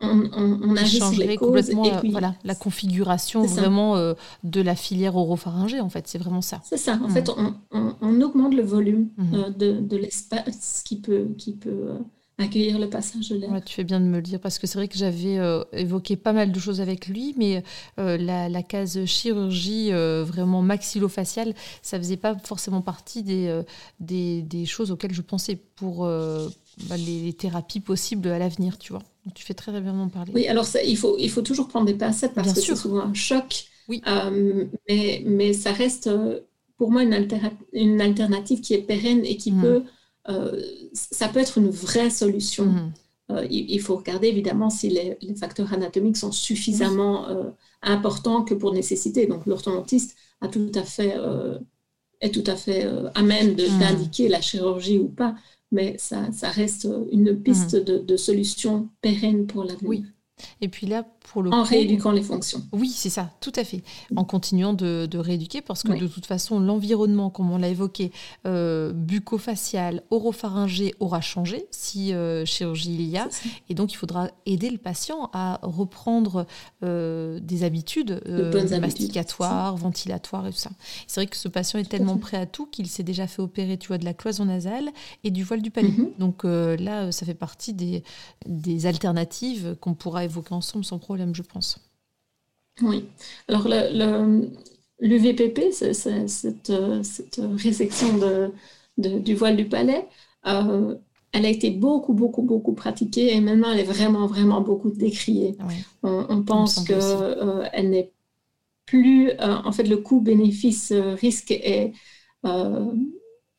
on, 0.00 0.74
les 1.18 1.36
causes 1.36 1.70
et 1.70 1.76
puis, 2.00 2.10
voilà, 2.10 2.34
la 2.44 2.54
configuration 2.54 3.42
vraiment 3.42 3.96
euh, 3.96 4.14
de 4.42 4.60
la 4.60 4.74
filière 4.74 5.16
oropharyngée 5.16 5.80
en 5.80 5.88
fait, 5.88 6.06
c'est 6.08 6.18
vraiment 6.18 6.42
ça. 6.42 6.60
C'est 6.64 6.76
ça. 6.76 6.94
En 6.94 7.08
mhm. 7.08 7.10
fait, 7.10 7.30
on, 7.30 8.20
augmente 8.20 8.54
le 8.54 8.62
volume 8.62 9.08
euh, 9.32 9.50
de, 9.50 9.80
de 9.80 9.96
l'espace 9.96 10.82
qui 10.84 11.00
peut, 11.00 11.28
qui 11.36 11.54
peut 11.54 11.98
accueillir 12.38 12.78
le 12.78 12.88
passage 12.88 13.28
de 13.28 13.36
l'air. 13.36 13.50
tu 13.64 13.74
fais 13.74 13.84
bien 13.84 14.00
de 14.00 14.06
me 14.06 14.16
le 14.16 14.22
dire 14.22 14.40
parce 14.40 14.58
que 14.58 14.66
c'est 14.66 14.78
vrai 14.78 14.88
que 14.88 14.96
j'avais 14.96 15.38
euh, 15.38 15.62
évoqué 15.72 16.16
pas 16.16 16.32
mal 16.32 16.50
de 16.50 16.58
choses 16.58 16.80
avec 16.80 17.06
lui, 17.06 17.34
mais 17.36 17.62
euh, 17.98 18.16
la, 18.16 18.62
case 18.62 19.04
chirurgie 19.04 19.92
euh, 19.92 20.24
vraiment 20.24 20.62
maxillofaciale, 20.62 21.54
ça 21.82 21.98
faisait 21.98 22.16
pas 22.16 22.36
forcément 22.36 22.82
partie 22.82 23.22
des, 23.22 23.62
des, 24.00 24.66
choses 24.66 24.90
auxquelles 24.90 25.14
je 25.14 25.22
pensais 25.22 25.56
pour 25.76 26.06
bah, 26.06 26.96
les, 26.96 27.32
thérapies 27.34 27.80
possibles 27.80 28.28
à 28.28 28.38
l'avenir, 28.38 28.78
tu 28.78 28.92
vois. 28.92 29.02
tu 29.34 29.44
fais 29.44 29.54
très 29.54 29.80
bien 29.80 29.92
m'en 29.92 30.08
parler. 30.08 30.32
Oui, 30.34 30.48
alors 30.48 30.64
ça, 30.64 30.82
il, 30.82 30.96
faut, 30.96 31.16
il 31.18 31.30
faut 31.30 31.42
toujours 31.42 31.68
prendre 31.68 31.86
des 31.86 31.94
pincettes 31.94 32.34
parce 32.34 32.52
que 32.52 32.60
c'est 32.60 32.76
souvent 32.76 33.02
un 33.02 33.14
choc. 33.14 33.66
Oui. 33.86 34.02
mais, 34.88 35.22
mais 35.26 35.52
ça 35.52 35.70
reste 35.72 36.10
pour 36.78 36.90
moi 36.90 37.02
une, 37.02 37.28
une 37.72 38.00
alternative 38.00 38.60
qui 38.60 38.74
est 38.74 38.82
pérenne 38.82 39.24
et 39.24 39.36
qui 39.36 39.52
mmh. 39.52 39.60
peut 39.60 39.82
ça 40.92 41.28
peut 41.28 41.40
être 41.40 41.58
une 41.58 41.70
vraie 41.70 42.10
solution. 42.10 42.66
Mm. 42.66 42.92
Euh, 43.30 43.46
il, 43.50 43.80
faut 43.80 43.96
regarder 43.96 44.28
évidemment 44.28 44.68
si 44.68 44.90
les, 44.90 45.16
facteurs 45.36 45.72
anatomiques 45.72 46.18
sont 46.18 46.30
suffisamment 46.30 47.28
euh, 47.30 47.44
importants 47.82 48.42
que 48.42 48.54
pour 48.54 48.72
nécessiter. 48.72 49.26
Donc 49.26 49.46
l'orthodontiste 49.46 50.16
a 50.40 50.48
tout 50.48 50.70
à 50.74 50.82
fait, 50.82 51.16
est 52.20 52.30
tout 52.30 52.44
à 52.46 52.56
fait 52.56 52.86
à 53.14 53.22
même 53.22 53.52
mm. 53.52 53.78
d'indiquer 53.78 54.28
la 54.28 54.40
chirurgie 54.40 54.98
ou 54.98 55.08
pas, 55.08 55.34
mais 55.72 55.96
ça, 55.98 56.30
ça 56.32 56.50
reste 56.50 56.86
une 57.12 57.40
piste 57.40 57.74
mm. 57.74 57.84
de, 57.84 57.98
de, 57.98 58.16
solution 58.16 58.88
pérenne 59.00 59.46
pour 59.46 59.64
l'avenir. 59.64 59.88
Oui. 59.88 60.04
Et 60.60 60.68
puis 60.68 60.86
là, 60.86 61.04
pour 61.32 61.42
le 61.42 61.52
en 61.52 61.62
rééduquant 61.62 62.10
les 62.10 62.22
fonctions. 62.22 62.62
Oui, 62.72 62.90
c'est 62.90 63.10
ça, 63.10 63.30
tout 63.40 63.52
à 63.56 63.64
fait. 63.64 63.82
En 64.16 64.24
continuant 64.24 64.72
de, 64.74 65.08
rééduquer, 65.16 65.60
parce 65.60 65.82
que 65.82 65.92
de 65.92 66.06
toute 66.06 66.26
façon, 66.26 66.58
l'environnement, 66.58 67.30
comme 67.30 67.50
on 67.50 67.58
l'a 67.58 67.68
évoqué, 67.68 68.10
euh, 68.46 68.92
bucco-facial, 68.92 70.02
oropharyngé 70.10 70.94
aura 71.00 71.20
changé 71.20 71.66
si 71.70 72.12
euh, 72.12 72.44
chirurgie 72.44 72.94
il 72.94 73.02
y 73.02 73.16
a. 73.16 73.28
Et 73.68 73.74
donc, 73.74 73.92
il 73.92 73.96
faudra 73.96 74.28
aider 74.46 74.70
le 74.70 74.78
patient 74.78 75.30
à 75.32 75.60
reprendre 75.62 76.46
euh, 76.82 77.38
des 77.40 77.62
habitudes 77.62 78.20
masticatoires, 78.80 79.76
ventilatoires 79.76 80.46
et 80.46 80.50
tout 80.50 80.58
ça. 80.58 80.70
C'est 81.06 81.20
vrai 81.20 81.26
que 81.26 81.36
ce 81.36 81.48
patient 81.48 81.78
est 81.78 81.88
tellement 81.88 82.18
prêt 82.18 82.36
à 82.36 82.46
tout 82.46 82.66
qu'il 82.66 82.88
s'est 82.88 83.02
déjà 83.02 83.26
fait 83.26 83.42
opérer, 83.42 83.78
tu 83.78 83.88
vois, 83.88 83.98
de 83.98 84.04
la 84.04 84.14
cloison 84.14 84.46
nasale 84.46 84.90
et 85.22 85.30
du 85.30 85.44
voile 85.44 85.62
du 85.62 85.70
palais. 85.70 85.88
Mhm. 85.88 86.10
Donc 86.18 86.44
là, 86.44 87.12
ça 87.12 87.24
fait 87.24 87.34
partie 87.34 87.72
des, 87.72 88.02
des 88.46 88.86
alternatives 88.86 89.76
qu'on 89.80 89.94
pourra 89.94 90.23
évoquer 90.24 90.54
ensemble 90.54 90.84
sans 90.84 90.98
problème 90.98 91.34
je 91.34 91.42
pense. 91.42 91.78
Oui. 92.82 93.04
Alors, 93.48 93.68
l'UVPP, 95.00 95.70
cette, 95.72 96.28
cette, 96.28 97.40
résection 97.56 98.18
de, 98.18 99.18
du 99.18 99.34
voile 99.34 99.56
du 99.56 99.66
palais, 99.66 100.06
euh, 100.46 100.94
elle 101.32 101.46
a 101.46 101.48
été 101.48 101.70
beaucoup, 101.70 102.14
beaucoup, 102.14 102.42
beaucoup 102.42 102.74
pratiquée 102.74 103.34
et 103.34 103.40
maintenant 103.40 103.72
elle 103.72 103.80
est 103.80 103.84
vraiment, 103.84 104.26
vraiment 104.26 104.60
beaucoup 104.60 104.90
décriée. 104.90 105.56
On, 106.02 106.42
pense 106.42 106.84
qu'elle 106.84 106.98
euh, 107.00 107.82
n'est 107.82 108.12
plus, 108.86 109.30
euh, 109.30 109.56
en 109.64 109.72
fait, 109.72 109.84
le 109.84 109.96
coût-bénéfice-risque 109.96 111.50
est 111.50 111.92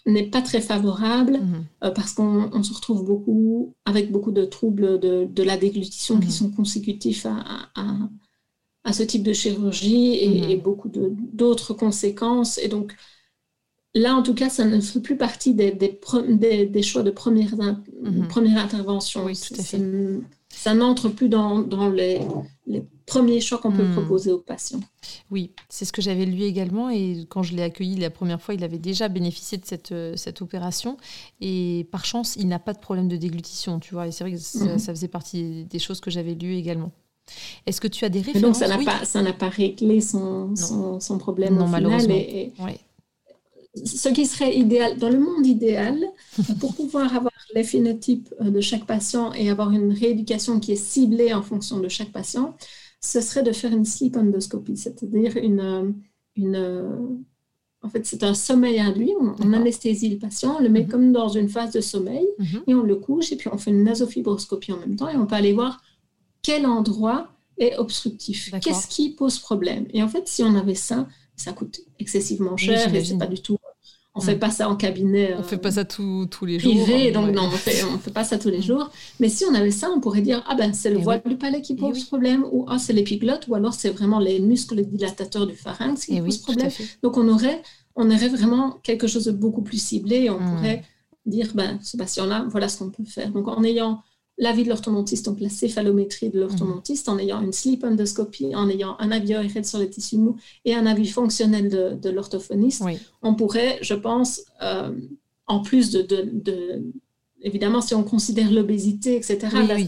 n'est 0.06 0.30
pas 0.30 0.42
très 0.42 0.62
favorable 0.62 1.40
mhm. 1.40 1.94
parce 1.94 2.14
qu'on 2.14 2.64
se 2.64 2.74
retrouve 2.74 3.04
beaucoup 3.04 3.74
avec 3.86 4.12
beaucoup 4.12 4.32
de 4.32 4.46
troubles 4.46 5.00
de, 5.00 5.26
de 5.26 5.44
la 5.44 5.58
déglutition 5.58 6.20
qui 6.20 6.28
mhm. 6.28 6.32
sont 6.32 6.52
consécutifs 6.52 7.26
à, 7.26 7.70
à, 8.84 8.94
ce 8.94 9.04
type 9.04 9.24
de 9.24 9.34
chirurgie 9.34 10.16
et, 10.16 10.56
mhm. 10.56 10.62
beaucoup 10.62 10.90
d'autres 10.90 11.74
conséquences. 11.74 12.60
Et 12.60 12.68
donc, 12.68 12.96
là, 13.96 14.16
en 14.16 14.22
tout 14.22 14.36
cas, 14.36 14.50
ça 14.50 14.66
ne 14.66 14.80
fait 14.80 15.00
plus 15.00 15.18
partie 15.18 15.56
des, 15.56 15.72
des, 15.72 16.66
des, 16.68 16.82
choix 16.84 17.02
de 17.02 17.12
première, 17.12 17.56
première 18.30 18.64
intervention. 18.64 19.26
Oui, 19.26 19.34
tout 19.36 19.60
à 19.60 19.64
fait 19.64 19.82
ça 20.66 20.74
n'entre 20.74 21.10
plus 21.10 21.30
dans, 21.30 21.60
dans 21.60 21.90
les, 21.90 22.22
les, 22.66 22.84
premiers 23.06 23.40
choix 23.40 23.60
qu'on 23.60 23.72
peut 23.72 23.84
hmm. 23.84 23.92
proposer 23.92 24.32
aux 24.32 24.40
patients. 24.40 24.80
Oui, 25.30 25.52
c'est 25.70 25.86
ce 25.86 25.94
que 25.94 26.02
j'avais 26.02 26.26
lu 26.26 26.42
également. 26.42 26.90
Et 26.90 27.28
quand 27.30 27.44
je 27.44 27.56
l'ai 27.56 27.62
accueilli 27.62 27.98
la 27.98 28.10
première 28.10 28.42
fois, 28.42 28.56
il 28.56 28.64
avait 28.64 28.80
déjà 28.80 29.08
bénéficié 29.08 29.60
de 29.60 29.66
cette, 29.68 29.92
euh, 29.92 30.16
cette 30.16 30.42
opération. 30.42 30.98
Et 31.40 31.88
par 31.92 32.04
chance, 32.04 32.36
il 32.36 32.48
n'a 32.48 32.58
pas 32.58 32.74
de 32.74 32.80
problème 32.80 33.08
de 33.08 33.16
déglutition, 33.16 33.80
tu 33.80 33.94
vois. 33.94 34.08
Et 34.08 34.12
c'est 34.12 34.24
vrai 34.24 34.34
que 34.34 34.40
ça, 34.40 34.66
mhm. 34.66 34.80
faisait 34.80 35.08
partie 35.08 35.66
des 35.66 35.78
choses 35.78 36.00
que 36.02 36.10
j'avais 36.10 36.34
lues 36.34 36.56
également. 36.56 36.92
Est-ce 37.68 37.80
que 37.80 37.88
tu 37.88 38.04
as 38.04 38.10
des 38.10 38.22
références 38.22 38.42
Donc, 38.42 38.56
ça 38.56 38.68
n'a? 38.68 38.84
Pas, 38.84 39.06
ça 39.06 39.22
pas 39.34 39.50
réglé 39.50 40.02
son, 40.02 40.56
son, 40.56 41.18
problème 41.20 41.58
non, 41.58 41.68
malheureusement. 41.68 42.16
Et, 42.16 42.54
ce 43.84 44.10
qui 44.10 44.26
serait 44.26 44.56
idéal, 44.56 44.98
dans 44.98 45.10
le 45.10 45.20
monde 45.20 45.46
idéal, 45.46 45.98
pour 46.60 46.76
pouvoir 46.76 47.16
avoir 47.16 47.34
les 47.54 47.64
phénotypes 47.64 48.34
euh, 48.42 48.50
de 48.50 48.62
chaque 48.62 48.86
patient 48.86 49.34
et 49.34 49.50
avoir 49.50 49.72
une 49.72 49.92
rééducation 49.92 50.60
qui 50.60 50.74
est 50.74 50.76
ciblée 50.76 51.34
en 51.34 51.42
fonction 51.42 51.80
de 51.80 51.88
chaque 51.88 52.12
patient, 52.12 52.56
ce 53.02 53.22
serait 53.22 53.44
de 53.44 53.52
faire 53.52 53.72
une 53.72 53.86
sleep 53.86 54.18
endoscopie, 54.18 54.78
c'est-à-dire 54.78 55.38
une, 55.38 55.60
euh, 55.60 55.92
une, 56.36 56.56
euh, 56.56 56.98
en 57.82 57.90
fait, 57.90 58.06
c'est 58.06 58.24
un 58.24 58.34
sommeil 58.34 58.80
induit. 58.80 59.14
On, 59.20 59.36
on, 59.44 59.54
anesthésie 59.54 60.10
le 60.10 60.18
patient, 60.18 60.58
on 60.60 60.64
le 60.64 60.70
met 60.70 60.84
mhm. 60.84 60.88
comme 60.88 61.12
dans 61.12 61.30
une 61.30 61.50
phase 61.50 61.72
de 61.72 61.82
sommeil 61.82 62.28
mhm. 62.40 62.64
et 62.68 62.76
on 62.76 62.84
le 62.84 62.96
couche 62.96 63.32
et 63.32 63.36
puis 63.36 63.50
on 63.52 63.58
fait 63.58 63.72
une 63.72 63.84
nasofibroscopie 63.84 64.72
en 64.72 64.78
même 64.78 64.96
temps 64.96 65.10
et 65.10 65.18
on 65.18 65.26
peut 65.28 65.36
aller 65.36 65.54
voir 65.54 65.82
quel 66.42 66.66
endroit 66.66 67.32
est 67.58 67.78
obstructif, 67.78 68.52
qu'est-ce 68.62 68.88
qui 68.88 69.12
pose 69.12 69.40
problème. 69.40 69.86
Et 69.94 70.04
en 70.04 70.10
fait, 70.10 70.28
si 70.28 70.44
on 70.44 70.56
avait 70.56 70.76
ça, 70.76 71.08
ça 71.36 71.54
coûte 71.54 71.82
excessivement 72.00 72.58
cher 72.58 72.94
et 72.94 73.04
c'est 73.04 73.18
pas 73.18 73.28
du 73.28 73.42
tout 73.42 73.58
on 74.16 74.22
fait 74.22 74.36
mm. 74.36 74.40
pas 74.40 74.50
ça 74.50 74.70
en 74.70 74.76
cabinet. 74.76 75.36
On 75.38 75.44
fait 75.44 75.58
pas 75.58 75.72
ça 75.72 75.84
tous 75.84 76.28
les 76.44 76.58
jours. 76.58 76.72
Privé, 76.72 77.12
donc 77.12 77.32
non, 77.32 77.44
on 77.44 77.52
fait, 77.52 77.84
on 77.84 77.98
fait 78.00 78.12
pas 78.12 78.24
ça 78.24 78.38
tous 78.38 78.50
les 78.50 78.62
jours. 78.62 78.90
Mais 79.20 79.28
si 79.28 79.44
on 79.46 79.54
avait 79.54 79.72
ça, 79.72 79.90
on 79.90 80.00
pourrait 80.00 80.22
dire 80.22 80.44
ah 80.48 80.56
ben 80.56 80.74
c'est 80.74 80.90
le 80.90 81.00
voile 81.00 81.22
du 81.26 81.36
palais 81.36 81.62
qui 81.62 81.76
pose 81.76 82.06
problème, 82.06 82.46
ou 82.52 82.66
ah 82.70 82.80
c'est 82.80 82.94
l'épiglotte, 82.94 83.48
ou 83.48 83.56
alors 83.56 83.74
c'est 83.74 83.90
vraiment 83.90 84.20
les 84.20 84.40
muscles 84.40 84.86
dilatateurs 84.86 85.46
du 85.46 85.56
pharynx 85.56 86.06
qui 86.06 86.22
posent 86.22 86.38
problème. 86.38 86.72
Donc 87.04 87.18
on 87.18 87.28
aurait, 87.28 87.62
on 87.96 88.10
aurait 88.10 88.30
vraiment 88.30 88.80
quelque 88.84 89.08
chose 89.08 89.26
de 89.26 89.32
beaucoup 89.32 89.62
plus 89.62 89.82
ciblé 89.82 90.16
et 90.24 90.30
on 90.30 90.40
mm. 90.40 90.56
pourrait 90.56 90.84
dire 91.26 91.52
ben 91.54 91.78
ce 91.82 91.98
patient-là, 91.98 92.46
voilà 92.50 92.70
ce 92.70 92.80
qu'on 92.80 92.90
peut 92.90 93.04
faire. 93.04 93.32
Donc 93.32 93.50
en 93.50 93.64
ayant 93.64 94.02
l'avis 94.38 94.64
de 94.64 94.70
l'orthodontiste, 94.70 95.26
donc 95.26 95.40
la 95.40 95.50
céphalométrie 95.50 96.30
de 96.30 96.40
l'orthodontiste, 96.40 97.08
en 97.08 97.18
ayant 97.18 97.42
une 97.42 97.54
sleep 97.54 97.84
endoscopie, 97.84 98.54
en 98.56 98.70
ayant 98.70 98.98
un 99.00 99.12
avis 99.12 99.36
ORL 99.36 99.66
sur 99.66 99.80
les 99.80 99.90
tissus 99.90 100.18
mous 100.18 100.36
et 100.66 100.76
un 100.76 100.86
avis 100.86 101.08
fonctionnel 101.08 101.70
de, 101.70 101.96
de 101.96 102.10
l'orthophoniste, 102.10 102.84
on 103.22 103.36
pourrait, 103.36 103.80
je 103.82 103.94
pense, 103.94 104.42
euh, 104.62 104.94
en 105.48 105.62
plus 105.62 105.92
de, 105.92 106.02
de, 106.02 106.84
Évidemment, 107.42 107.80
si 107.80 107.94
on 107.94 108.04
considère 108.04 108.52
l'obésité, 108.52 109.16
etc., 109.16 109.38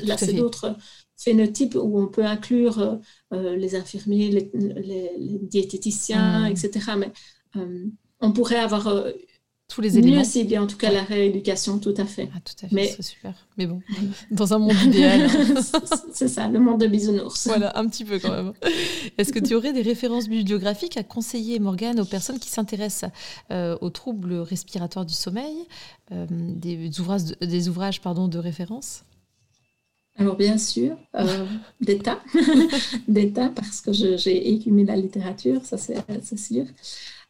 là, 0.03 0.17
c'est 0.17 0.33
d'autres 0.33 0.75
phénotypes 1.17 1.73
où 1.73 1.99
on 1.99 2.05
peut 2.05 2.25
inclure 2.25 2.79
euh, 2.79 2.95
euh, 3.33 3.55
les 3.55 3.73
infirmiers, 3.73 4.29
les, 4.53 5.11
diététiciens, 5.41 6.49
mmh. 6.49 6.51
etc. 6.51 6.91
Mais 6.97 7.11
on 8.21 8.31
pourrait 8.31 8.59
avoir 8.59 9.05
tous 9.67 9.81
les 9.81 9.97
éléments. 9.97 10.21
Mieux 10.21 10.43
bien 10.43 10.63
en 10.63 10.67
tout 10.67 10.77
cas 10.77 10.91
la 10.91 11.03
rééducation, 11.03 11.77
tout 11.79 11.93
à 11.97 12.05
fait. 12.05 12.29
Ah, 12.33 12.39
tout 12.43 12.65
à 12.65 12.69
fait, 12.69 12.75
Mais... 12.75 12.93
c'est 12.95 13.01
super. 13.01 13.33
Mais 13.57 13.65
bon, 13.65 13.81
dans 14.31 14.53
un 14.53 14.59
monde 14.59 14.81
idéal. 14.85 15.29
c'est 16.13 16.27
ça, 16.27 16.47
le 16.47 16.59
monde 16.59 16.81
de 16.81 16.87
bisounours. 16.87 17.47
Voilà, 17.47 17.77
un 17.77 17.87
petit 17.87 18.05
peu 18.05 18.19
quand 18.19 18.31
même. 18.31 18.53
Est-ce 19.17 19.33
que 19.33 19.39
tu 19.39 19.55
aurais 19.55 19.73
des 19.73 19.81
références 19.81 20.29
bibliographiques 20.29 20.97
à 20.97 21.03
conseiller, 21.03 21.59
Morgane, 21.59 21.99
aux 21.99 22.05
personnes 22.05 22.39
qui 22.39 22.49
s'intéressent 22.49 23.11
euh, 23.51 23.77
aux 23.81 23.89
troubles 23.89 24.35
respiratoires 24.35 25.05
du 25.05 25.13
sommeil, 25.13 25.55
euh, 26.11 26.25
des 26.29 26.99
ouvrages, 26.99 27.23
des 27.41 27.67
ouvrages 27.69 28.01
pardon, 28.01 28.27
de 28.27 28.39
référence? 28.39 29.03
Alors 30.19 30.35
bien 30.35 30.57
sûr, 30.57 30.97
euh, 31.15 31.45
d'État, 31.81 32.19
d'État 33.07 33.49
parce 33.49 33.81
que 33.81 33.93
j'ai 33.93 34.51
écumé 34.51 34.83
la 34.83 34.95
littérature, 34.95 35.63
ça 35.63 35.77
c'est 35.77 36.39
sûr. 36.39 36.65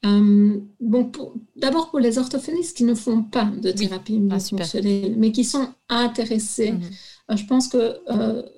Euh, 0.06 0.60
bon, 0.80 1.12
d'abord 1.56 1.90
pour 1.90 2.00
les 2.00 2.18
orthophonistes 2.18 2.78
qui 2.78 2.84
ne 2.84 2.94
font 2.94 3.24
pas 3.24 3.46
de 3.46 3.72
thérapie 3.72 4.22
ah, 4.30 4.38
mais 5.18 5.32
qui 5.32 5.44
sont 5.44 5.70
intéressés, 5.90 6.74
mhm. 6.74 6.82
euh, 7.32 7.36
je 7.36 7.46
pense 7.46 7.68
que 7.68 7.98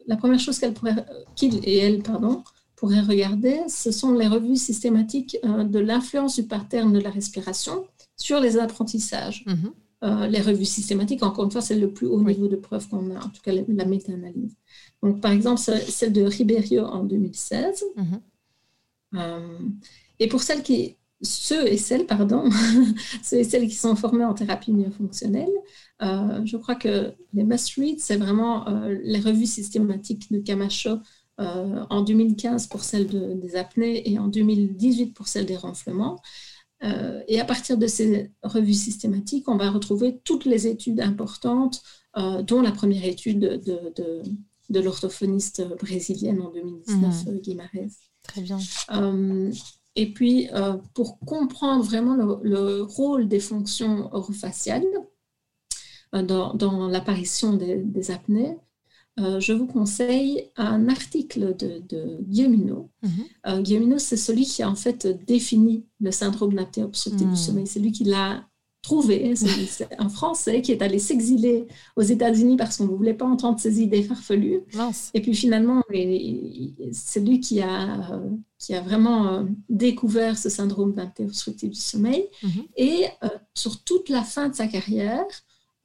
la 0.08 0.18
première 0.18 0.40
chose 0.40 0.60
qu'elle 0.60 0.74
pourrait, 0.74 1.06
qu'il 1.36 1.60
et 1.64 1.78
elle, 1.78 2.04
pardon, 2.04 2.44
pourraient 2.76 3.02
regarder, 3.02 3.62
ce 3.68 3.92
sont 3.92 4.14
les 4.14 4.28
revues 4.28 4.58
systématiques 4.58 5.38
de 5.44 5.80
l'influence 5.80 6.36
du 6.36 6.44
pattern 6.44 6.92
de 6.92 7.00
la 7.00 7.10
respiration 7.10 7.86
sur 8.18 8.40
les 8.40 8.58
apprentissages. 8.58 9.44
Mhm. 9.48 9.72
Euh, 10.02 10.28
les 10.28 10.40
revues 10.40 10.66
systématiques, 10.66 11.24
encore 11.24 11.44
une 11.44 11.52
fois, 11.52 11.62
c'est 11.62 11.76
le 11.76 11.92
plus 11.92 12.08
haut 12.08 12.22
niveau 12.22 12.48
de 12.48 12.56
preuve 12.56 12.88
qu'on 12.88 13.14
a, 13.14 13.20
en 13.20 13.30
tout 13.30 13.42
cas 13.44 13.52
la, 13.52 13.86
méta-analyse. 13.86 14.56
Donc, 15.04 15.20
par 15.20 15.32
exemple, 15.32 15.60
celle 15.60 16.14
de 16.14 16.22
Ribeiro 16.22 16.86
en 16.86 17.04
2016. 17.04 17.84
Mhm. 17.96 18.22
Euh, 19.16 19.58
et 20.20 20.28
pour 20.28 20.42
celles 20.42 20.64
qui, 20.64 20.96
ceux 21.22 21.68
et 21.68 21.78
celles, 21.78 22.06
pardon, 22.06 22.50
ceux 23.24 23.38
et 23.38 23.44
celles 23.44 23.68
qui 23.68 23.76
sont 23.76 23.96
formés 23.96 24.26
en 24.26 24.34
thérapie 24.34 24.72
myofonctionnelle, 24.72 25.52
euh, 26.02 26.46
je 26.46 26.58
crois 26.58 26.76
que 26.76 27.14
les 27.34 27.44
must-read, 27.44 28.00
c'est 28.00 28.18
vraiment 28.18 28.66
les 29.04 29.20
revues 29.20 29.46
systématiques 29.46 30.32
de 30.32 30.40
Camacho 30.40 31.00
en 31.38 32.02
2015 32.02 32.68
pour 32.68 32.84
celles 32.84 33.40
des 33.40 33.56
apnées 33.56 34.10
et 34.12 34.20
en 34.20 34.28
2018 34.28 35.14
pour 35.14 35.28
celles 35.28 35.46
des 35.46 35.56
ronflements. 35.56 36.20
Euh, 36.84 37.22
et 37.28 37.40
à 37.40 37.46
partir 37.46 37.78
de 37.78 37.88
ces 37.88 38.32
revues 38.44 38.74
systématiques, 38.74 39.50
on 39.50 39.58
va 39.58 39.70
retrouver 39.70 40.20
toutes 40.24 40.46
les 40.46 40.68
études 40.68 41.02
importantes, 41.02 41.82
euh, 42.18 42.42
dont 42.42 42.62
la 42.62 42.72
première 42.72 43.04
étude 43.04 43.40
de, 43.40 43.94
de, 43.96 44.24
de 44.70 44.80
l'orthophoniste 44.80 45.68
brésilienne 45.78 46.42
en 46.42 46.52
2019, 46.52 47.26
mmh. 47.26 47.40
Guimarães. 47.40 47.90
Très 48.24 48.42
bien. 48.42 48.60
Euh, 49.98 50.02
et 50.02 50.14
puis, 50.14 50.50
pour 50.94 51.20
comprendre 51.20 51.84
vraiment 51.84 52.16
le, 52.44 52.82
rôle 52.84 53.28
des 53.28 53.40
fonctions 53.40 54.14
orofaciales 54.14 54.86
dans, 56.14 56.54
dans 56.54 56.88
l'apparition 56.88 57.54
des, 57.54 57.78
des, 57.78 58.12
apnées, 58.12 58.58
euh, 59.20 59.40
je 59.40 59.54
vous 59.54 59.68
conseille 59.68 60.50
un 60.56 60.88
article 60.88 61.56
de, 61.58 61.82
de. 61.90 62.20
Mhm. 63.02 63.10
Euh, 63.48 63.98
c'est 63.98 64.18
celui 64.18 64.46
qui 64.46 64.64
a 64.64 64.70
en 64.70 64.76
fait 64.76 65.08
défini 65.26 65.86
le 66.00 66.12
syndrome 66.12 66.54
d'apnée 66.54 66.84
obstructive 66.84 67.28
du 67.28 67.34
hmm. 67.34 67.36
sommeil. 67.36 67.68
C'est 67.68 67.80
lui 67.80 67.92
qui 67.92 68.06
l'a 68.06 68.48
trouvé. 68.82 69.36
C'est 69.36 69.90
un 70.00 70.10
Français 70.10 70.62
qui 70.62 70.72
est 70.72 70.82
allé 70.82 71.00
s'exiler 71.00 71.68
aux 71.96 72.02
États-Unis 72.02 72.58
parce 72.58 72.78
qu'on 72.78 72.86
ne 72.86 72.96
voulait 72.96 73.14
pas 73.14 73.26
entendre 73.26 73.60
ses 73.60 73.82
idées 73.82 74.04
farfelues. 74.04 74.62
Et 75.14 75.22
puis 75.22 75.36
finalement, 75.36 75.84
c'est 76.92 77.20
lui 77.20 77.40
qui 77.40 77.62
a, 77.62 78.22
qui 78.58 78.74
a 78.74 78.82
vraiment 78.82 79.28
euh, 79.28 79.44
découvert 79.70 80.38
ce 80.38 80.50
syndrome 80.50 80.96
obstructive 81.20 81.70
du 81.70 81.80
sommeil. 81.80 82.28
Mhm. 82.44 82.64
Et 82.78 83.06
sur 83.54 83.84
toute 83.84 84.10
la 84.10 84.24
fin 84.24 84.50
de 84.50 84.56
sa 84.56 84.68
carrière, 84.68 85.26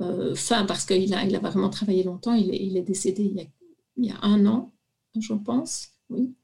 euh, 0.00 0.34
fin, 0.34 0.64
parce 0.64 0.84
qu'il 0.84 1.14
a, 1.14 1.24
il 1.24 1.36
a 1.36 1.38
vraiment 1.38 1.70
travaillé 1.70 2.02
longtemps, 2.02 2.34
il 2.34 2.52
est, 2.52 2.62
il 2.64 2.76
est 2.76 2.82
décédé 2.82 3.22
il 3.22 3.36
y, 3.36 3.40
a, 3.40 3.44
il 3.96 4.04
y, 4.06 4.10
a, 4.10 4.18
un 4.22 4.44
an, 4.46 4.72
je 5.18 5.34
pense, 5.34 5.90
oui. 6.10 6.34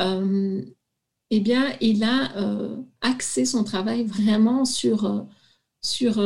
Euh, 0.00 0.62
eh 1.30 1.40
bien, 1.40 1.72
il 1.80 2.02
a 2.02 2.36
euh, 2.36 2.76
axé 3.00 3.44
son 3.44 3.62
travail 3.62 4.04
vraiment 4.04 4.64
sur, 4.64 5.26
sur 5.82 6.20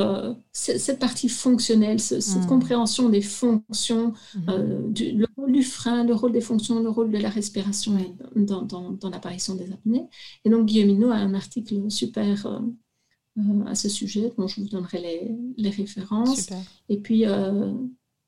cette 0.53 0.99
partie 0.99 1.29
fonctionnelle, 1.29 2.01
cette 2.01 2.27
hmm. 2.27 2.47
compréhension 2.47 3.09
des 3.09 3.21
fonctions, 3.21 4.13
hmm. 4.35 4.93
du, 4.93 5.13
le 5.13 5.27
rôle 5.37 5.53
du 5.53 5.63
frein, 5.63 6.05
le 6.05 6.15
rôle 6.15 6.33
des 6.33 6.41
fonctions, 6.41 6.83
le 6.83 6.91
rôle 6.91 7.11
de 7.13 7.19
la 7.19 7.31
respiration 7.31 7.97
dans, 8.35 8.63
dans, 8.63 8.91
dans 8.91 9.11
l'apparition 9.11 9.55
des 9.55 9.71
apnées. 9.73 10.07
Et 10.45 10.51
donc, 10.51 10.67
Guillemino 10.67 11.11
a 11.11 11.17
un 11.17 11.35
article 11.35 11.89
super 11.89 12.47
euh, 12.47 13.65
à 13.67 13.75
ce 13.75 13.89
sujet, 13.89 14.33
dont 14.37 14.47
je 14.47 14.61
vous 14.61 14.69
donnerai 14.69 15.01
les, 15.01 15.31
les 15.57 15.71
références. 15.71 16.51
Et 16.89 16.99
puis, 16.99 17.27
euh, 17.27 17.73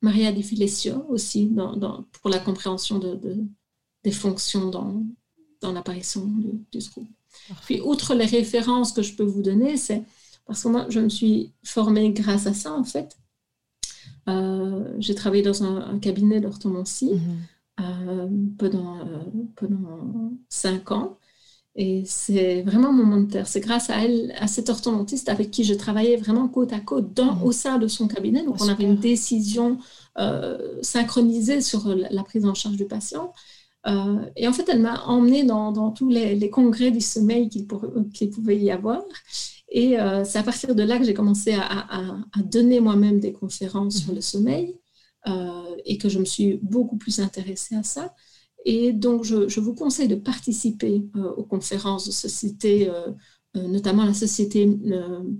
Maria 0.01 0.31
Di 0.31 0.43
Filesio 0.43 1.05
aussi, 1.09 1.47
dans, 1.47 2.03
pour 2.21 2.29
la 2.29 2.39
compréhension 2.39 2.99
de, 2.99 3.15
de, 3.15 3.37
des 4.03 4.11
fonctions 4.11 4.69
dans, 4.69 5.03
dans 5.61 5.71
l'apparition 5.71 6.25
du, 6.25 6.65
du, 6.71 6.79
trouble. 6.85 7.07
Puis, 7.65 7.79
outre 7.81 8.15
les 8.15 8.25
références 8.25 8.91
que 8.91 9.01
je 9.01 9.15
peux 9.15 9.23
vous 9.23 9.41
donner, 9.41 9.77
c'est 9.77 10.03
parce 10.47 10.63
que 10.63 10.69
moi, 10.69 10.85
je 10.89 10.99
me 10.99 11.09
suis 11.09 11.53
formée 11.63 12.11
grâce 12.11 12.47
à 12.47 12.53
ça, 12.53 12.73
en 12.73 12.83
fait. 12.83 13.17
Euh, 14.29 14.95
j'ai 14.99 15.15
travaillé 15.15 15.43
dans 15.43 15.63
un, 15.63 15.99
cabinet 15.99 16.39
d'orthodontie 16.39 17.13
mm-hmm. 17.79 18.55
pendant, 18.57 18.99
pendant 19.55 20.31
cinq 20.49 20.91
ans. 20.91 21.17
Et 21.79 22.01
c'est 22.05 22.63
vraiment 22.63 22.91
mon 22.91 23.05
mentor. 23.05 23.45
C'est 23.45 23.59
grâce 23.59 23.91
à 23.91 24.03
elle, 24.03 24.33
à 24.39 24.47
cet 24.47 24.69
orthodontiste 24.69 25.29
avec 25.29 25.51
qui 25.51 25.63
je 25.63 25.75
travaillais 25.75 26.17
vraiment 26.17 26.47
côte 26.47 26.73
à 26.73 26.79
côte 26.79 27.13
dans, 27.13 27.35
mmh. 27.35 27.43
au 27.43 27.51
sein 27.51 27.77
de 27.77 27.87
son 27.87 28.07
cabinet. 28.07 28.43
Donc, 28.43 28.55
on 28.61 28.67
avait 28.67 28.83
une 28.83 28.97
décision 28.97 29.77
euh, 30.17 30.79
synchronisée 30.81 31.61
sur 31.61 31.87
la, 31.87 32.23
prise 32.23 32.45
en 32.45 32.55
charge 32.55 32.77
du 32.77 32.85
patient. 32.85 33.31
Euh, 33.85 34.25
et 34.35 34.47
en 34.47 34.53
fait, 34.53 34.67
elle 34.69 34.81
m'a 34.81 35.03
emmenée 35.03 35.43
dans, 35.43 35.71
dans 35.71 35.91
tous 35.91 36.09
les, 36.09 36.49
congrès 36.49 36.89
du 36.89 36.99
sommeil 36.99 37.47
qu'il 37.47 37.67
pouvait 37.67 38.57
y 38.57 38.71
avoir. 38.71 39.03
Et 39.69 39.99
euh, 39.99 40.23
c'est 40.23 40.39
à 40.39 40.43
partir 40.43 40.75
de 40.75 40.83
là 40.83 40.97
que 40.97 41.03
j'ai 41.03 41.13
commencé 41.13 41.53
à, 41.53 41.87
à, 41.89 42.41
donner 42.43 42.79
moi-même 42.79 43.19
des 43.19 43.33
conférences 43.33 43.97
sur 43.97 44.13
le 44.13 44.21
sommeil 44.21 44.79
et 45.83 45.97
que 45.97 46.07
je 46.07 46.19
me 46.19 46.25
suis 46.25 46.57
beaucoup 46.61 46.95
plus 46.95 47.19
intéressée 47.19 47.75
à 47.75 47.83
ça. 47.83 48.13
Et 48.69 48.91
donc, 48.91 49.23
je, 49.23 49.59
vous 49.61 49.73
conseille 49.73 50.09
de 50.09 50.15
participer 50.15 51.01
euh, 51.15 51.31
aux 51.37 51.43
conférences 51.43 52.05
de 52.05 52.11
sociétés, 52.11 52.89
euh, 52.89 53.11
euh, 53.55 53.65
notamment 53.65 54.03
la 54.03 54.13
Société 54.13 54.69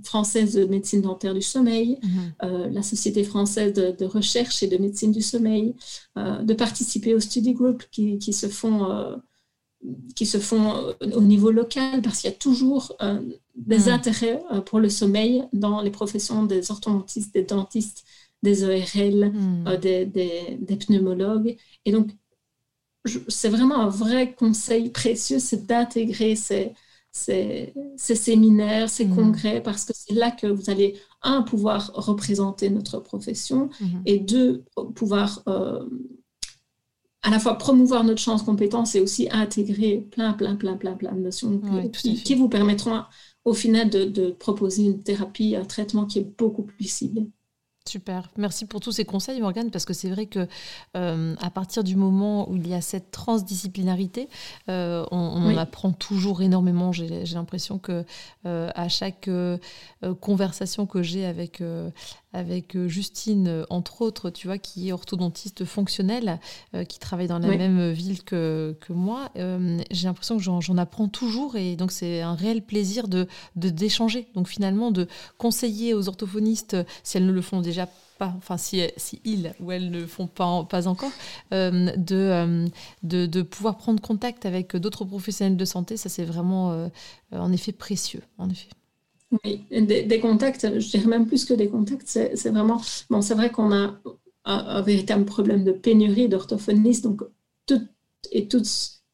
française 0.03 0.53
de 0.53 0.63
médecine 0.63 1.01
dentaire 1.01 1.33
du 1.33 1.41
sommeil, 1.41 1.99
mhm. 2.01 2.71
la 2.71 2.83
Société 2.83 3.25
française 3.25 3.73
de, 3.73 4.05
recherche 4.05 4.63
et 4.63 4.67
de 4.67 4.77
médecine 4.77 5.11
du 5.11 5.21
sommeil, 5.21 5.75
de 6.15 6.53
participer 6.53 7.13
aux 7.13 7.19
study 7.19 7.53
groups 7.53 7.85
qui, 7.91 8.17
qui 8.17 8.31
se 8.31 8.47
font 8.47 8.87
qui 10.15 10.25
se 10.25 10.39
font 10.39 10.95
au 11.13 11.21
niveau 11.21 11.51
local 11.51 12.01
parce 12.01 12.21
qu'il 12.21 12.31
y 12.31 12.33
a 12.33 12.37
toujours 12.37 12.97
des 13.57 13.79
mhm. 13.79 13.89
intérêts 13.89 14.41
pour 14.65 14.79
le 14.79 14.89
sommeil 14.89 15.43
dans 15.51 15.81
les 15.81 15.91
professions 15.91 16.43
des 16.43 16.71
orthodontistes, 16.71 17.33
des 17.33 17.43
dentistes, 17.43 18.05
des 18.43 18.63
ERL, 18.63 19.31
mhm. 19.31 19.77
des, 19.77 20.05
des, 20.05 20.57
des, 20.61 20.75
pneumologues. 20.75 21.57
Et 21.85 21.91
donc, 21.91 22.11
c'est 23.27 23.49
vraiment 23.49 23.79
un 23.79 23.89
vrai 23.89 24.33
conseil 24.33 24.89
précieux, 24.89 25.39
c'est 25.39 25.65
d'intégrer 25.65 26.35
ces, 26.35 26.73
ces, 27.11 27.73
séminaires, 27.97 28.89
ces 28.89 29.05
mm. 29.05 29.15
congrès, 29.15 29.61
parce 29.61 29.85
que 29.85 29.93
c'est 29.95 30.13
là 30.13 30.31
que 30.31 30.47
vous 30.47 30.69
allez, 30.69 30.95
un, 31.21 31.41
pouvoir 31.41 31.91
représenter 31.93 32.69
notre 32.69 32.99
profession, 32.99 33.69
et 34.05 34.19
deux, 34.19 34.63
pouvoir 34.95 35.41
euh, 35.47 35.83
à 37.23 37.29
la 37.29 37.39
fois 37.39 37.57
promouvoir 37.57 38.03
notre 38.03 38.21
chance 38.21 38.43
compétence 38.43 38.95
et 38.95 39.01
aussi 39.01 39.27
intégrer 39.31 40.07
plein, 40.11 40.33
plein, 40.33 40.55
plein, 40.55 40.77
plein, 40.77 40.93
plein 40.93 41.13
de 41.13 41.19
notions 41.19 41.59
qui, 41.91 42.35
vous 42.35 42.49
permettront 42.49 43.03
au 43.47 43.53
final 43.53 43.89
de, 43.89 44.03
de 44.03 44.31
proposer 44.31 44.83
une 44.83 45.01
thérapie, 45.01 45.55
un 45.55 45.63
traitement 45.63 46.05
qui 46.05 46.19
est 46.19 46.37
beaucoup 46.37 46.63
plus 46.63 46.85
ciblé. 46.85 47.27
Super. 47.87 48.29
Merci 48.35 48.65
pour 48.65 48.81
tous 48.81 48.91
ces 48.91 49.05
conseils, 49.05 49.39
Morgane, 49.39 49.71
parce 49.71 49.85
que 49.85 49.93
c'est 49.93 50.09
vrai 50.09 50.25
que 50.25 50.47
euh, 50.97 51.35
à 51.39 51.49
partir 51.49 51.85
du 51.85 51.95
moment 51.95 52.49
où 52.49 52.57
il 52.57 52.67
y 52.67 52.73
a 52.73 52.81
cette 52.81 53.11
transdisciplinarité, 53.11 54.27
euh, 54.67 55.05
on, 55.11 55.17
en 55.17 55.55
apprend 55.55 55.93
toujours 55.93 56.41
énormément. 56.41 56.91
J'ai 56.91 57.23
l'impression 57.33 57.79
que 57.79 58.03
euh, 58.45 58.69
à 58.75 58.89
chaque 58.89 59.29
conversation 60.19 60.85
que 60.85 61.01
j'ai 61.01 61.25
avec 61.25 61.63
avec 62.37 62.75
euh, 62.75 62.87
Justine, 62.87 63.47
euh, 63.47 63.65
entre 63.69 64.01
autres, 64.01 64.29
tu 64.29 64.47
vois, 64.47 64.59
qui 64.59 64.89
est 64.89 64.91
orthodontiste 64.91 65.65
fonctionnelle, 65.65 66.39
euh, 66.75 66.83
qui 66.83 66.99
travaille 66.99 67.27
dans 67.27 67.39
la 67.39 67.47
même 67.47 67.91
ville 67.91 68.23
que, 68.23 68.77
que 68.79 68.93
moi. 68.93 69.31
J'ai 69.35 70.07
l'impression 70.07 70.37
que 70.37 70.43
j'en 70.43 70.77
apprends 70.77 71.07
toujours 71.07 71.55
et 71.55 71.75
donc 71.75 71.91
c'est 71.91 72.21
un 72.21 72.35
réel 72.35 72.61
plaisir 72.61 73.07
de 73.07 73.27
d'échanger. 73.55 74.27
donc 74.35 74.47
finalement, 74.47 74.91
de 74.91 75.07
conseiller 75.37 75.93
aux 75.93 76.07
orthophonistes, 76.07 76.77
si 77.03 77.17
elles 77.17 77.25
ne 77.25 77.31
le 77.31 77.41
font 77.41 77.61
déjà 77.61 77.87
pas, 78.19 78.33
enfin 78.37 78.57
si, 78.57 78.81
si 78.97 79.21
ils 79.25 79.53
ou 79.59 79.71
elles 79.71 79.89
ne 79.89 79.99
le 79.99 80.07
font 80.07 80.27
pas, 80.27 80.63
pas 80.65 80.87
encore, 80.87 81.11
de, 81.51 81.95
de, 83.03 83.25
de, 83.25 83.41
pouvoir 83.41 83.77
prendre 83.77 84.01
contact 84.01 84.45
avec 84.45 84.75
d'autres 84.75 85.05
professionnels 85.05 85.57
de 85.57 85.65
santé, 85.65 85.97
ça 85.97 86.09
c'est 86.09 86.25
vraiment 86.25 86.89
en 87.31 87.51
effet 87.51 87.71
précieux, 87.71 88.21
en 88.37 88.49
effet. 88.49 88.69
Oui, 89.43 89.63
des, 89.71 90.19
contacts, 90.19 90.79
je 90.79 90.89
dirais 90.89 91.07
même 91.07 91.27
plus 91.27 91.43
que 91.43 91.53
des 91.53 91.67
contacts, 91.67 92.07
c'est 92.07 92.49
vraiment. 92.49 92.81
Bon, 93.09 93.21
c'est 93.21 93.33
vrai 93.33 93.51
qu'on 93.51 93.73
a 93.73 93.99
un, 94.45 94.81
véritable 94.81 95.25
problème 95.25 95.65
de 95.65 95.73
pénurie 95.73 96.29
d'orthophonistes, 96.29 97.03
donc 97.03 97.23
toutes 97.65 97.89
et 98.31 98.47
toutes 98.47 98.69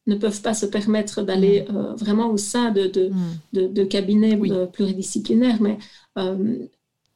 ne 0.06 0.14
peuvent 0.14 0.42
pas 0.42 0.54
se 0.54 0.66
permettre 0.66 1.22
d'aller 1.22 1.62
mm. 1.62 1.76
euh, 1.76 1.94
vraiment 1.94 2.30
au 2.30 2.36
sein 2.36 2.70
de, 2.70 2.86
de, 2.86 3.10
mm. 3.54 3.72
de, 3.72 3.84
cabinets 3.84 4.38
euh, 4.50 4.66
pluridisciplinaires, 4.66 5.60
mais 5.60 5.78
euh, 6.18 6.58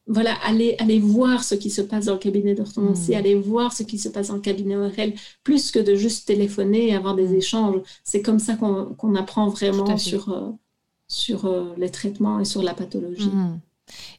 voilà, 0.09 0.33
aller, 0.43 0.75
aller 0.79 0.99
voir 0.99 1.43
ce 1.43 1.53
qui 1.55 1.69
se 1.69 1.81
passe 1.81 2.05
dans 2.05 2.13
le 2.13 2.19
cabinet 2.19 2.55
d'orthodontie, 2.55 3.11
mmh. 3.11 3.15
aller 3.15 3.35
voir 3.35 3.71
ce 3.71 3.83
qui 3.83 3.99
se 3.99 4.09
passe 4.09 4.29
dans 4.29 4.35
le 4.35 4.41
cabinet 4.41 4.75
ORL, 4.75 5.13
plus 5.43 5.69
que 5.69 5.77
de 5.77 5.93
juste 5.93 6.27
téléphoner 6.27 6.87
et 6.87 6.95
avoir 6.95 7.15
des 7.15 7.27
mmh. 7.27 7.35
échanges. 7.35 7.81
C'est 8.03 8.23
comme 8.23 8.39
ça 8.39 8.55
qu'on 8.55 9.15
apprend 9.15 9.49
vraiment 9.49 9.97
sur, 9.97 10.29
euh, 10.29 10.49
sur 11.09 11.45
euh, 11.45 11.73
les 11.77 11.89
traitements 11.89 12.39
et 12.39 12.45
sur 12.45 12.63
la 12.63 12.73
pathologie. 12.73 13.29
Mmh. 13.29 13.59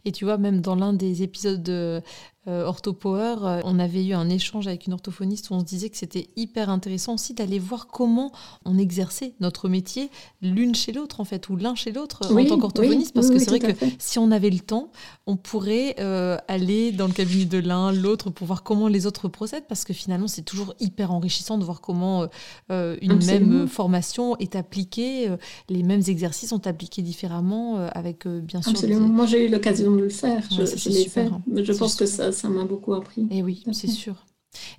Et 0.04 0.12
tu 0.12 0.24
vois, 0.24 0.38
même 0.38 0.60
dans 0.60 0.74
l'un 0.74 0.92
des 0.92 1.22
épisodes 1.22 1.62
de 1.62 2.02
euh, 2.48 2.64
Orthopower, 2.64 3.36
euh, 3.42 3.60
on 3.64 3.78
avait 3.78 4.02
eu 4.02 4.14
un 4.14 4.30
échange 4.30 4.66
avec 4.66 4.86
une 4.86 4.94
orthophoniste 4.94 5.50
où 5.50 5.54
on 5.54 5.60
se 5.60 5.64
disait 5.66 5.90
que 5.90 5.98
c'était 5.98 6.28
hyper 6.36 6.70
intéressant 6.70 7.14
aussi 7.14 7.34
d'aller 7.34 7.58
voir 7.58 7.86
comment 7.86 8.32
on 8.64 8.78
exerçait 8.78 9.34
notre 9.40 9.68
métier 9.68 10.08
l'une 10.40 10.74
chez 10.74 10.92
l'autre, 10.92 11.20
en 11.20 11.24
fait, 11.24 11.50
ou 11.50 11.56
l'un 11.56 11.74
chez 11.74 11.92
l'autre 11.92 12.22
en 12.32 12.44
tant 12.46 12.58
qu'orthophoniste. 12.58 13.12
parce 13.12 13.28
que 13.28 13.38
c'est 13.38 13.50
vrai 13.50 13.58
que 13.58 13.84
si 13.98 14.18
on 14.18 14.30
avait 14.30 14.48
le 14.48 14.60
temps, 14.60 14.90
on 15.26 15.36
pourrait 15.36 15.96
euh, 16.00 16.38
aller 16.48 16.92
dans 16.92 17.06
le 17.06 17.12
cabinet 17.12 17.44
de 17.44 17.58
l'un, 17.58 17.92
l'autre, 17.92 18.30
pour 18.30 18.46
voir 18.46 18.62
comment 18.62 18.88
les 18.88 19.06
autres 19.06 19.28
procèdent, 19.28 19.66
parce 19.68 19.84
que 19.84 19.92
finalement, 19.92 20.26
c'est 20.26 20.40
toujours 20.40 20.72
hyper 20.80 21.12
enrichissant 21.12 21.58
de 21.58 21.64
voir 21.64 21.82
comment 21.82 22.26
une 22.70 23.24
même 23.26 23.68
formation 23.68 24.36
est 24.38 24.56
appliquée, 24.56 25.28
les 25.68 25.82
mêmes 25.82 26.02
exercices 26.06 26.50
sont 26.50 26.66
appliqués 26.66 27.02
différemment, 27.02 27.76
avec 27.92 28.26
bien 28.26 28.62
sûr. 28.62 28.72
Absolument. 28.72 29.08
Moi, 29.08 29.26
j'ai 29.26 29.46
eu 29.46 29.48
l'occasion 29.50 29.89
de 29.96 30.02
le 30.02 30.08
faire. 30.08 30.42
je, 30.50 30.88
l'ai 30.88 31.06
fait. 31.06 31.26
Hein. 31.26 31.42
Je 31.54 31.72
pense 31.72 31.96
que 31.96 32.06
ça 32.06 32.32
ça 32.32 32.48
m'a 32.48 32.64
beaucoup 32.64 32.94
appris. 32.94 33.22
Et 33.22 33.38
eh 33.38 33.42
oui, 33.42 33.64
c'est 33.72 33.88
sûr. 33.88 34.24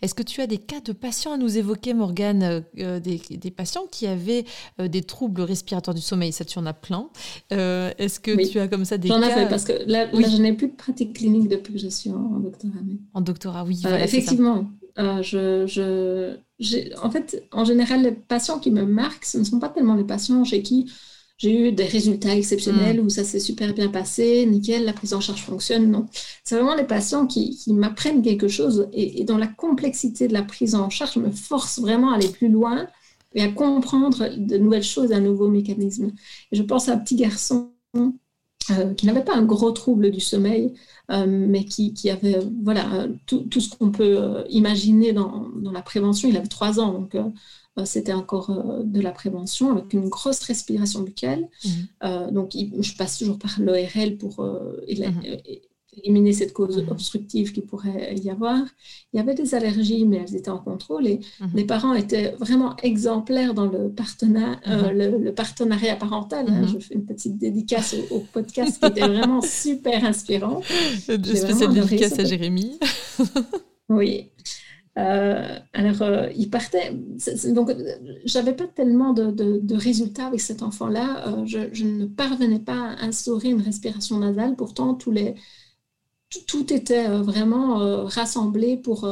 Est-ce 0.01 0.13
que 0.13 0.23
tu 0.23 0.41
as 0.41 0.47
des 0.47 0.57
cas 0.57 0.81
de 0.81 0.91
patients 0.91 1.33
à 1.33 1.37
nous 1.37 1.57
évoquer, 1.57 1.93
Morgane, 1.93 2.43
euh, 2.43 2.61
euh, 2.79 2.99
des, 2.99 3.51
patients 3.51 3.85
qui 3.89 4.07
avaient 4.07 4.45
euh, 4.79 4.87
des 4.87 5.01
troubles 5.01 5.41
respiratoires 5.41 5.95
du 5.95 6.01
sommeil? 6.01 6.31
Ça, 6.31 6.45
tu 6.45 6.59
en 6.59 6.65
as 6.65 6.73
plein. 6.73 7.09
Est-ce 7.49 8.19
que 8.19 8.49
tu 8.49 8.59
as 8.59 8.67
comme 8.67 8.85
ça 8.85 8.97
des 8.97 9.07
cas 9.07 9.15
J'en 9.15 9.27
ai 9.27 9.31
fait 9.31 9.47
parce 9.47 9.63
que 9.63 9.73
là, 9.87 10.09
je 10.11 10.41
n'ai 10.41 10.53
plus 10.53 10.67
de 10.67 10.75
pratique 10.75 11.13
clinique 11.13 11.47
depuis 11.47 11.73
que 11.73 11.79
je 11.79 11.87
suis 11.87 12.11
en, 12.11 12.39
doctorat. 12.39 12.73
En 13.13 13.21
doctorat, 13.21 13.63
oui. 13.63 13.81
effectivement. 13.99 14.69
je, 14.97 15.65
je, 15.67 17.03
en 17.03 17.09
fait, 17.09 17.43
en 17.51 17.65
général, 17.65 18.03
les 18.03 18.11
patients 18.11 18.59
qui 18.59 18.71
me 18.71 18.83
marquent, 18.83 19.25
ce 19.25 19.37
ne 19.37 19.43
sont 19.43 19.59
pas 19.59 19.69
tellement 19.69 19.95
les 19.95 20.03
patients 20.03 20.43
chez 20.43 20.61
qui 20.61 20.91
j'ai 21.41 21.69
eu 21.69 21.71
des 21.71 21.85
résultats 21.85 22.35
exceptionnels 22.35 23.01
mm. 23.01 23.05
où 23.05 23.09
ça 23.09 23.23
s'est 23.23 23.39
super 23.39 23.73
bien 23.73 23.87
passé, 23.89 24.45
nickel, 24.45 24.85
la 24.85 24.93
prise 24.93 25.15
en 25.15 25.21
charge 25.21 25.41
fonctionne. 25.41 25.89
Non, 25.89 26.05
c'est 26.43 26.53
vraiment 26.53 26.75
les 26.75 26.83
patients 26.83 27.25
qui, 27.25 27.57
m'apprennent 27.69 28.21
quelque 28.21 28.47
chose 28.47 28.87
et, 28.93 29.23
dont 29.23 29.37
la 29.37 29.47
complexité 29.47 30.27
de 30.27 30.33
la 30.33 30.43
prise 30.43 30.75
en 30.75 30.91
charge 30.91 31.17
me 31.17 31.31
force 31.31 31.79
vraiment 31.79 32.11
à 32.11 32.17
aller 32.17 32.29
plus 32.29 32.49
loin 32.49 32.85
et 33.33 33.41
à 33.41 33.47
comprendre 33.47 34.29
de 34.37 34.57
nouvelles 34.57 34.83
choses, 34.83 35.11
un 35.11 35.19
nouveau 35.19 35.47
mécanisme. 35.47 36.11
Et 36.51 36.55
je 36.57 36.61
pense 36.61 36.89
à 36.89 36.93
un 36.93 36.97
petit 36.97 37.15
garçon 37.15 37.71
euh, 37.95 38.93
qui 38.93 39.07
n'avait 39.07 39.23
pas 39.23 39.35
un 39.35 39.43
gros 39.43 39.71
trouble 39.71 40.11
du 40.11 40.19
sommeil, 40.19 40.75
euh, 41.09 41.25
mais 41.27 41.65
qui, 41.65 42.09
avait 42.11 42.39
voilà, 42.63 43.07
tout, 43.25 43.39
tout 43.49 43.61
ce 43.61 43.75
qu'on 43.75 43.89
peut 43.91 44.17
euh, 44.19 44.43
imaginer 44.49 45.11
dans, 45.11 45.49
dans, 45.55 45.71
la 45.71 45.81
prévention. 45.81 46.29
Il 46.29 46.37
avait 46.37 46.47
trois 46.47 46.79
ans, 46.79 46.91
donc 46.93 47.15
euh, 47.15 47.23
c'était 47.85 48.13
encore 48.13 48.49
euh, 48.49 48.83
de 48.83 49.01
la 49.01 49.11
prévention 49.11 49.71
avec 49.71 49.93
une 49.93 50.09
grosse 50.09 50.41
respiration 50.43 51.01
buccale. 51.01 51.47
Mhm. 51.63 51.71
Euh, 52.03 52.31
donc, 52.31 52.51
je 52.53 52.95
passe 52.95 53.17
toujours 53.17 53.39
par 53.39 53.59
l'ORL 53.59 54.17
pour 54.17 54.41
mhm. 54.41 55.21
éliminer 55.97 56.33
cette 56.33 56.53
cause 56.53 56.81
mhm. 56.81 56.89
obstructive 56.89 57.53
qui 57.53 57.61
pourrait 57.61 58.15
y 58.15 58.29
avoir. 58.29 58.59
Il 59.13 59.17
y 59.17 59.19
avait 59.19 59.33
des 59.33 59.55
allergies, 59.55 60.05
mais 60.05 60.17
elles 60.17 60.35
étaient 60.35 60.49
en 60.49 60.59
contrôle 60.59 61.07
et 61.07 61.21
les 61.53 61.63
parents 61.65 61.93
étaient 61.93 62.35
vraiment 62.39 62.75
exemplaires 62.77 63.53
dans 63.53 63.67
le, 63.67 63.87
le, 63.87 65.31
partenariat 65.33 65.95
parental. 65.95 66.45
Hein. 66.49 66.67
Je 66.67 66.79
fais 66.79 66.95
une 66.95 67.05
petite 67.05 67.37
dédicace 67.37 67.95
au, 68.09 68.19
podcast 68.19 68.79
qui 68.79 68.85
était 68.85 69.07
vraiment 69.07 69.41
super 69.63 70.03
inspirant. 70.03 70.61
Spéciale 70.99 71.73
dédicace 71.73 72.19
à 72.19 72.25
Jérémy. 72.25 72.79
oui. 73.89 74.31
Euh, 74.97 75.57
alors, 75.73 76.01
euh, 76.01 76.29
il 76.35 76.49
partait. 76.49 76.93
Donc, 77.53 77.71
j'avais 78.25 78.53
pas 78.53 78.67
tellement 78.67 79.13
de, 79.13 79.75
résultats 79.75 80.27
avec 80.27 80.41
cet 80.41 80.63
enfant-là. 80.63 81.27
Euh, 81.27 81.45
je, 81.45 81.85
ne 81.85 82.05
parvenais 82.05 82.59
pas 82.59 82.73
à 82.73 83.05
instaurer 83.05 83.49
une 83.49 83.61
respiration 83.61 84.17
nasale. 84.19 84.55
Pourtant, 84.55 84.93
tous 84.95 85.11
les, 85.11 85.35
tout, 86.47 86.71
était 86.73 87.07
vraiment 87.07 88.05
rassemblé 88.05 88.77
pour, 88.77 89.09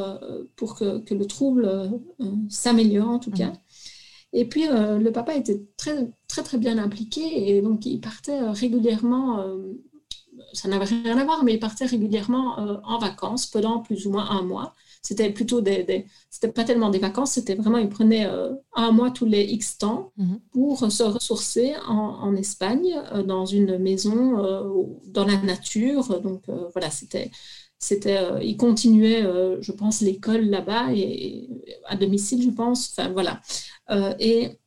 pour 0.56 0.76
que, 0.76 1.14
le 1.14 1.26
trouble 1.26 1.92
s'améliore, 2.50 3.10
en 3.10 3.20
tout 3.20 3.32
cas. 3.32 3.50
Mmh. 3.50 3.60
Et 4.32 4.46
puis, 4.46 4.66
le 4.68 5.10
papa 5.12 5.34
était 5.36 5.62
très, 5.78 6.12
très, 6.28 6.44
très 6.44 6.58
bien 6.58 6.78
impliqué. 6.78 7.58
Et 7.58 7.62
donc, 7.62 7.86
il 7.86 8.00
partait 8.02 8.40
régulièrement. 8.52 9.46
ça 10.54 10.68
n'avait 10.68 10.86
rien 10.86 11.18
à 11.18 11.24
voir, 11.24 11.44
mais 11.44 11.54
il 11.54 11.60
partait 11.60 11.86
régulièrement 11.86 12.58
en 12.84 13.00
vacances 13.00 13.46
pendant 13.46 13.80
plus 13.80 14.06
ou 14.08 14.12
moins 14.12 14.30
un 14.30 14.44
mois. 14.44 14.76
C'était 15.02 15.30
plutôt 15.32 15.62
des, 15.62 16.06
c'était 16.30 16.52
pas 16.52 16.66
tellement 16.66 16.90
des 16.90 17.00
vacances, 17.00 17.32
c'était 17.32 17.56
vraiment, 17.56 17.78
il 17.78 17.88
prenait 17.88 18.26
euh, 18.26 18.54
un 18.76 18.92
mois 18.92 19.12
tous 19.12 19.26
les 19.26 19.44
X 19.44 19.78
temps 19.78 20.12
mhm. 20.18 20.40
pour 20.52 20.92
se 20.92 21.04
ressourcer 21.04 21.74
en, 21.88 22.36
Espagne, 22.36 23.02
euh, 23.14 23.24
dans 23.24 23.46
une 23.46 23.78
maison, 23.78 24.44
euh, 24.44 24.84
dans 25.08 25.26
la 25.26 25.38
nature. 25.38 26.20
Donc 26.22 26.44
voilà, 26.74 26.90
c'était, 26.90 27.32
c'était, 27.78 28.46
il 28.46 28.58
continuait, 28.58 29.24
je 29.62 29.72
pense, 29.72 30.02
l'école 30.02 30.46
là-bas 30.46 30.94
et, 30.94 31.50
à 31.86 31.96
domicile, 31.96 32.44
je 32.44 32.50
pense. 32.50 32.92
Enfin 32.92 33.10
voilà. 33.10 33.42
et, 34.20 34.60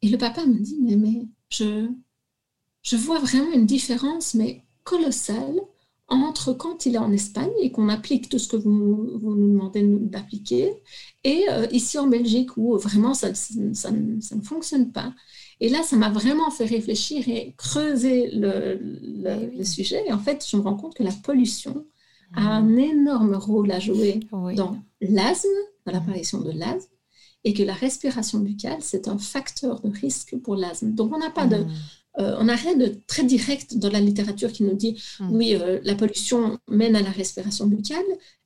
et 0.00 0.08
le 0.08 0.16
papa 0.16 0.46
me 0.46 0.58
dit, 0.58 0.78
mais, 0.80 0.96
mais 0.96 1.26
je, 1.50 1.88
je 2.82 2.96
vois 2.96 3.18
vraiment 3.18 3.52
une 3.52 3.66
différence, 3.66 4.34
mais 4.34 4.64
colossale 4.82 5.60
entre 6.08 6.54
quand 6.54 6.86
il 6.86 6.94
est 6.94 6.98
en 6.98 7.12
Espagne 7.12 7.50
et 7.60 7.70
qu'on 7.70 7.88
applique 7.88 8.28
tout 8.28 8.38
ce 8.38 8.48
que 8.48 8.56
vous, 8.56 8.70
nous 9.22 9.52
demandez 9.52 9.82
d'appliquer, 9.84 10.72
et 11.22 11.44
euh, 11.50 11.66
ici 11.70 11.98
en 11.98 12.06
Belgique 12.06 12.56
où 12.56 12.76
vraiment 12.78 13.12
ça, 13.14 13.34
ça, 13.34 13.90
ne 13.90 14.42
fonctionne 14.42 14.90
pas. 14.90 15.12
Et 15.60 15.68
là, 15.68 15.82
ça 15.82 15.96
m'a 15.96 16.08
vraiment 16.08 16.50
fait 16.50 16.64
réfléchir 16.64 17.28
et 17.28 17.54
creuser 17.58 18.30
le, 18.30 18.78
le, 18.80 19.50
eh 19.58 19.64
sujet. 19.64 20.02
Et 20.06 20.12
en 20.12 20.18
fait, 20.18 20.46
je 20.48 20.56
me 20.56 20.62
rends 20.62 20.76
compte 20.76 20.94
que 20.94 21.02
la 21.02 21.12
pollution 21.12 21.84
a 22.34 22.46
ah. 22.46 22.56
un 22.56 22.76
énorme 22.76 23.34
rôle 23.34 23.70
à 23.72 23.80
jouer 23.80 24.20
dans 24.30 24.78
l'asthme, 25.00 25.48
dans 25.84 25.92
l'apparition 25.92 26.40
de 26.40 26.52
l'asthme, 26.52 26.92
et 27.44 27.52
que 27.52 27.62
la 27.62 27.74
respiration 27.74 28.38
buccale, 28.38 28.78
c'est 28.80 29.08
un 29.08 29.18
facteur 29.18 29.80
de 29.80 29.90
risque 29.90 30.36
pour 30.38 30.56
l'asthme. 30.56 30.92
Donc, 30.92 31.12
on 31.14 31.18
n'a 31.18 31.30
pas 31.30 31.46
de 31.46 31.56
ah. 31.56 31.72
Euh, 32.18 32.36
on 32.38 32.44
n'a 32.44 32.56
rien 32.56 32.76
de 32.76 33.00
très 33.06 33.22
direct 33.22 33.76
dans 33.76 33.90
la 33.90 34.00
littérature 34.00 34.52
qui 34.52 34.64
nous 34.64 34.74
dit 34.74 35.00
hmm. 35.20 35.36
oui, 35.36 35.54
euh, 35.54 35.78
la 35.84 35.94
pollution 35.94 36.58
mène 36.68 36.96
à 36.96 37.02
la 37.02 37.10
respiration 37.10 37.66
buccale, 37.66 38.04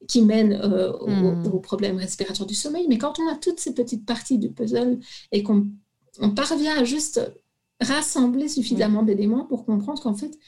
qui 0.08 0.22
mène 0.22 0.52
euh, 0.52 0.92
hmm. 1.06 1.46
aux, 1.46 1.60
problèmes 1.60 1.96
respiratoires 1.96 2.46
du 2.46 2.54
sommeil. 2.54 2.86
Mais 2.88 2.98
quand 2.98 3.18
on 3.18 3.28
a 3.28 3.36
toutes 3.36 3.60
ces 3.60 3.72
petites 3.74 4.04
parties 4.04 4.38
du 4.38 4.50
puzzle 4.50 4.98
et 5.30 5.42
qu'on 5.42 5.70
parvient 6.36 6.76
à 6.78 6.84
juste 6.84 7.20
rassembler 7.80 8.48
suffisamment 8.48 9.02
d'éléments 9.02 9.46
pour 9.46 9.64
comprendre 9.64 10.02
qu'en 10.02 10.14
fait, 10.14 10.38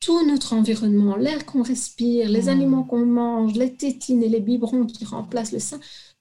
tout 0.00 0.26
notre 0.26 0.52
environnement, 0.52 1.16
l'air 1.16 1.46
qu'on 1.46 1.62
respire, 1.62 2.28
les 2.28 2.44
hmm. 2.44 2.48
aliments 2.48 2.82
qu'on 2.82 3.06
mange, 3.06 3.54
les 3.54 3.76
tétines 3.76 4.22
et 4.24 4.28
les 4.28 4.40
biberons 4.40 4.84
qui 4.86 5.04
remplacent 5.04 5.52
le 5.52 5.60
sein, 5.60 5.78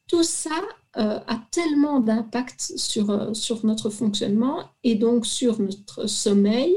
tout 0.07 0.23
ça 0.23 0.61
euh, 0.97 1.19
a 1.27 1.41
tellement 1.51 1.99
d'impact 1.99 2.73
sur, 2.77 3.09
euh, 3.09 3.33
sur 3.33 3.65
notre 3.65 3.89
fonctionnement 3.89 4.59
et 4.85 4.95
donc 4.95 5.25
sur 5.25 5.59
notre 5.59 6.07
sommeil 6.07 6.73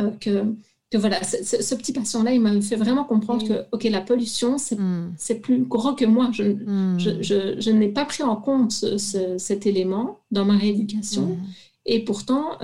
euh, 0.00 0.10
que, 0.12 0.54
que, 0.90 0.96
voilà, 0.96 1.22
ce 1.22 1.74
petit 1.74 1.92
patient-là, 1.92 2.32
il 2.32 2.40
m'a 2.40 2.58
fait 2.62 2.76
vraiment 2.76 3.04
comprendre 3.04 3.46
que, 3.46 3.66
OK, 3.72 3.84
la 3.84 4.00
pollution, 4.00 4.56
c'est 4.56 4.78
hmm. 4.78 5.40
plus 5.42 5.64
grand 5.64 5.94
que 5.94 6.06
moi. 6.06 6.30
Je, 6.32 6.44
hmm. 6.44 6.98
je, 6.98 7.60
je, 7.60 7.70
n'ai 7.70 7.88
pas 7.88 8.06
pris 8.06 8.22
en 8.22 8.36
compte 8.36 8.72
cet 8.72 9.66
élément 9.66 10.20
dans 10.30 10.46
ma 10.46 10.56
rééducation. 10.56 11.36
Et 11.84 12.04
pourtant, 12.04 12.58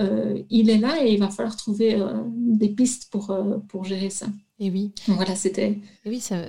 il 0.49 0.71
est 0.71 0.77
là 0.79 1.03
et 1.03 1.13
il 1.13 1.19
va 1.19 1.29
falloir 1.29 1.55
trouver 1.55 1.99
des 2.35 2.69
pistes 2.69 3.11
pour, 3.11 3.35
pour 3.67 3.83
gérer 3.83 4.09
ça. 4.09 4.27
Et 4.57 4.71
oui. 4.71 4.93
voilà, 5.07 5.35
c'était. 5.35 5.77
oui, 6.05 6.21
ça. 6.21 6.45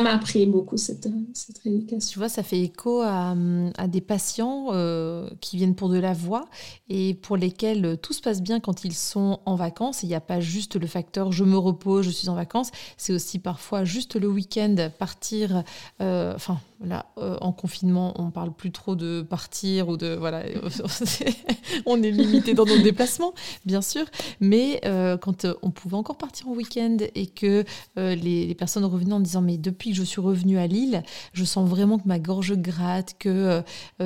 m'a 0.00 0.14
appris 0.14 0.46
beaucoup 0.46 0.76
cette, 0.76 1.08
cette 1.32 1.58
rééducation. 1.58 2.12
Tu 2.12 2.18
vois, 2.18 2.28
ça 2.28 2.42
fait 2.42 2.60
écho 2.60 3.02
à, 3.02 3.36
à 3.78 3.86
des 3.86 4.00
patients 4.00 4.68
euh, 4.72 5.30
qui 5.40 5.56
viennent 5.56 5.76
pour 5.76 5.88
de 5.88 5.98
la 5.98 6.12
voix 6.12 6.46
et 6.88 7.14
pour 7.14 7.36
lesquels 7.36 7.98
tout 8.02 8.12
se 8.12 8.20
passe 8.20 8.42
bien 8.42 8.58
quand 8.58 8.84
ils 8.84 8.94
sont 8.94 9.38
en 9.46 9.54
vacances. 9.54 10.02
Il 10.02 10.08
n'y 10.08 10.16
a 10.16 10.20
pas 10.20 10.40
juste 10.40 10.74
le 10.74 10.88
facteur 10.88 11.30
je 11.30 11.44
me 11.44 11.56
repose, 11.56 12.04
je 12.06 12.10
suis 12.10 12.28
en 12.28 12.34
vacances. 12.34 12.70
C'est 12.96 13.12
aussi 13.12 13.38
parfois 13.38 13.84
juste 13.84 14.16
le 14.16 14.28
week-end 14.28 14.74
partir, 14.98 15.62
euh, 16.00 16.34
enfin 16.34 16.58
Là, 16.84 17.06
euh, 17.16 17.38
en 17.40 17.52
confinement, 17.52 18.12
on 18.20 18.30
parle 18.30 18.52
plus 18.52 18.70
trop 18.70 18.96
de 18.96 19.22
partir 19.22 19.88
ou 19.88 19.96
de 19.96 20.14
voilà, 20.14 20.42
on 21.86 22.02
est 22.02 22.10
limité 22.10 22.52
dans 22.52 22.66
nos 22.66 22.78
déplacements, 22.82 23.32
bien 23.64 23.80
sûr. 23.80 24.04
Mais 24.40 24.80
euh, 24.84 25.16
quand 25.16 25.46
euh, 25.46 25.54
on 25.62 25.70
pouvait 25.70 25.96
encore 25.96 26.18
partir 26.18 26.48
en 26.48 26.52
week-end 26.52 26.98
et 27.14 27.26
que 27.28 27.64
les, 27.96 28.54
personnes 28.54 28.84
revenaient 28.84 29.14
en 29.14 29.20
disant 29.20 29.40
mais 29.40 29.56
depuis 29.56 29.90
que 29.90 29.96
je 29.96 30.02
suis 30.02 30.20
revenue 30.20 30.58
à 30.58 30.66
Lille, 30.66 31.02
je 31.32 31.44
sens 31.44 31.68
vraiment 31.68 31.98
que 31.98 32.06
ma 32.06 32.18
gorge 32.18 32.54
gratte, 32.54 33.16
que 33.18 33.62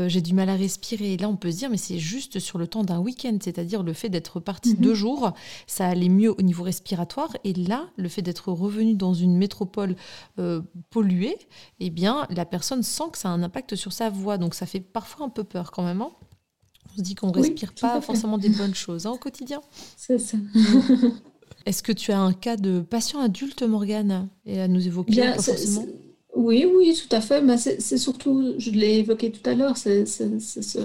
j'ai 0.06 0.20
du 0.20 0.34
mal 0.34 0.48
à 0.48 0.54
respirer. 0.54 1.14
Et 1.14 1.16
là, 1.16 1.28
on 1.28 1.36
peut 1.36 1.50
se 1.50 1.58
dire 1.58 1.70
mais 1.70 1.76
c'est 1.76 1.98
juste 1.98 2.38
sur 2.38 2.58
le 2.58 2.66
temps 2.66 2.84
d'un 2.84 2.98
week-end, 2.98 3.36
c'est-à-dire 3.42 3.82
le 3.82 3.92
fait 3.92 4.08
d'être 4.08 4.38
parti 4.38 4.74
mhm. 4.74 4.80
deux 4.80 4.94
jours, 4.94 5.32
ça 5.66 5.86
allait 5.86 6.08
mieux 6.08 6.30
au 6.30 6.42
niveau 6.42 6.62
respiratoire. 6.62 7.30
Et 7.44 7.52
là, 7.52 7.88
le 7.96 8.08
fait 8.08 8.22
d'être 8.22 8.52
revenu 8.52 8.94
dans 8.94 9.14
une 9.14 9.36
métropole 9.36 9.96
polluée, 10.90 11.36
eh 11.80 11.90
bien 11.90 12.26
la 12.30 12.44
personne 12.44 12.59
personne 12.60 12.82
sent 12.82 13.04
que 13.12 13.16
ça 13.16 13.30
a 13.30 13.32
un 13.32 13.42
impact 13.42 13.74
sur 13.74 13.90
sa 13.94 14.10
voix. 14.10 14.36
Donc 14.36 14.54
ça 14.54 14.66
fait 14.66 14.80
parfois 14.80 15.24
un 15.24 15.30
peu 15.30 15.44
peur 15.44 15.70
quand 15.70 15.82
même. 15.82 16.02
Hein. 16.02 16.10
on 16.92 16.98
se 16.98 17.00
dit 17.02 17.14
qu'on 17.14 17.28
ne 17.28 17.32
respire 17.32 17.72
pas 17.72 18.02
forcément 18.02 18.36
des 18.36 18.50
bonnes 18.50 18.74
choses 18.74 19.06
hein, 19.06 19.12
au 19.12 19.16
quotidien. 19.16 19.62
C'est 19.96 20.18
ça. 20.18 20.36
Est-ce 21.66 21.82
que 21.82 21.92
tu 21.92 22.12
as 22.12 22.20
un 22.20 22.34
cas 22.34 22.56
de 22.56 22.80
patient 22.80 23.20
adulte, 23.20 23.62
Morgane, 23.62 24.28
et 24.44 24.60
à 24.60 24.68
nous 24.68 24.86
évoquer 24.86 25.12
Bien, 25.12 25.34
forcément 25.34 25.86
Oui, 26.34 26.66
oui, 26.66 26.94
tout 26.94 27.16
à 27.16 27.22
fait. 27.22 27.40
Mais 27.40 27.56
c'est 27.56 27.98
surtout, 27.98 28.54
je 28.58 28.70
l'ai 28.70 28.98
évoqué 28.98 29.32
tout 29.32 29.48
à 29.48 29.54
l'heure, 29.54 29.78
c'est 29.78 30.04
ce 30.04 30.78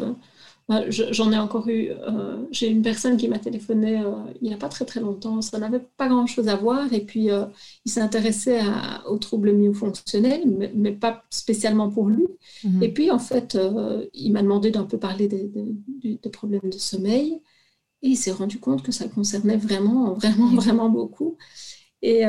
bah, 0.68 0.82
j'en 0.89 1.32
ai 1.32 1.38
encore 1.38 1.68
eu, 1.68 1.89
euh, 1.91 2.43
j'ai 2.49 2.68
une 2.68 2.82
personne 2.82 3.18
qui 3.18 3.28
m'a 3.28 3.38
téléphoné 3.38 3.99
euh, 3.99 4.16
il 4.41 4.47
n'y 4.47 4.53
a 4.53 4.57
pas 4.57 4.68
très 4.68 4.84
très 4.84 4.99
longtemps, 4.99 5.43
ça 5.43 5.59
n'avait 5.59 5.86
pas 5.95 6.07
grand 6.07 6.26
chose 6.26 6.47
à 6.47 6.55
voir 6.55 6.91
et 6.91 7.01
puis 7.01 7.30
euh, 7.30 7.45
il 7.86 7.91
s'est 7.91 8.01
intéressé 8.01 8.61
aux 9.07 9.20
troubles 9.20 9.53
myofonctionnels, 9.53 10.41
mais, 10.47 10.72
mais, 10.74 10.91
pas 10.91 11.24
spécialement 11.30 11.91
pour 11.91 12.09
lui. 12.09 12.26
Mhm. 12.63 12.82
Et 12.82 12.91
puis 12.91 13.11
en 13.11 13.20
fait, 13.20 13.55
il 14.16 14.32
m'a 14.32 14.41
demandé 14.41 14.72
d'un 14.72 14.86
peu 14.86 14.97
parler 14.97 15.28
des, 15.28 15.51
des, 16.01 16.30
problèmes 16.32 16.61
de 16.72 16.80
sommeil 16.80 17.41
et 18.01 18.09
il 18.09 18.16
s'est 18.18 18.32
rendu 18.32 18.59
compte 18.59 18.82
que 18.82 18.91
ça 18.91 19.07
concernait 19.07 19.57
vraiment, 19.57 20.13
vraiment, 20.13 20.47
vraiment 20.55 20.89
beaucoup. 20.89 21.38
Et 22.01 22.24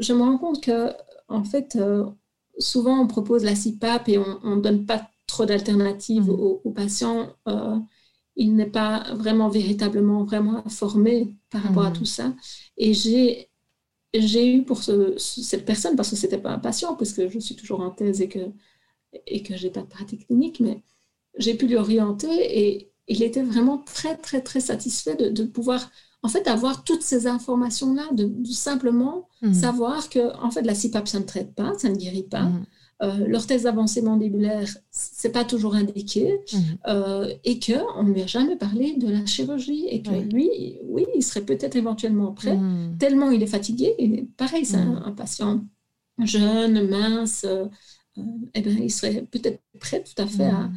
je 0.00 0.12
me 0.12 0.22
rends 0.22 0.38
compte 0.38 0.60
que 0.60 0.90
en 1.28 1.44
fait, 1.44 1.78
souvent 2.58 3.00
on 3.00 3.06
propose 3.06 3.44
la 3.44 3.54
CPAP 3.54 4.08
et 4.08 4.18
on 4.18 4.56
ne 4.56 4.60
donne 4.60 4.86
pas 4.86 5.08
trop 5.26 5.46
d'alternatives 5.46 6.28
mm. 6.28 6.30
aux, 6.30 6.72
patients, 6.74 7.34
euh, 7.48 7.78
il 8.36 8.54
n'est 8.54 8.70
pas 8.70 9.14
vraiment 9.14 9.48
véritablement 9.48 10.24
vraiment 10.24 10.62
formé 10.68 11.36
par 11.50 11.62
rapport 11.62 11.86
à 11.86 11.90
mm. 11.90 11.94
tout 11.94 12.04
ça. 12.04 12.34
Et 12.76 12.94
j'ai 12.94 13.50
j'ai 14.14 14.54
eu 14.54 14.62
pour 14.62 14.82
cette 14.82 15.64
personne, 15.64 15.96
parce 15.96 16.10
que 16.10 16.16
ce 16.16 16.22
n'était 16.22 16.38
pas 16.38 16.50
un 16.50 16.58
patient, 16.58 16.94
puisque 16.94 17.28
je 17.28 17.38
suis 17.38 17.56
toujours 17.56 17.80
en 17.80 17.90
thèse 17.90 18.20
et 18.20 18.28
que, 18.28 18.50
et 19.26 19.42
que 19.42 19.56
je 19.56 19.66
n'ai 19.66 19.72
pas 19.72 19.82
de 19.82 19.86
pratique 19.86 20.26
clinique, 20.26 20.60
mais 20.60 20.82
j'ai 21.38 21.54
pu 21.54 21.66
lui 21.66 21.76
orienter 21.76 22.28
et 22.28 22.92
il 23.08 23.22
était 23.22 23.42
vraiment 23.42 23.78
très, 23.78 24.16
très, 24.16 24.40
très 24.40 24.60
satisfait 24.60 25.16
de, 25.16 25.44
pouvoir, 25.44 25.90
en 26.22 26.28
fait, 26.28 26.48
avoir 26.48 26.82
toutes 26.82 27.02
ces 27.02 27.26
informations-là, 27.26 28.08
de, 28.12 28.32
simplement 28.50 29.28
mm. 29.42 29.52
savoir 29.52 30.08
que, 30.08 30.34
en 30.42 30.50
fait, 30.50 30.62
la 30.62 30.74
CPAP, 30.74 31.08
ça 31.08 31.20
ne 31.20 31.24
traite 31.24 31.54
pas, 31.54 31.72
ça 31.78 31.88
ne 31.88 31.96
guérit 31.96 32.28
pas. 32.28 32.50
Euh, 33.02 33.26
l'orthèse 33.28 33.64
d'avancée 33.64 34.00
mandibulaire, 34.00 34.66
c'est 34.90 35.30
pas 35.30 35.44
toujours 35.44 35.74
indiqué, 35.74 36.40
mhm. 36.52 36.60
euh, 36.86 37.30
et 37.44 37.60
qu'on 37.60 38.02
ne 38.02 38.12
lui 38.12 38.22
a 38.22 38.26
jamais 38.26 38.56
parlé 38.56 38.96
de 38.96 39.10
la 39.10 39.26
chirurgie, 39.26 39.86
et 39.90 40.00
que 40.00 40.14
lui, 40.14 40.78
oui, 40.84 41.04
il 41.14 41.22
serait 41.22 41.42
peut-être 41.42 41.76
éventuellement 41.76 42.32
prêt, 42.32 42.56
mhm. 42.56 42.96
tellement 42.98 43.30
il 43.30 43.42
est 43.42 43.48
fatigué. 43.48 43.94
Et 43.98 44.26
pareil, 44.38 44.64
c'est 44.64 44.76
un, 44.76 45.08
mhm. 45.08 45.14
patient 45.14 45.62
jeune, 46.24 46.88
mince, 46.88 47.44
euh, 47.46 47.66
eh 48.54 48.62
ben, 48.62 48.78
il 48.82 48.90
serait 48.90 49.26
peut-être 49.30 49.60
prêt 49.78 50.02
tout 50.02 50.22
à 50.22 50.26
fait 50.26 50.50
à, 50.50 50.70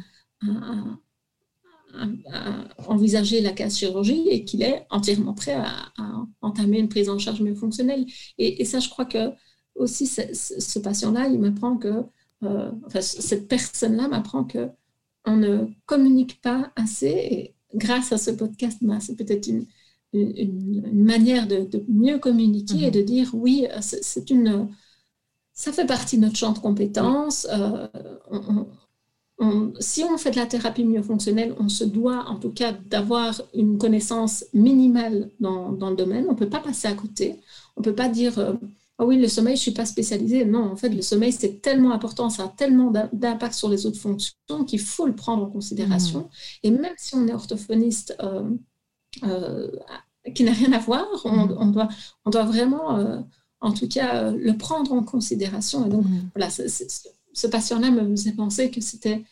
envisager 2.86 3.40
la 3.40 3.50
case 3.50 3.78
chirurgie 3.78 4.28
et 4.28 4.44
qu'il 4.44 4.62
est 4.62 4.86
entièrement 4.90 5.32
prêt 5.32 5.54
à, 5.54 5.90
entamer 6.42 6.78
une 6.78 6.88
prise 6.88 7.08
en 7.08 7.18
charge 7.18 7.40
mieux 7.40 7.54
fonctionnelle. 7.54 8.04
Et, 8.36 8.60
et 8.60 8.64
ça, 8.66 8.78
je 8.78 8.90
crois 8.90 9.06
que 9.06 9.32
aussi, 9.80 10.06
ce, 10.06 10.78
patient-là, 10.78 11.28
il 11.28 11.38
m'apprend 11.38 11.76
que, 11.76 12.04
euh, 12.44 12.70
enfin, 12.86 13.00
cette 13.00 13.48
personne-là 13.48 14.08
m'apprend 14.08 14.44
que 14.44 14.68
on 15.26 15.36
ne 15.36 15.66
communique 15.86 16.40
pas 16.40 16.72
assez. 16.76 17.08
Et 17.08 17.54
grâce 17.74 18.12
à 18.12 18.18
ce 18.18 18.30
podcast, 18.30 18.78
ben, 18.82 19.00
c'est 19.00 19.16
peut-être 19.16 19.48
une, 19.48 19.66
une, 20.12 21.04
manière 21.04 21.46
de, 21.46 21.68
mieux 21.88 22.18
communiquer 22.18 22.86
et 22.86 22.90
de 22.90 23.02
dire 23.02 23.30
oui, 23.34 23.66
c'est 23.80 24.30
une, 24.30 24.68
ça 25.52 25.72
fait 25.72 25.86
partie 25.86 26.16
de 26.16 26.22
notre 26.22 26.36
champ 26.36 26.52
de 26.52 26.58
compétences. 26.58 27.46
Euh, 27.50 27.86
si 29.78 30.04
on 30.04 30.18
fait 30.18 30.30
de 30.30 30.36
la 30.36 30.46
thérapie 30.46 30.84
mieux 30.84 31.02
fonctionnelle, 31.02 31.54
on 31.58 31.68
se 31.68 31.84
doit 31.84 32.26
en 32.28 32.36
tout 32.36 32.50
cas 32.50 32.72
d'avoir 32.72 33.40
une 33.54 33.78
connaissance 33.78 34.44
minimale 34.52 35.30
dans, 35.40 35.72
dans 35.72 35.90
le 35.90 35.96
domaine. 35.96 36.26
On 36.28 36.32
ne 36.32 36.36
peut 36.36 36.48
pas 36.48 36.60
passer 36.60 36.88
à 36.88 36.92
côté. 36.92 37.36
On 37.76 37.80
ne 37.80 37.84
peut 37.84 37.94
pas 37.94 38.08
dire 38.08 38.38
euh, 38.38 38.54
ah 39.00 39.06
oui, 39.06 39.16
le 39.16 39.28
sommeil, 39.28 39.56
je 39.56 39.60
ne 39.60 39.62
suis 39.62 39.70
pas 39.70 39.86
spécialisée. 39.86 40.44
Non, 40.44 40.72
en 40.72 40.76
fait, 40.76 40.90
le 40.90 41.00
sommeil, 41.00 41.32
c'est 41.32 41.62
tellement 41.62 41.92
important, 41.92 42.28
ça 42.28 42.44
a 42.44 42.48
tellement 42.48 42.92
d'impact 43.14 43.54
sur 43.54 43.70
les 43.70 43.86
autres 43.86 43.98
fonctions 43.98 44.34
qu'il 44.66 44.78
faut 44.78 45.06
le 45.06 45.14
prendre 45.14 45.42
en 45.42 45.50
considération. 45.50 46.20
Mmh. 46.20 46.28
Et 46.64 46.70
même 46.70 46.92
si 46.98 47.14
on 47.14 47.26
est 47.26 47.32
orthophoniste 47.32 48.14
euh, 48.20 48.50
euh, 49.22 49.70
qui 50.34 50.44
n'a 50.44 50.52
rien 50.52 50.74
à 50.74 50.78
voir, 50.78 51.06
on, 51.24 51.46
mmh. 51.46 51.72
doit, 51.72 51.88
on 52.26 52.30
doit 52.30 52.44
vraiment, 52.44 52.98
euh, 52.98 53.20
en 53.62 53.72
tout 53.72 53.88
cas, 53.88 54.32
le 54.32 54.52
prendre 54.58 54.92
en 54.92 55.02
considération. 55.02 55.86
Et 55.86 55.88
donc, 55.88 56.04
mmh. 56.04 56.30
voilà, 56.36 56.50
ce 56.50 57.46
patient-là 57.46 57.90
me 57.90 58.06
faisait 58.10 58.32
penser 58.32 58.70
que 58.70 58.82
c'était 58.82 59.24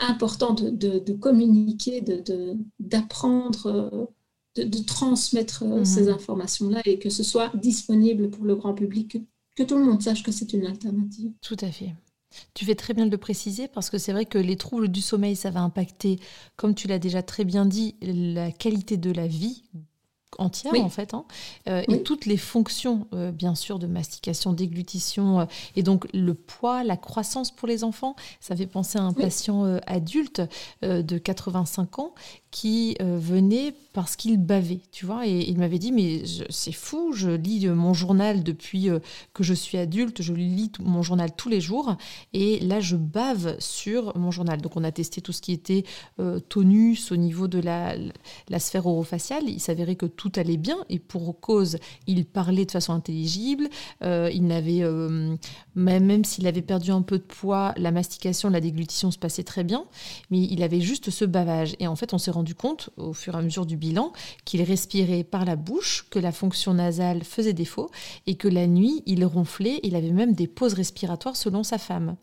important 0.00 0.52
de, 0.52 1.12
communiquer, 1.14 2.04
d'apprendre 2.78 3.70
de, 3.72 4.06
transmettre 4.86 5.62
euh, 5.62 5.78
mhm. 5.78 5.84
ces 5.84 6.08
informations-là 6.08 6.82
et 6.84 6.98
que 6.98 7.10
ce 7.10 7.22
soit 7.22 7.50
disponible 7.56 8.30
pour 8.30 8.44
le 8.44 8.54
grand 8.54 8.74
public, 8.74 9.18
que, 9.56 9.62
tout 9.62 9.76
le 9.76 9.84
monde 9.84 10.02
sache 10.02 10.22
que 10.22 10.32
c'est 10.32 10.52
une 10.52 10.66
alternative. 10.66 11.32
Tout 11.40 11.56
à 11.60 11.70
fait. 11.70 11.94
Tu 12.54 12.64
fais 12.64 12.74
très 12.74 12.94
bien 12.94 13.06
de 13.06 13.10
le 13.10 13.18
préciser 13.18 13.68
parce 13.68 13.90
que 13.90 13.98
c'est 13.98 14.12
vrai 14.12 14.26
que 14.26 14.38
les 14.38 14.56
troubles 14.56 14.88
du 14.88 15.00
sommeil, 15.00 15.36
ça 15.36 15.50
va 15.50 15.60
impacter, 15.60 16.18
comme 16.56 16.74
tu 16.74 16.88
l'as 16.88 16.98
déjà 16.98 17.22
très 17.22 17.44
bien 17.44 17.64
dit, 17.64 17.94
la 18.02 18.50
qualité 18.50 18.96
de 18.96 19.12
la 19.12 19.28
vie 19.28 19.62
entière 20.38 20.74
en 20.74 20.88
fait, 20.88 21.14
hein. 21.14 21.24
euh, 21.68 21.82
et 21.88 22.02
toutes 22.02 22.26
les 22.26 22.36
fonctions 22.36 23.06
euh, 23.12 23.30
bien 23.30 23.54
sûr 23.54 23.78
de 23.78 23.86
mastication, 23.86 24.52
déglutition, 24.52 25.40
euh, 25.40 25.44
et 25.76 25.82
donc 25.82 26.06
le 26.12 26.34
poids, 26.34 26.84
la 26.84 26.96
croissance 26.96 27.50
pour 27.50 27.68
les 27.68 27.84
enfants. 27.84 28.16
Ça 28.40 28.56
fait 28.56 28.66
penser 28.66 28.98
à 28.98 29.02
un 29.02 29.12
patient 29.12 29.78
adulte 29.86 30.42
de 30.82 31.18
85 31.18 31.98
ans 31.98 32.14
qui 32.50 32.96
venait 33.00 33.74
parce 33.94 34.16
qu'il 34.16 34.36
bavait, 34.36 34.80
tu 34.92 35.06
vois, 35.06 35.26
et 35.26 35.48
il 35.48 35.56
m'avait 35.56 35.78
dit 35.78 35.92
mais 35.92 36.22
c'est 36.50 36.72
fou, 36.72 37.12
je 37.14 37.30
lis 37.30 37.66
mon 37.68 37.94
journal 37.94 38.42
depuis 38.42 38.88
que 39.32 39.42
je 39.42 39.54
suis 39.54 39.78
adulte, 39.78 40.20
je 40.20 40.34
lis 40.34 40.70
mon 40.80 41.00
journal 41.02 41.34
tous 41.34 41.48
les 41.48 41.62
jours, 41.62 41.96
et 42.34 42.60
là 42.60 42.80
je 42.80 42.96
bave 42.96 43.56
sur 43.58 44.14
mon 44.18 44.30
journal. 44.30 44.60
Donc 44.60 44.76
on 44.76 44.84
a 44.84 44.92
testé 44.92 45.22
tout 45.22 45.32
ce 45.32 45.40
qui 45.40 45.52
était 45.52 45.84
tonus 46.48 47.12
au 47.12 47.16
niveau 47.16 47.48
de 47.48 47.60
la, 47.60 47.94
la 48.48 48.58
sphère 48.58 48.86
orofaciale. 48.86 49.44
Il 49.48 49.60
s'avérait 49.60 49.96
que 49.96 50.06
tout 50.06 50.32
allait 50.36 50.56
bien 50.56 50.76
et 50.90 50.98
pour 50.98 51.38
cause, 51.40 51.78
il 52.06 52.24
parlait 52.24 52.64
de 52.64 52.70
façon 52.70 52.92
intelligible. 52.92 53.68
Euh, 54.02 54.30
il 54.32 54.46
n'avait, 54.46 54.82
euh, 54.82 55.36
même, 55.74 56.04
même 56.04 56.24
s'il 56.24 56.46
avait 56.46 56.62
perdu 56.62 56.90
un 56.90 57.02
peu 57.02 57.18
de 57.18 57.24
poids, 57.24 57.74
la 57.76 57.90
mastication, 57.90 58.50
la 58.50 58.60
déglutition 58.60 59.10
se 59.10 59.18
passait 59.18 59.44
très 59.44 59.64
bien, 59.64 59.84
mais 60.30 60.40
il 60.40 60.62
avait 60.62 60.80
juste 60.80 61.10
ce 61.10 61.24
bavage. 61.24 61.76
Et 61.78 61.86
en 61.86 61.96
fait, 61.96 62.14
on 62.14 62.18
s'est 62.18 62.30
rendu 62.30 62.54
compte 62.54 62.90
au 62.96 63.12
fur 63.12 63.34
et 63.34 63.38
à 63.38 63.42
mesure 63.42 63.66
du 63.66 63.76
qu'il 64.44 64.62
respirait 64.62 65.24
par 65.24 65.44
la 65.44 65.56
bouche, 65.56 66.06
que 66.10 66.18
la 66.18 66.32
fonction 66.32 66.74
nasale 66.74 67.24
faisait 67.24 67.52
défaut 67.52 67.90
et 68.26 68.36
que 68.36 68.48
la 68.48 68.66
nuit, 68.66 69.02
il 69.06 69.24
ronflait. 69.24 69.80
Il 69.82 69.96
avait 69.96 70.12
même 70.12 70.34
des 70.34 70.46
pauses 70.46 70.74
respiratoires 70.74 71.36
selon 71.36 71.62
sa 71.62 71.78
femme. 71.78 72.16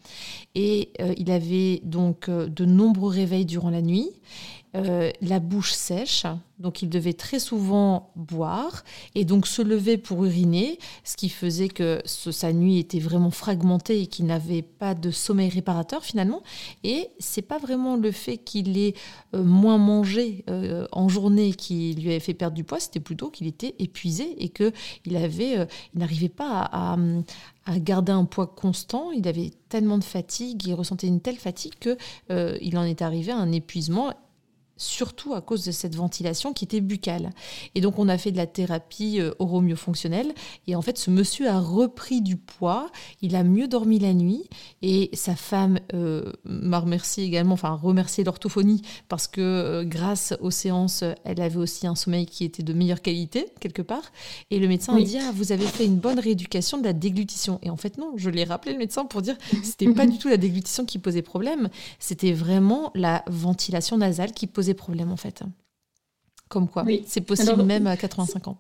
Et 0.56 0.92
euh, 1.00 1.14
il 1.18 1.32
avait 1.32 1.82
donc 1.84 2.30
de 2.30 2.66
nombreux 2.66 3.12
réveils 3.12 3.46
durant 3.46 3.70
la 3.70 3.82
nuit. 3.82 4.10
Euh, 4.74 5.12
la 5.22 5.42
bouche 5.42 5.74
sèche, 5.74 6.26
donc 6.58 6.82
il 6.82 6.88
devait 6.88 7.12
très 7.12 7.40
souvent 7.40 8.10
boire 8.16 8.86
et 9.16 9.26
donc 9.26 9.46
se 9.46 9.62
lever 9.62 9.98
pour 9.98 10.24
uriner, 10.24 10.80
ce 11.04 11.18
qui 11.18 11.28
faisait 11.28 11.68
que 11.68 12.02
sa 12.06 12.54
nuit 12.54 12.80
était 12.80 13.00
vraiment 13.00 13.32
fragmentée 13.32 14.04
et 14.04 14.08
qu'il 14.08 14.28
n'avait 14.28 14.62
pas 14.62 14.94
de 14.94 15.12
sommeil 15.12 15.50
réparateur 15.50 16.06
finalement. 16.06 16.42
Et 16.86 17.10
c'est 17.20 17.42
pas 17.42 17.58
vraiment 17.58 17.98
le 17.98 18.14
fait 18.14 18.38
qu'il 18.38 18.78
ait 18.78 18.94
euh, 19.36 19.44
moins 19.44 19.78
mangé 19.78 20.46
euh, 20.50 20.88
en 20.94 21.10
journée 21.10 21.52
qui 21.52 21.94
lui 21.96 22.10
avait 22.12 22.22
fait 22.22 22.34
perdre 22.34 22.56
du 22.56 22.64
poids, 22.64 22.80
c'était 22.80 23.02
plutôt 23.02 23.30
qu'il 23.30 23.48
était 23.48 23.76
épuisé 23.78 24.42
et 24.42 24.48
que 24.48 24.72
il 25.06 25.12
n'arrivait 25.12 26.30
pas 26.30 26.62
à, 26.72 26.96
à 27.66 27.80
garder 27.80 28.14
un 28.14 28.24
poids 28.24 28.48
constant. 28.48 29.12
Il 29.12 29.28
avait 29.28 29.52
tellement 29.68 29.98
de 29.98 30.06
fatigue, 30.06 30.66
il 30.66 30.76
ressentait 30.76 31.08
une 31.08 31.20
telle 31.20 31.38
fatigue 31.38 31.74
que 31.78 31.98
il 32.62 32.78
en 32.78 32.84
est 32.84 33.02
arrivé 33.02 33.34
à 33.34 33.38
un 33.38 33.52
épuisement 33.52 34.14
surtout 34.82 35.34
à 35.34 35.42
cause 35.42 35.64
de 35.64 35.72
cette 35.72 35.96
ventilation 35.96 36.54
qui 36.54 36.66
était 36.66 36.82
buccale. 36.82 37.30
Et 37.76 37.82
donc 37.82 38.00
on 38.00 38.10
a 38.10 38.18
fait 38.18 38.32
de 38.32 38.38
la 38.38 38.48
thérapie 38.48 39.20
euh, 39.20 39.32
oromyofonctionnelle 39.40 40.34
et 40.68 40.76
en 40.76 40.82
fait 40.82 40.98
ce 40.98 41.12
monsieur 41.12 41.50
a 41.50 41.60
repris 41.60 42.22
du 42.22 42.38
poids, 42.38 42.90
il 43.22 43.36
a 43.36 43.44
mieux 43.44 43.68
dormi 43.68 44.00
la 44.00 44.14
nuit 44.14 44.44
et 44.82 45.10
sa 45.14 45.36
femme 45.36 45.80
euh, 45.94 46.32
m'a 46.44 46.80
remercié 46.80 47.24
également, 47.24 47.54
enfin 47.54 47.72
remercié 47.72 48.24
l'orthophonie 48.24 48.82
parce 49.08 49.28
que 49.28 49.42
euh, 49.42 49.84
grâce 49.84 50.34
aux 50.42 50.52
séances, 50.52 51.04
elle 51.24 51.42
avait 51.42 51.58
aussi 51.58 51.88
un 51.88 51.96
sommeil 51.96 52.26
qui 52.26 52.44
était 52.44 52.64
de 52.64 52.74
meilleure 52.74 53.02
qualité 53.02 53.48
quelque 53.60 53.82
part. 53.82 54.12
Et 54.50 54.60
le 54.60 54.68
médecin 54.68 54.96
a 54.96 55.02
dit 55.02 55.18
ah, 55.20 55.32
vous 55.36 55.52
avez 55.52 55.66
fait 55.66 55.86
une 55.86 55.98
bonne 55.98 56.20
rééducation 56.20 56.78
de 56.80 56.84
la 56.84 56.94
déglutition. 56.94 57.60
Et 57.62 57.70
en 57.70 57.78
fait 57.78 57.98
non, 57.98 58.14
je 58.16 58.30
l'ai 58.30 58.44
rappelé 58.44 58.74
le 58.74 58.80
médecin 58.80 59.06
pour 59.06 59.22
dire 59.22 59.38
que 59.38 59.44
c'était 59.64 59.92
pas 59.94 60.08
du 60.08 60.18
tout 60.18 60.28
la 60.28 60.38
déglutition 60.38 60.86
qui 60.86 60.98
posait 60.98 61.22
problème, 61.22 61.70
c'était 62.00 62.34
vraiment 62.34 62.92
la 62.96 63.24
ventilation 63.28 63.98
nasale 63.98 64.32
qui 64.32 64.48
posait 64.48 64.71
problème 64.74 65.12
en 65.12 65.18
fait. 65.18 65.44
Comme 66.50 66.68
quoi, 66.68 66.86
c'est 67.06 67.22
possible 67.22 67.64
même 67.64 67.88
à 67.88 67.96
85 67.96 68.48
ans. 68.50 68.58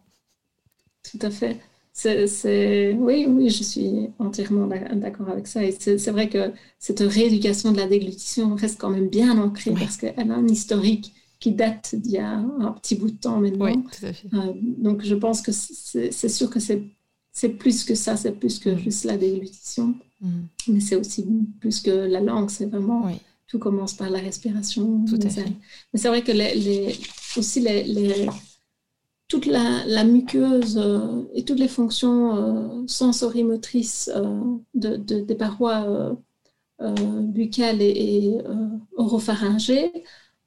Tout 1.03 1.20
à 1.22 1.30
fait. 1.30 1.59
C'est, 1.93 2.93
Oui, 2.97 3.26
oui, 3.28 3.49
je 3.49 3.64
suis 3.64 4.09
entièrement 4.18 4.68
d'accord 4.68 5.30
avec 5.30 5.45
ça. 5.45 5.64
Et 5.64 5.76
c'est, 5.78 6.12
vrai 6.12 6.30
que 6.30 6.53
cette 6.80 7.01
rééducation 7.01 7.74
de 7.74 7.78
la 7.78 7.88
déglutition 7.88 8.55
reste 8.55 8.80
quand 8.80 8.89
même 8.89 9.09
bien 9.09 9.38
ancrée 9.38 9.72
parce 9.72 9.97
qu'elle 9.97 10.32
a 10.32 10.36
un 10.36 10.47
historique 10.47 11.14
qui 11.39 11.51
date 11.51 11.95
d'il 11.95 12.14
y 12.14 12.18
a 12.18 12.38
un 12.38 12.72
petit 12.74 12.95
bout 12.95 13.09
de 13.09 13.18
temps 13.18 13.39
maintenant. 13.39 13.66
Oui, 13.66 13.74
tout 13.74 14.05
à 14.05 14.14
fait. 14.14 14.28
Euh, 14.34 14.53
donc 14.55 15.03
je 15.03 15.16
pense 15.16 15.41
que 15.41 15.51
c'est, 15.51 16.30
sûr 16.30 16.49
que 16.49 16.59
c'est, 16.59 16.84
c'est 17.34 17.49
plus 17.49 17.84
que 17.84 17.95
ça, 17.95 18.16
c'est 18.16 18.32
plus 18.32 18.59
que 18.59 18.70
mm. 18.70 18.80
juste 18.80 19.03
la 19.03 19.18
déglutition. 19.18 19.95
Mm. 20.22 20.41
Mais 20.70 20.80
c'est 20.80 20.95
aussi 20.95 21.26
plus 21.59 21.82
que 21.82 21.91
la 21.91 22.22
langue, 22.22 22.49
c'est 22.49 22.68
vraiment 22.68 23.12
tout 23.51 23.59
commence 23.59 23.93
par 23.93 24.09
la 24.09 24.19
respiration. 24.19 25.03
Tout 25.03 25.19
Mais 25.91 25.99
c'est 25.99 26.07
vrai 26.07 26.21
que 26.21 26.31
les, 26.31 26.97
aussi 27.35 27.59
les, 27.59 28.29
toute 29.27 29.45
la, 29.45 30.03
muqueuse 30.05 30.77
euh, 30.77 31.23
et 31.33 31.43
toutes 31.43 31.59
les 31.59 31.67
fonctions 31.67 32.35
euh, 32.37 32.83
sensorimotrices 32.87 34.09
euh, 34.15 34.39
de, 34.73 34.95
des 34.95 35.35
parois 35.35 36.15
buccales 36.79 37.81
et, 37.81 38.37
oropharyngées 38.95 39.91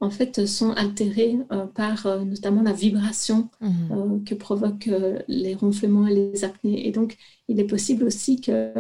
en 0.01 0.11
fait 0.11 0.47
sont 0.47 0.73
altérées 0.73 1.39
par 1.77 2.25
notamment 2.25 2.63
la 2.63 2.73
vibration 2.73 3.51
mmh. 3.61 4.25
que 4.25 4.35
provoquent 4.35 4.91
les 5.29 5.55
ronflements 5.55 6.09
et 6.09 6.15
les 6.15 6.45
apnées. 6.45 6.89
Et 6.89 6.91
donc, 6.91 7.17
il 7.47 7.61
est 7.61 7.67
possible 7.67 8.03
aussi 8.03 8.41
que 8.41 8.73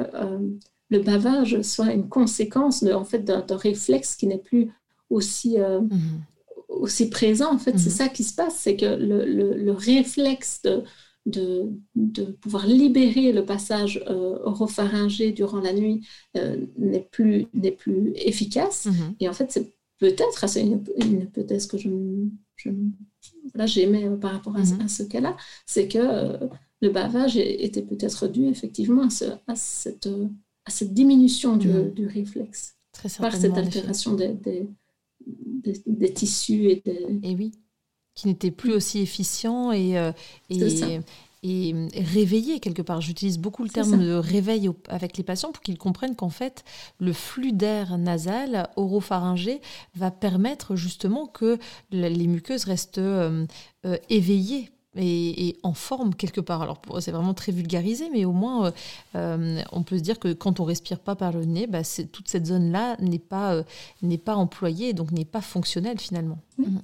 le 0.95 1.03
bavage 1.03 1.61
soit 1.62 1.92
une 1.92 2.09
conséquence 2.09 2.84
de, 2.84 2.92
en 2.92 3.05
fait, 3.05 3.24
d'un 3.24 3.57
réflexe 3.57 4.14
qui 4.14 4.26
n'est 4.26 4.38
plus 4.38 4.70
aussi, 5.11 5.61
euh, 5.61 5.80
mhm. 5.80 6.22
aussi 6.68 7.11
présent. 7.11 7.53
En 7.53 7.59
fait, 7.59 7.76
c'est 7.78 7.90
mhm. 7.90 7.97
ça 7.97 8.09
qui 8.09 8.22
se 8.22 8.34
passe, 8.34 8.57
c'est 8.57 8.76
que 8.76 8.86
le, 8.86 9.24
le, 9.24 9.72
réflexe 9.72 10.62
de, 10.62 10.84
de, 11.26 11.68
de, 11.97 12.24
pouvoir 12.24 12.66
libérer 12.66 13.32
le 13.32 13.45
passage 13.45 14.03
euh, 14.09 14.38
oropharyngé 14.45 15.32
durant 15.32 15.61
la 15.61 15.72
nuit 15.72 16.07
euh, 16.36 16.64
n'est 16.78 17.09
plus, 17.11 17.47
plus 17.78 18.12
efficace. 18.14 18.86
Mhm. 18.86 19.14
Et 19.20 19.28
en 19.28 19.32
fait, 19.32 19.51
c'est 19.51 19.74
peut-être, 19.99 20.49
c'est 20.49 20.62
une, 20.62 20.84
hypothèse 21.22 21.66
que 21.66 21.76
je, 21.76 21.88
je 22.57 22.70
là, 23.55 23.66
j'aimais 23.66 24.09
par 24.20 24.32
rapport 24.32 24.57
à, 24.57 24.88
ce 24.88 25.03
cas-là, 25.03 25.36
c'est 25.66 25.88
que 25.88 26.38
le 26.80 26.90
bavage 26.90 27.36
était 27.36 27.82
peut-être 27.82 28.28
dû 28.28 28.47
effectivement 28.47 29.05
à, 29.05 29.11
ce, 29.11 29.24
à 29.47 29.55
cette 29.55 30.09
à 30.66 30.70
cette 30.70 30.94
diminution 30.94 31.56
du, 31.56 31.68
mm. 31.68 31.90
du 31.90 32.06
réflexe 32.06 32.76
par 33.18 33.34
cette 33.34 33.56
altération 33.56 34.14
des, 34.14 34.32
des, 34.32 34.68
des, 35.86 36.12
tissus 36.12 36.70
et 36.70 36.82
des... 36.84 37.20
Et 37.22 37.34
oui, 37.34 37.52
qui 38.14 38.28
n'était 38.28 38.50
plus 38.50 38.72
aussi 38.72 39.00
efficient 39.00 39.72
et, 39.72 39.98
euh, 39.98 40.12
et, 40.48 40.60
quelque 42.60 42.82
part. 42.82 43.00
J'utilise 43.00 43.38
beaucoup 43.38 43.64
le 43.64 43.68
terme 43.68 43.98
de 43.98 44.14
réveil 44.14 44.70
avec 44.88 45.16
les 45.16 45.24
patients 45.24 45.52
pour 45.52 45.62
qu'ils 45.62 45.78
comprennent 45.78 46.16
qu'en 46.16 46.30
fait, 46.30 46.64
le 46.98 47.12
flux 47.12 47.52
d'air 47.52 47.98
nasal 47.98 48.68
oropharyngé 48.76 49.60
va 49.94 50.10
permettre 50.10 50.76
justement 50.76 51.26
que 51.26 51.58
les 51.90 52.26
muqueuses 52.26 52.64
restent 52.64 52.98
euh, 52.98 53.46
euh, 53.84 53.96
éveillées 54.08 54.70
et, 54.97 55.57
en 55.62 55.74
forme 55.74 56.14
quelque 56.14 56.40
part. 56.40 56.62
Alors 56.62 56.80
c'est 57.01 57.11
vraiment 57.11 57.34
très 57.34 57.53
vulgarisé, 57.53 58.09
mais 58.11 58.24
au 58.24 58.32
moins 58.32 58.66
euh, 58.66 58.70
euh, 59.16 59.62
on 59.72 59.82
peut 59.82 59.99
se 59.99 60.03
dire 60.03 60.18
que 60.18 60.32
quand 60.32 60.61
on 60.61 60.64
respire 60.64 61.01
pas 61.01 61.16
par 61.16 61.32
le 61.32 61.45
nez, 61.45 61.66
bah, 61.66 61.80
toute 62.12 62.28
cette 62.28 62.47
zone-là 62.47 62.97
n'est 63.01 63.18
pas, 63.18 63.55
euh, 63.55 63.62
n'est 64.03 64.18
pas 64.18 64.34
employée, 64.34 64.92
donc 64.92 65.12
n'est 65.12 65.24
pas 65.24 65.40
fonctionnelle 65.40 65.99
finalement. 65.99 66.38
Mhm. 66.59 66.82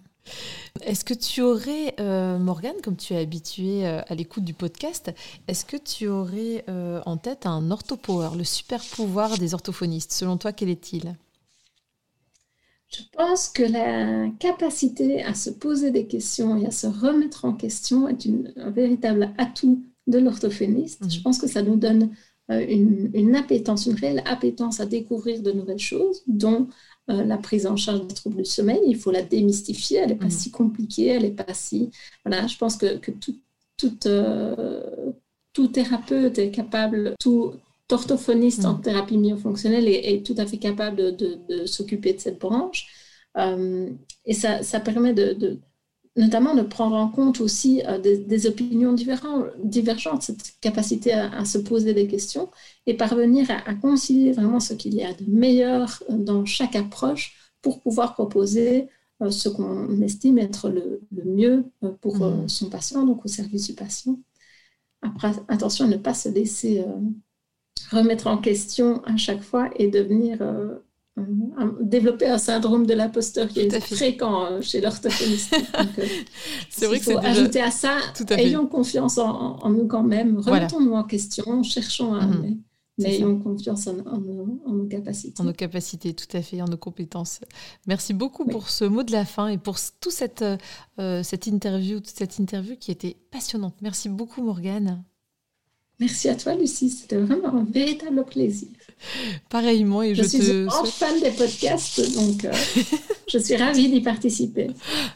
Est-ce 0.82 1.04
que 1.04 1.14
tu 1.14 1.40
aurais, 1.40 1.94
Morgane, 2.38 2.80
comme 2.84 2.94
tu 2.94 3.14
es 3.14 3.18
habituée 3.18 3.86
à 3.86 4.14
l'écoute 4.14 4.44
du 4.44 4.54
podcast, 4.54 5.10
est-ce 5.48 5.64
que 5.64 5.76
tu 5.76 6.06
aurais 6.06 6.64
en 6.68 7.16
tête 7.16 7.46
un 7.46 7.70
orthopower, 7.70 8.36
le 8.36 8.44
super 8.44 8.80
pouvoir 8.84 9.38
des 9.38 9.54
orthophonistes? 9.54 10.12
Selon 10.12 10.36
toi, 10.36 10.52
quel 10.52 10.68
est-il? 10.68 11.16
Je 12.90 13.02
pense 13.12 13.48
que 13.48 13.62
la 13.62 14.30
capacité 14.38 15.22
à 15.22 15.34
se 15.34 15.50
poser 15.50 15.90
des 15.90 16.06
questions 16.06 16.56
et 16.56 16.66
à 16.66 16.70
se 16.70 16.86
remettre 16.88 17.44
en 17.44 17.52
question 17.52 18.08
est 18.08 18.26
un 18.56 18.70
véritable 18.70 19.32
atout 19.38 19.84
de 20.08 20.18
l'orthophoniste. 20.18 21.02
Mhm. 21.02 21.10
Je 21.10 21.20
pense 21.20 21.38
que 21.38 21.46
ça 21.46 21.62
nous 21.62 21.76
donne 21.76 22.10
euh, 22.50 22.64
une, 22.68 23.10
une, 23.14 23.36
appétence, 23.36 23.86
une 23.86 23.94
réelle 23.94 24.22
appétence 24.26 24.80
à 24.80 24.86
découvrir 24.86 25.40
de 25.40 25.52
nouvelles 25.52 25.78
choses, 25.78 26.22
dont 26.26 26.66
euh, 27.10 27.24
la 27.24 27.38
prise 27.38 27.66
en 27.66 27.76
charge 27.76 28.06
des 28.06 28.14
troubles 28.14 28.38
du 28.38 28.44
sommeil. 28.44 28.80
Il 28.86 28.96
faut 28.96 29.12
la 29.12 29.22
démystifier, 29.22 29.98
elle 29.98 30.08
n'est 30.08 30.16
pas 30.16 30.24
mhm. 30.24 30.30
si 30.30 30.50
compliquée, 30.50 31.06
elle 31.06 31.22
n'est 31.22 31.30
pas 31.30 31.54
si... 31.54 31.90
Voilà, 32.24 32.48
je 32.48 32.56
pense 32.56 32.76
que, 32.76 32.98
que 32.98 33.12
tout, 33.12 33.36
tout, 33.76 34.06
euh, 34.06 35.12
tout 35.52 35.68
thérapeute 35.68 36.38
est 36.38 36.50
capable, 36.50 37.14
tout 37.20 37.52
orthophoniste 37.92 38.64
en 38.64 38.74
mm. 38.74 38.82
thérapie 38.82 39.18
myofonctionnelle 39.18 39.88
est, 39.88 40.24
tout 40.24 40.34
à 40.38 40.46
fait 40.46 40.58
capable 40.58 41.16
de, 41.16 41.66
s'occuper 41.66 42.12
de 42.12 42.20
cette 42.20 42.38
branche. 42.38 42.86
Euh, 43.36 43.90
et 44.24 44.34
ça, 44.34 44.62
ça 44.62 44.80
permet 44.80 45.14
de, 45.14 45.60
notamment 46.16 46.54
de 46.54 46.62
prendre 46.62 46.96
en 46.96 47.08
compte 47.08 47.40
aussi 47.40 47.82
euh, 47.86 47.98
des, 47.98 48.46
opinions 48.46 48.92
divergentes, 48.92 50.22
cette 50.22 50.54
capacité 50.60 51.12
à, 51.12 51.44
se 51.44 51.58
poser 51.58 51.94
des 51.94 52.06
questions 52.06 52.50
et 52.86 52.94
parvenir 52.94 53.48
à, 53.50 53.74
concilier 53.74 54.32
vraiment 54.32 54.60
ce 54.60 54.74
qu'il 54.74 54.94
y 54.94 55.02
a 55.02 55.12
de 55.12 55.24
meilleur 55.28 56.02
dans 56.08 56.44
chaque 56.44 56.76
approche 56.76 57.34
pour 57.62 57.80
pouvoir 57.80 58.14
proposer 58.14 58.88
euh, 59.22 59.30
ce 59.30 59.48
qu'on 59.48 60.00
estime 60.02 60.38
être 60.38 60.70
le, 60.70 61.02
mieux 61.24 61.64
pour 62.00 62.16
mm. 62.18 62.48
son 62.48 62.68
patient, 62.68 63.04
donc 63.04 63.24
au 63.24 63.28
service 63.28 63.68
du 63.68 63.74
patient. 63.74 64.18
Après, 65.02 65.32
attention 65.48 65.86
à 65.86 65.88
ne 65.88 65.96
pas 65.96 66.12
se 66.12 66.28
laisser 66.28 66.84
remettre 67.90 68.26
en 68.26 68.38
question 68.38 69.02
à 69.04 69.16
chaque 69.16 69.42
fois 69.42 69.70
et 69.76 69.88
devenir 69.88 70.38
euh, 71.20 71.72
développer 71.80 72.26
un 72.26 72.38
syndrome 72.38 72.86
de 72.86 72.94
l'imposteur 72.94 73.48
qui 73.48 73.60
est 73.60 73.80
fréquent 73.80 74.44
euh, 74.44 74.60
chez 74.60 74.80
l'orthophoniste. 74.80 75.56
Euh, 75.98 76.06
c'est 76.68 76.86
vrai 76.86 76.98
il 76.98 77.02
faut 77.02 77.18
ajouter 77.18 77.60
à 77.60 77.70
ça, 77.70 77.98
ayons 78.30 78.66
confiance 78.66 79.18
en, 79.18 79.68
nous 79.70 79.86
quand 79.86 80.02
même, 80.02 80.38
remettons-nous 80.38 80.92
en 80.92 81.04
question, 81.04 81.62
cherchons 81.62 82.14
à... 82.14 82.26
Mhm. 82.26 82.60
Mais 82.98 83.14
ayons 83.14 83.38
confiance 83.38 83.86
en, 83.86 83.94
nos 83.94 84.86
capacités. 84.86 85.40
En 85.40 85.44
nos 85.44 85.54
capacités, 85.54 86.12
tout 86.12 86.36
à 86.36 86.42
fait, 86.42 86.60
en 86.60 86.66
nos 86.66 86.76
compétences. 86.76 87.40
Merci 87.86 88.12
beaucoup 88.12 88.44
pour 88.44 88.68
ce 88.68 88.84
mot 88.84 89.02
de 89.02 89.12
la 89.12 89.24
fin 89.24 89.48
et 89.48 89.56
pour 89.56 89.76
toute 90.00 90.12
cette, 90.12 90.44
cette 90.98 91.46
interview, 91.46 92.00
toute 92.00 92.16
cette 92.16 92.38
interview 92.38 92.76
qui 92.76 92.90
était 92.90 93.16
passionnante. 93.30 93.74
Merci 93.80 94.10
beaucoup, 94.10 94.42
Morgane. 94.42 95.02
Merci 96.00 96.30
à 96.30 96.34
toi, 96.34 96.54
Lucie. 96.54 96.88
C'était 96.88 97.18
vraiment 97.18 97.54
un 97.54 97.64
véritable 97.64 98.24
plaisir. 98.24 98.68
Pareillement, 99.48 100.02
et 100.02 100.14
je, 100.14 100.22
je 100.22 100.28
suis 100.28 100.38
te 100.40 100.66
un 100.66 100.84
fan 100.84 101.20
des 101.20 101.30
podcasts, 101.30 102.14
donc 102.14 102.44
euh, 102.44 102.52
je 103.28 103.38
suis 103.38 103.56
ravie 103.56 103.88
d'y 103.88 104.00
participer. 104.00 104.68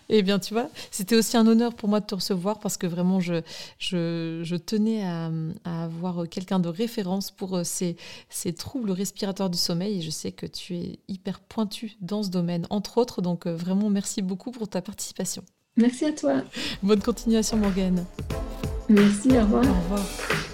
Eh 0.09 0.23
bien, 0.23 0.39
tu 0.39 0.55
vois, 0.55 0.71
c'était 0.91 1.17
aussi 1.17 1.37
un 1.37 1.47
honneur 1.47 1.75
pour 1.75 1.89
moi 1.89 2.01
de 2.01 2.07
te 2.07 2.15
recevoir 2.15 2.61
parce 2.61 2.77
que 2.77 2.87
vraiment, 2.87 3.21
je, 3.21 3.43
je, 3.79 4.41
je 4.43 4.57
tenais 4.57 5.05
à, 5.05 5.31
à 5.65 5.85
avoir 5.85 6.29
quelqu'un 6.29 6.61
de 6.61 6.69
référence 6.69 7.31
pour 7.31 7.57
euh, 7.57 7.65
ces, 7.65 7.97
ces, 8.31 8.53
troubles 8.53 8.91
respiratoires 8.91 9.51
du 9.51 9.59
sommeil. 9.59 9.99
Et 9.99 10.03
je 10.03 10.11
sais 10.11 10.33
que 10.33 10.47
tu 10.47 10.77
es 10.77 10.99
hyper 11.09 11.41
pointu 11.41 11.97
dans 12.01 12.23
ce 12.23 12.31
domaine, 12.31 12.67
entre 12.71 12.99
autres. 12.99 13.21
Donc, 13.23 13.47
euh, 13.47 13.55
vraiment, 13.55 13.91
merci 13.91 14.23
beaucoup 14.23 14.51
pour 14.51 14.69
ta 14.69 14.81
participation. 14.81 15.45
Merci 15.77 16.05
à 16.07 16.13
toi. 16.13 16.43
Bonne 16.83 17.03
continuation, 17.03 17.57
Morgane. 17.57 18.05
Merci, 18.89 19.29
au 19.29 19.41
revoir. 19.43 19.65
Au 19.65 19.95
revoir. 19.97 20.54